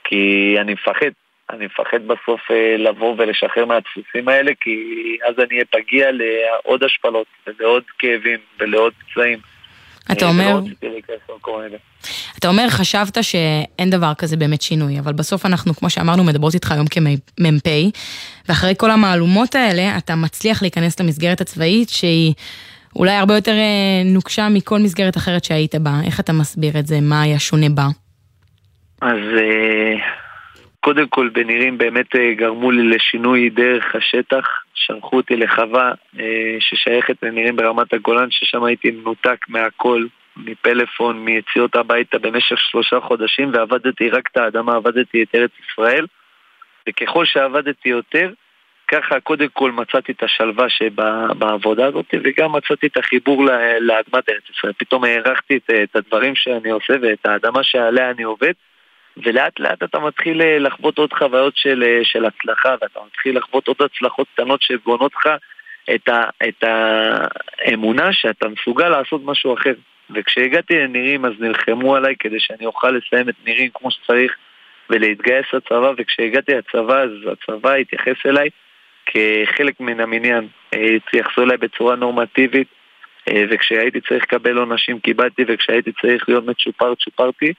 כי 0.05 0.55
אני 0.61 0.73
מפחד. 0.73 1.11
אני 1.51 1.67
מפחד 1.67 2.07
בסוף 2.07 2.41
אה, 2.51 2.77
לבוא 2.79 3.15
ולשחרר 3.19 3.65
מהדפוסים 3.65 4.29
האלה, 4.29 4.53
כי 4.61 4.77
אז 5.29 5.35
אני 5.39 5.55
אהיה 5.55 5.65
פגיע 5.71 6.07
לעוד 6.13 6.85
השפלות, 6.85 7.27
ולעוד 7.47 7.83
כאבים, 7.99 8.39
ולעוד 8.61 8.93
פצעים. 8.93 9.39
אתה 10.13 10.25
אה, 10.25 10.31
אומר... 10.31 10.59
אתה 12.39 12.49
אומר, 12.49 12.67
חשבת 12.69 13.25
שאין 13.25 13.91
דבר 13.91 14.13
כזה 14.19 14.37
באמת 14.37 14.63
שינוי, 14.63 14.99
אבל 14.99 15.13
בסוף 15.13 15.47
אנחנו, 15.47 15.75
כמו 15.75 15.91
שאמרנו, 15.91 16.25
מדברות 16.25 16.55
איתך 16.55 16.73
היום 16.73 16.87
כמ"פ, 16.87 17.69
ואחרי 18.49 18.75
כל 18.77 18.91
המהלומות 18.91 19.55
האלה, 19.55 19.99
אתה 19.99 20.15
מצליח 20.15 20.63
להיכנס 20.63 21.01
למסגרת 21.01 21.41
הצבאית 21.41 21.89
שהיא... 21.89 22.35
אולי 22.99 23.13
הרבה 23.13 23.35
יותר 23.35 23.53
אה, 23.53 24.03
נוקשה 24.15 24.49
מכל 24.49 24.79
מסגרת 24.79 25.17
אחרת 25.17 25.45
שהיית 25.45 25.75
בה. 25.75 25.91
איך 26.07 26.21
אתה 26.21 26.33
מסביר 26.33 26.79
את 26.79 26.87
זה? 26.87 26.97
מה 27.03 27.23
היה 27.23 27.39
שונה 27.39 27.67
בה? 27.75 27.87
אז 29.01 29.19
אה, 29.39 29.95
קודם 30.81 31.09
כל 31.09 31.29
בנירים 31.33 31.79
באמת 31.79 32.17
אה, 32.17 32.35
גרמו 32.35 32.71
לי 32.71 32.89
לשינוי 32.89 33.51
דרך 33.51 33.95
השטח. 33.95 34.47
שלחו 34.75 35.17
אותי 35.17 35.37
לחווה 35.37 35.93
ששייכת 36.61 37.17
לנירים 37.23 37.57
ברמת 37.57 37.93
הגולן, 37.93 38.31
ששם 38.31 38.65
הייתי 38.65 38.91
מנותק 38.91 39.39
מהכל, 39.49 40.07
מפלאפון, 40.37 41.25
מיציאות 41.25 41.77
הביתה 41.77 42.19
במשך 42.19 42.59
שלושה 42.59 43.01
חודשים, 43.01 43.51
ועבדתי 43.53 44.11
רק 44.11 44.29
את 44.33 44.37
האדמה, 44.37 44.77
עבדתי 44.77 45.23
את 45.23 45.35
ארץ 45.35 45.51
ישראל. 45.71 46.07
וככל 46.89 47.25
שעבדתי 47.25 47.89
יותר, 47.89 48.33
ככה 48.89 49.21
קודם 49.21 49.49
כל 49.53 49.73
מצאתי 49.73 50.13
את 50.13 50.23
השלווה 50.23 50.69
שבעבודה 50.69 51.87
הזאת 51.87 52.15
וגם 52.25 52.53
מצאתי 52.53 52.87
את 52.87 52.97
החיבור 52.97 53.45
לאדמת 53.81 54.29
ארץ 54.29 54.43
ישראל. 54.57 54.73
פתאום 54.79 55.05
הערכתי 55.05 55.57
את, 55.57 55.71
את 55.71 55.97
הדברים 55.97 56.35
שאני 56.37 56.71
עושה 56.71 56.95
ואת 57.03 57.27
האדמה 57.27 57.63
שעליה 57.63 58.11
אני 58.11 58.23
עובד 58.23 58.53
ולאט 59.17 59.61
לאט 59.61 59.83
אתה 59.83 59.99
מתחיל 59.99 60.43
אה, 60.43 60.59
לחוות 60.59 60.99
עוד 60.99 61.13
חוויות 61.13 61.57
של, 61.57 61.85
אה, 61.87 62.01
של 62.05 62.25
הצלחה 62.25 62.75
ואתה 62.81 63.01
מתחיל 63.07 63.39
לחוות 63.39 63.69
עוד 63.69 63.77
הצלחות 63.81 64.27
קטנות 64.35 64.63
שבונות 64.63 65.13
לך 65.15 65.29
את, 65.95 66.09
ה, 66.09 66.25
את 66.49 66.65
האמונה 66.65 68.13
שאתה 68.13 68.49
מסוגל 68.49 68.89
לעשות 68.89 69.21
משהו 69.25 69.55
אחר. 69.55 69.75
וכשהגעתי 70.11 70.75
לנירים 70.75 71.25
אז 71.25 71.33
נלחמו 71.39 71.97
עליי 71.97 72.15
כדי 72.19 72.41
שאני 72.41 72.67
אוכל 72.67 72.91
לסיים 72.91 73.29
את 73.29 73.35
נירים 73.45 73.71
כמו 73.75 73.91
שצריך 73.91 74.37
ולהתגייס 74.91 75.47
לצבא 75.53 75.93
וכשהגעתי 75.97 76.53
לצבא 76.55 77.03
אז 77.03 77.11
הצבא 77.33 77.73
התייחס 77.75 78.27
אליי 78.27 78.49
כחלק 79.07 79.81
מן 79.81 80.01
המניין. 80.01 80.47
אה, 80.75 80.97
התייחסו 80.97 81.43
אליי 81.43 81.57
בצורה 81.57 81.97
נורמטיבית, 81.97 82.69
אה, 83.29 83.45
וכשהייתי 83.51 84.01
צריך 84.01 84.23
לקבל 84.23 84.59
עונשים 84.59 85.01
קיבלתי, 85.01 85.45
וכשהייתי 85.49 85.93
צריך 86.01 86.29
להיות 86.29 86.47
מצ'ופר 86.47 86.95
צ'ופרתי, 86.95 87.53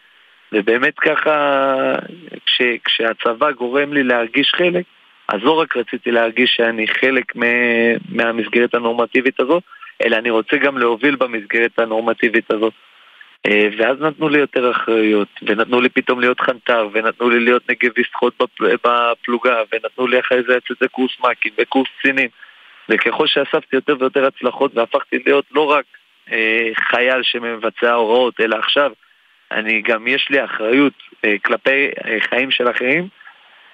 ובאמת 0.51 0.99
ככה, 0.99 1.35
כש, 2.45 2.61
כשהצבא 2.85 3.51
גורם 3.51 3.93
לי 3.93 4.03
להרגיש 4.03 4.51
חלק, 4.55 4.85
אז 5.27 5.39
לא 5.43 5.51
רק 5.51 5.77
רציתי 5.77 6.11
להרגיש 6.11 6.53
שאני 6.55 6.87
חלק 6.87 7.33
מהמסגרת 8.09 8.75
הנורמטיבית 8.75 9.39
הזו, 9.39 9.61
אלא 10.03 10.15
אני 10.15 10.29
רוצה 10.29 10.57
גם 10.57 10.77
להוביל 10.77 11.15
במסגרת 11.15 11.79
הנורמטיבית 11.79 12.51
הזו. 12.51 12.71
אה, 13.47 13.67
ואז 13.77 14.01
נתנו 14.01 14.29
לי 14.29 14.39
יותר 14.39 14.71
אחריות, 14.71 15.27
ונתנו 15.41 15.81
לי 15.81 15.89
פתאום 15.89 16.19
להיות 16.19 16.39
חנטר, 16.39 16.87
ונתנו 16.93 17.29
לי 17.29 17.39
להיות 17.39 17.69
נגביסט 17.69 18.13
חוד 18.13 18.33
בפלוגה, 18.83 19.61
ונתנו 19.73 20.07
לי 20.07 20.19
אחרי 20.19 20.41
זה 20.47 20.55
לצאת 20.55 20.81
לקורס 20.81 21.11
מ"כים 21.19 21.51
וקורס 21.57 21.87
קצינים. 21.99 22.29
וככל 22.89 23.27
שאספתי 23.27 23.75
יותר 23.75 23.95
ויותר 23.99 24.25
הצלחות 24.25 24.71
והפכתי 24.77 25.19
להיות 25.25 25.45
לא 25.51 25.71
רק 25.71 25.85
אה, 26.31 26.69
חייל 26.89 27.23
שמבצע 27.23 27.93
הוראות, 27.93 28.39
אלא 28.39 28.55
עכשיו 28.55 28.91
אני 29.51 29.81
גם, 29.81 30.07
יש 30.07 30.27
לי 30.29 30.45
אחריות 30.45 30.93
אה, 31.25 31.35
כלפי 31.45 31.89
אה, 32.05 32.17
חיים 32.29 32.51
של 32.51 32.69
אחרים, 32.69 33.07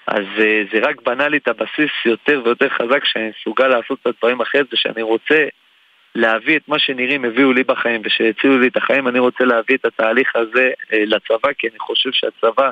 אז 0.07 0.25
אה, 0.39 0.63
זה 0.73 0.79
רק 0.79 1.01
בנה 1.01 1.27
לי 1.27 1.37
את 1.37 1.47
הבסיס 1.47 1.91
יותר 2.05 2.41
ויותר 2.45 2.69
חזק 2.69 3.05
שאני 3.05 3.31
מסוגל 3.39 3.67
לעשות 3.67 3.99
את 4.01 4.07
הדברים 4.07 4.41
אחרת, 4.41 4.73
ושאני 4.73 5.01
רוצה 5.01 5.47
להביא 6.15 6.57
את 6.57 6.67
מה 6.67 6.79
שנראים 6.79 7.25
הביאו 7.25 7.53
לי 7.53 7.63
בחיים 7.63 8.01
ושהצילו 8.05 8.59
לי 8.59 8.67
את 8.67 8.77
החיים, 8.77 9.07
אני 9.07 9.19
רוצה 9.19 9.43
להביא 9.43 9.75
את 9.75 9.85
התהליך 9.85 10.35
הזה 10.35 10.71
אה, 10.93 11.03
לצבא, 11.05 11.53
כי 11.57 11.67
אני 11.67 11.79
חושב 11.79 12.09
שהצבא, 12.13 12.71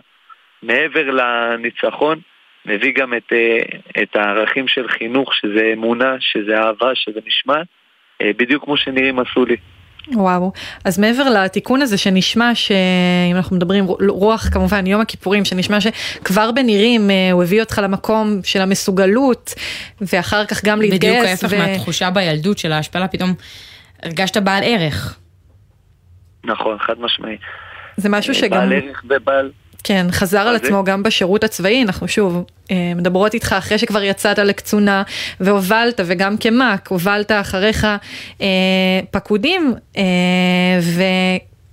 מעבר 0.63 1.11
לניצחון, 1.11 2.19
מביא 2.65 2.93
גם 2.93 3.13
את, 3.13 3.33
אה, 3.33 3.57
את 4.03 4.15
הערכים 4.15 4.67
של 4.67 4.87
חינוך, 4.87 5.35
שזה 5.35 5.69
אמונה, 5.73 6.15
שזה 6.19 6.59
אהבה, 6.59 6.95
שזה 6.95 7.19
משמעת, 7.25 7.67
אה, 8.21 8.31
בדיוק 8.37 8.63
כמו 8.63 8.77
שנראים 8.77 9.19
עשו 9.19 9.45
לי. 9.45 9.57
וואו, 10.07 10.51
אז 10.85 10.99
מעבר 10.99 11.29
לתיקון 11.29 11.81
הזה 11.81 11.97
שנשמע 11.97 12.55
שאם 12.55 13.35
אנחנו 13.35 13.55
מדברים 13.55 13.85
רוח 14.09 14.49
כמובן 14.53 14.87
יום 14.87 15.01
הכיפורים 15.01 15.45
שנשמע 15.45 15.81
שכבר 15.81 16.51
בנירים 16.51 17.09
אה, 17.09 17.31
הוא 17.31 17.43
הביא 17.43 17.61
אותך 17.61 17.81
למקום 17.83 18.39
של 18.43 18.61
המסוגלות 18.61 19.53
ואחר 20.01 20.45
כך 20.45 20.65
גם 20.65 20.81
להתגייס. 20.81 21.13
בדיוק 21.13 21.27
ההפך 21.27 21.47
ו... 21.51 21.57
מהתחושה 21.57 22.09
בילדות 22.09 22.57
של 22.57 22.71
ההשפלה 22.71 23.07
פתאום 23.07 23.33
הרגשת 24.03 24.37
בעל 24.37 24.63
ערך. 24.65 25.17
נכון, 26.43 26.77
חד 26.79 26.99
משמעי. 26.99 27.37
זה 27.97 28.09
משהו 28.09 28.33
אה, 28.33 28.39
שגם... 28.39 28.59
בעל 28.59 28.73
ערך 28.73 29.03
ובעל... 29.09 29.51
כן, 29.83 30.07
חזר 30.11 30.39
על 30.39 30.55
עצמו 30.55 30.83
גם 30.83 31.03
בשירות 31.03 31.43
הצבאי, 31.43 31.83
אנחנו 31.83 32.07
שוב 32.07 32.43
אה, 32.71 32.93
מדברות 32.95 33.33
איתך 33.33 33.55
אחרי 33.57 33.77
שכבר 33.77 34.03
יצאת 34.03 34.39
לקצונה 34.39 35.03
והובלת, 35.39 35.99
וגם 36.05 36.37
כמ"ק, 36.37 36.87
הובלת 36.87 37.31
אחריך 37.31 37.87
אה, 38.41 38.47
פקודים, 39.11 39.73
אה, 39.97 40.03
ו... 40.81 41.03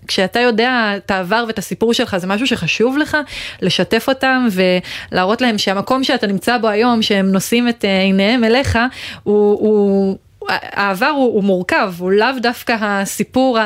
כשאתה 0.09 0.41
יודע 0.41 0.93
את 0.97 1.11
העבר 1.11 1.45
ואת 1.47 1.59
הסיפור 1.59 1.95
שלך, 1.95 2.17
זה 2.17 2.27
משהו 2.27 2.47
שחשוב 2.47 2.99
לך 2.99 3.17
לשתף 3.63 4.09
אותם 4.09 4.47
ולהראות 4.53 5.41
להם 5.41 5.59
שהמקום 5.59 6.05
שאתה 6.05 6.27
נמצא 6.27 6.59
בו 6.59 6.69
היום, 6.69 7.03
שהם 7.03 7.33
נושאים 7.33 7.69
את 7.69 7.85
עיניהם 7.85 8.45
אליך, 8.45 8.79
הוא, 9.23 9.59
הוא, 9.61 10.17
העבר 10.49 11.07
הוא, 11.07 11.35
הוא 11.35 11.45
מורכב, 11.45 11.93
הוא 11.99 12.11
לאו 12.11 12.29
דווקא 12.43 12.77
הסיפור 12.81 13.59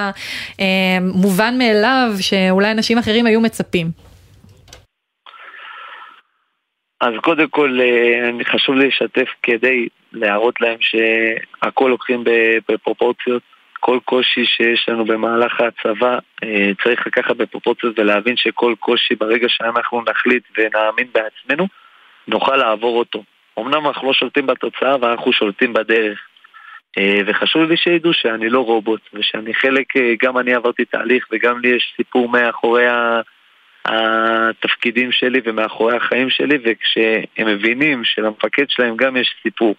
המובן 0.58 1.58
מאליו 1.58 2.14
שאולי 2.20 2.70
אנשים 2.70 2.98
אחרים 2.98 3.26
היו 3.26 3.40
מצפים. 3.40 4.01
אז 7.02 7.14
קודם 7.22 7.48
כל, 7.48 7.78
אה, 7.80 8.44
חשוב 8.44 8.74
לי 8.74 8.88
לשתף 8.88 9.28
כדי 9.42 9.88
להראות 10.12 10.60
להם 10.60 10.78
שהכל 10.80 11.88
לוקחים 11.88 12.24
בפרופורציות. 12.68 13.42
כל 13.80 13.98
קושי 14.04 14.44
שיש 14.44 14.88
לנו 14.88 15.04
במהלך 15.04 15.60
הצבא 15.60 16.18
אה, 16.44 16.70
צריך 16.82 17.06
לקחת 17.06 17.36
בפרופורציות 17.36 17.98
ולהבין 17.98 18.36
שכל 18.36 18.74
קושי 18.80 19.14
ברגע 19.14 19.48
שאנחנו 19.48 20.02
נחליט 20.10 20.42
ונאמין 20.58 21.06
בעצמנו, 21.14 21.66
נוכל 22.28 22.56
לעבור 22.56 22.98
אותו. 22.98 23.24
אמנם 23.58 23.86
אנחנו 23.86 24.08
לא 24.08 24.12
שולטים 24.12 24.46
בתוצאה, 24.46 24.94
אבל 24.94 25.10
אנחנו 25.10 25.32
שולטים 25.32 25.72
בדרך. 25.72 26.18
אה, 26.98 27.20
וחשוב 27.26 27.62
לי 27.62 27.76
שידעו 27.76 28.12
שאני 28.12 28.48
לא 28.48 28.60
רובוט, 28.60 29.00
ושאני 29.14 29.54
חלק, 29.54 29.86
גם 30.22 30.38
אני 30.38 30.54
עברתי 30.54 30.84
תהליך 30.84 31.26
וגם 31.32 31.58
לי 31.58 31.68
יש 31.68 31.94
סיפור 31.96 32.28
מאחורי 32.28 32.86
התפקידים 33.84 35.12
שלי 35.12 35.40
ומאחורי 35.44 35.96
החיים 35.96 36.30
שלי, 36.30 36.58
וכשהם 36.64 37.46
מבינים 37.46 38.04
שלמפקד 38.04 38.64
שלהם 38.68 38.96
גם 38.96 39.16
יש 39.16 39.34
סיפור, 39.42 39.74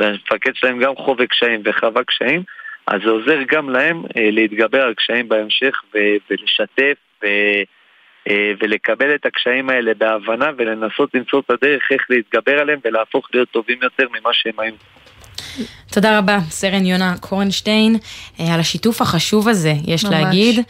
והמפקד 0.00 0.54
שלהם 0.54 0.78
גם 0.78 0.96
חווה 0.96 1.26
קשיים 1.26 1.62
וחווה 1.64 2.04
קשיים, 2.04 2.42
אז 2.86 3.00
זה 3.04 3.10
עוזר 3.10 3.38
גם 3.48 3.70
להם 3.70 4.02
אה, 4.16 4.30
להתגבר 4.30 4.82
על 4.82 4.94
קשיים 4.94 5.28
בהמשך 5.28 5.82
ולשתף 5.94 6.94
ו- 7.22 7.62
אה, 8.28 8.52
ולקבל 8.60 9.14
את 9.14 9.26
הקשיים 9.26 9.70
האלה 9.70 9.94
בהבנה 9.94 10.50
ולנסות 10.56 11.14
למצוא 11.14 11.40
את 11.40 11.50
הדרך 11.50 11.82
איך 11.92 12.06
להתגבר 12.10 12.58
עליהם 12.58 12.78
ולהפוך 12.84 13.28
להיות 13.34 13.48
טובים 13.48 13.78
יותר 13.82 14.06
ממה 14.08 14.30
שהם 14.32 14.60
היו. 14.60 14.74
תודה 15.90 16.18
רבה, 16.18 16.38
סרן 16.50 16.86
יונה 16.86 17.14
קורנשטיין, 17.20 17.96
אה, 18.40 18.54
על 18.54 18.60
השיתוף 18.60 19.02
החשוב 19.02 19.48
הזה, 19.48 19.74
יש 19.84 20.04
ממש. 20.04 20.14
להגיד, 20.14 20.60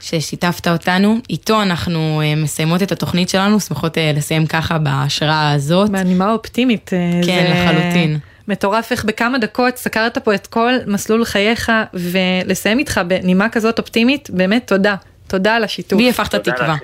ששיתפת 0.00 0.68
אותנו. 0.68 1.18
איתו 1.30 1.62
אנחנו 1.62 2.22
אה, 2.24 2.34
מסיימות 2.36 2.82
את 2.82 2.92
התוכנית 2.92 3.28
שלנו, 3.28 3.60
שמחות 3.60 3.98
אה, 3.98 4.12
לסיים 4.14 4.46
ככה 4.46 4.78
בהשראה 4.78 5.52
הזאת. 5.52 5.90
בנימה 5.90 6.32
אופטימית. 6.32 6.90
כן, 6.90 7.22
זה... 7.22 7.54
לחלוטין. 7.54 8.18
מטורף 8.48 8.92
איך 8.92 9.04
בכמה 9.04 9.38
דקות 9.38 9.76
סקרת 9.76 10.18
פה 10.18 10.34
את 10.34 10.46
כל 10.46 10.72
מסלול 10.86 11.24
חייך, 11.24 11.72
ולסיים 11.94 12.78
איתך 12.78 13.00
בנימה 13.06 13.48
כזאת 13.48 13.78
אופטימית, 13.78 14.30
באמת 14.30 14.66
תודה. 14.66 14.94
תודה 15.26 15.54
על 15.54 15.64
השיתוף. 15.64 15.98
בי 15.98 16.10
הפכת 16.10 16.34
תקווה. 16.34 16.76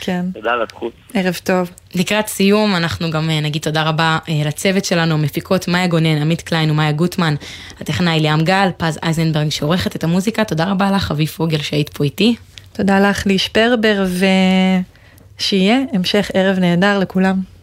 כן. 0.00 0.24
תודה 0.34 0.50
על 0.52 0.62
הזכות. 0.62 0.92
ערב 1.14 1.38
טוב. 1.44 1.70
לקראת 1.94 2.26
סיום, 2.26 2.76
אנחנו 2.76 3.10
גם 3.10 3.30
אה, 3.30 3.40
נגיד 3.40 3.62
תודה 3.62 3.82
רבה 3.82 4.18
אה, 4.28 4.42
לצוות 4.44 4.84
שלנו, 4.84 5.18
מפיקות 5.18 5.68
מאיה 5.68 5.86
גונן, 5.86 6.22
עמית 6.22 6.42
קליין 6.42 6.70
ומאיה 6.70 6.92
גוטמן, 6.92 7.34
הטכנאי 7.80 8.20
ליאם 8.20 8.44
גל, 8.44 8.68
פז 8.76 8.98
אייזנברג 9.02 9.48
שעורכת 9.48 9.96
את 9.96 10.04
המוזיקה, 10.04 10.44
תודה 10.44 10.64
רבה 10.64 10.90
לך, 10.90 11.10
אבי 11.10 11.26
פוגל 11.26 11.58
שהיית 11.58 11.88
פה 11.88 12.04
איתי. 12.04 12.34
תודה 12.72 13.10
לך, 13.10 13.26
ליש 13.26 13.48
פרבר, 13.48 14.04
ושיהיה 15.40 15.78
המשך 15.92 16.30
ערב 16.34 16.58
נהדר 16.58 16.98
לכולם. 16.98 17.59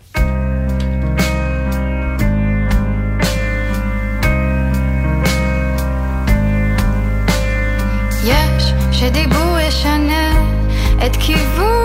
את 11.07 11.15
כיוון 11.15 11.76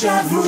Deja 0.00 0.22
vu. 0.22 0.47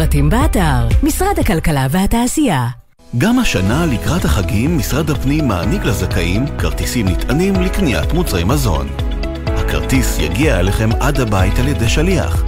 פרטים 0.01 0.29
באתר, 0.29 0.87
משרד 1.03 1.39
הכלכלה 1.39 1.87
והתעשייה. 1.89 2.67
גם 3.17 3.39
השנה 3.39 3.85
לקראת 3.85 4.25
החגים 4.25 4.77
משרד 4.77 5.09
הפנים 5.09 5.47
מעניק 5.47 5.85
לזכאים 5.85 6.45
כרטיסים 6.57 7.07
נטענים 7.07 7.53
לקניית 7.61 8.13
מוצרי 8.13 8.43
מזון. 8.43 8.87
הכרטיס 9.47 10.19
יגיע 10.19 10.59
אליכם 10.59 10.89
עד 10.99 11.19
הבית 11.19 11.59
על 11.59 11.67
ידי 11.67 11.89
שליח. 11.89 12.43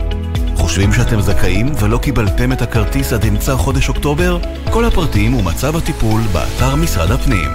חושבים 0.55 0.93
שאתם 0.93 1.21
זכאים 1.21 1.71
ולא 1.79 1.97
קיבלתם 1.97 2.51
את 2.51 2.61
הכרטיס 2.61 3.13
עד 3.13 3.25
אמצע 3.25 3.55
חודש 3.55 3.89
אוקטובר? 3.89 4.39
כל 4.71 4.85
הפרטים 4.85 5.33
ומצב 5.33 5.75
הטיפול 5.75 6.21
באתר 6.21 6.75
משרד 6.75 7.11
הפנים. 7.11 7.49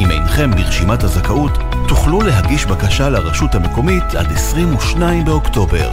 אם 0.00 0.10
אינכם 0.10 0.50
ברשימת 0.50 1.02
הזכאות, 1.02 1.52
תוכלו 1.88 2.20
להגיש 2.20 2.66
בקשה 2.66 3.08
לרשות 3.08 3.54
המקומית 3.54 4.14
עד 4.18 4.32
22 4.32 5.24
באוקטובר. 5.24 5.90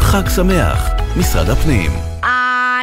חג 0.00 0.28
שמח, 0.28 0.90
משרד 1.16 1.50
הפנים. 1.50 2.13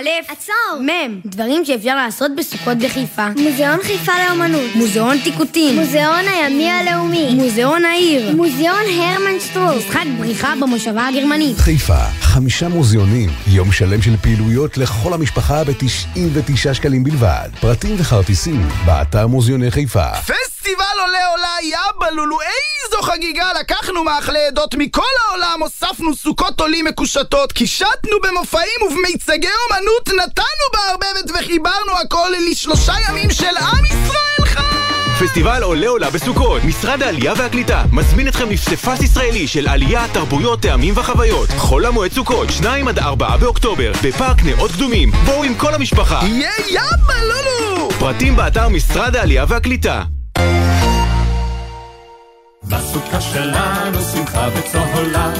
א', 0.02 0.32
עצור, 0.32 0.82
מ', 0.82 1.20
דברים 1.26 1.66
שאפשר 1.66 1.96
לעשות 1.96 2.32
בסוכות 2.38 2.78
בחיפה. 2.78 3.28
מוזיאון 3.30 3.80
חיפה 3.84 4.12
לאומנות. 4.28 4.76
מוזיאון 4.76 5.18
טיקוטין. 5.24 5.80
מוזיאון 5.80 6.26
הימי 6.28 6.70
הלאומי. 6.70 7.34
מוזיאון 7.34 7.86
העיר. 7.86 8.36
מוזיאון 8.36 8.84
הרמן 8.98 9.40
שטרוק. 9.40 9.78
משחק 9.78 10.04
בריחה 10.20 10.54
במושבה 10.62 11.08
הגרמנית. 11.08 11.58
חיפה, 11.58 12.06
חמישה 12.22 12.68
מוזיאונים, 12.68 13.30
יום 13.48 13.72
שלם 13.72 14.02
של 14.02 14.18
פעילויות 14.18 14.78
לכל 14.78 15.14
המשפחה 15.14 15.64
ב-99 15.64 16.74
שקלים 16.74 17.04
בלבד. 17.04 17.50
פרטים 17.60 17.96
וכרטיסים, 17.98 18.70
באתר 18.86 19.28
מוזיאוני 19.28 19.72
חיפה. 19.72 20.06
פסטיבל 20.62 21.00
עולה 21.02 21.28
עולה 21.28 21.56
יא 21.62 21.78
בלולו, 22.00 22.38
איזו 22.42 23.02
חגיגה! 23.02 23.46
לקחנו 23.60 24.04
מאכלי 24.04 24.46
עדות 24.48 24.76
מכל 24.76 25.02
העולם, 25.28 25.60
הוספנו 25.62 26.16
סוכות 26.16 26.62
עולים 26.62 26.86
מקושטות, 26.86 27.52
קישטנו 27.52 28.18
במופעים 28.24 28.82
ובמיצגי 28.88 29.48
אומנות, 29.70 30.10
נתנו 30.10 30.66
בערבבת 30.74 31.32
וחיברנו 31.32 31.92
הכל 32.04 32.32
לשלושה 32.50 32.94
ימים 33.10 33.32
של 33.32 33.58
עם 33.58 33.86
ישראל 33.86 34.46
חי! 34.46 35.26
פסטיבל 35.26 35.64
עולה 35.64 35.88
עולה 35.88 36.10
בסוכות, 36.10 36.64
משרד 36.64 37.04
העלייה 37.04 37.34
והקליטה 37.38 37.84
מזמין 37.92 38.28
אתכם 38.28 38.50
לפסיפס 38.50 39.02
ישראלי 39.02 39.48
של 39.48 39.68
עלייה, 39.68 40.06
תרבויות, 40.14 40.62
טעמים 40.62 40.98
וחוויות. 40.98 41.50
חול 41.58 41.86
המועד 41.86 42.12
סוכות, 42.12 42.50
2 42.50 42.88
עד 42.88 43.00
4 43.00 43.38
באוקטובר, 43.38 43.92
בפארק 44.04 44.38
נאות 44.44 44.72
קדומים. 44.72 45.12
בואו 45.26 45.44
עם 45.44 45.56
כל 45.56 45.74
המשפחה. 45.74 46.20
יהיה 46.24 46.52
יאבא 46.70 47.22
לולו! 47.24 47.90
פרטים 48.00 48.36
באתר 48.36 48.70
משרד 48.70 49.16
העלייה 49.16 49.46
והקליטה. 49.48 50.04
בסוכה 52.64 53.22
שלנו 53.22 54.02
שמחה 54.02 54.48
וצהולה 54.56 55.34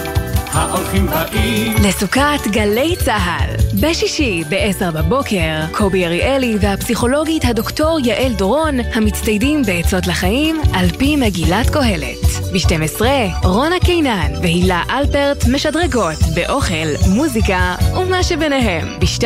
האורחים 0.52 1.08
באים. 1.08 1.74
לסוכת 1.84 2.48
גלי 2.52 2.96
צה"ל. 3.06 3.56
בשישי, 3.82 4.44
ב-10 4.50 4.92
בבוקר, 4.92 5.66
קובי 5.72 6.06
אריאלי 6.06 6.58
והפסיכולוגית 6.62 7.46
הדוקטור 7.46 8.00
יעל 8.04 8.34
דורון, 8.34 8.80
המצטיידים 8.94 9.62
בעצות 9.64 10.08
לחיים 10.08 10.62
על 10.74 10.90
פי 10.90 11.16
מגילת 11.16 11.70
קהלת. 11.70 12.18
ב-12, 12.54 13.02
רונה 13.44 13.76
קינן 13.86 14.32
והילה 14.42 14.84
אלפרט 14.90 15.46
משדרגות 15.52 16.18
באוכל, 16.36 16.76
מוזיקה 17.16 17.76
ומה 17.94 18.24
שביניהם. 18.24 19.00
ב-2, 19.00 19.24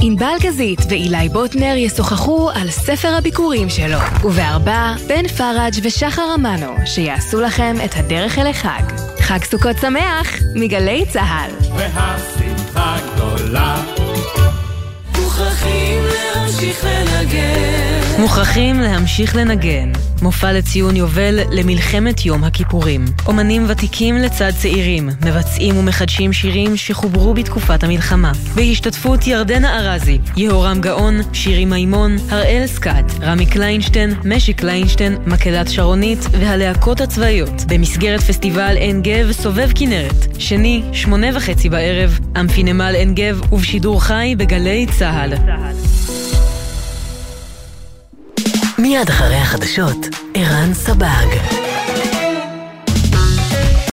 ענבל 0.00 0.34
גזית 0.40 0.80
ואילי 0.88 1.28
בוטנר 1.28 1.74
ישוחחו 1.76 2.50
על 2.50 2.70
ספר 2.70 3.14
הביקורים 3.14 3.70
שלו. 3.70 3.98
וב-4, 4.22 4.70
בן 5.06 5.28
פראג' 5.28 5.74
ושחר 5.82 6.34
אמנו, 6.34 6.74
שיעשו 6.86 7.40
לכם 7.40 7.76
את 7.84 7.94
הדרך 7.96 8.38
אל 8.38 8.46
החג. 8.46 9.08
חג 9.28 9.44
סוכות 9.44 9.76
שמח 9.80 10.36
מגלי 10.60 11.04
צה"ל. 11.12 11.50
והשמחה 11.76 12.96
גדולה. 13.14 13.76
מוכרחים 15.18 16.02
להמשיך 16.04 16.84
לנגן. 16.84 17.97
מוכרחים 18.18 18.80
להמשיך 18.80 19.36
לנגן. 19.36 19.92
מופע 20.22 20.52
לציון 20.52 20.96
יובל 20.96 21.38
למלחמת 21.50 22.24
יום 22.24 22.44
הכיפורים. 22.44 23.04
אומנים 23.26 23.64
ותיקים 23.68 24.16
לצד 24.16 24.50
צעירים, 24.50 25.08
מבצעים 25.26 25.76
ומחדשים 25.76 26.32
שירים 26.32 26.76
שחוברו 26.76 27.34
בתקופת 27.34 27.84
המלחמה. 27.84 28.32
בהשתתפות 28.54 29.26
ירדנה 29.26 29.78
ארזי, 29.78 30.18
יהורם 30.36 30.80
גאון, 30.80 31.20
שירי 31.32 31.64
מימון, 31.64 32.16
הראל 32.30 32.66
סקאט, 32.66 33.12
רמי 33.22 33.46
קליינשטיין, 33.46 34.14
משי 34.24 34.52
קליינשטיין, 34.52 35.16
מקהלת 35.26 35.68
שרונית 35.68 36.18
והלהקות 36.32 37.00
הצבאיות. 37.00 37.64
במסגרת 37.68 38.20
פסטיבל 38.20 38.76
עין 38.76 39.02
גב 39.02 39.32
סובב 39.32 39.70
כנרת. 39.74 40.26
שני, 40.38 40.82
שמונה 40.92 41.26
וחצי 41.34 41.68
בערב, 41.68 42.18
אמפי 42.40 42.62
נמל 42.62 42.94
עין 42.94 43.14
גב 43.14 43.52
ובשידור 43.52 44.02
חי 44.02 44.34
בגלי 44.38 44.86
צה"ל. 44.98 45.34
מיד 48.78 49.08
אחרי 49.08 49.36
החדשות, 49.36 50.06
ערן 50.34 50.74
סבג. 50.74 51.26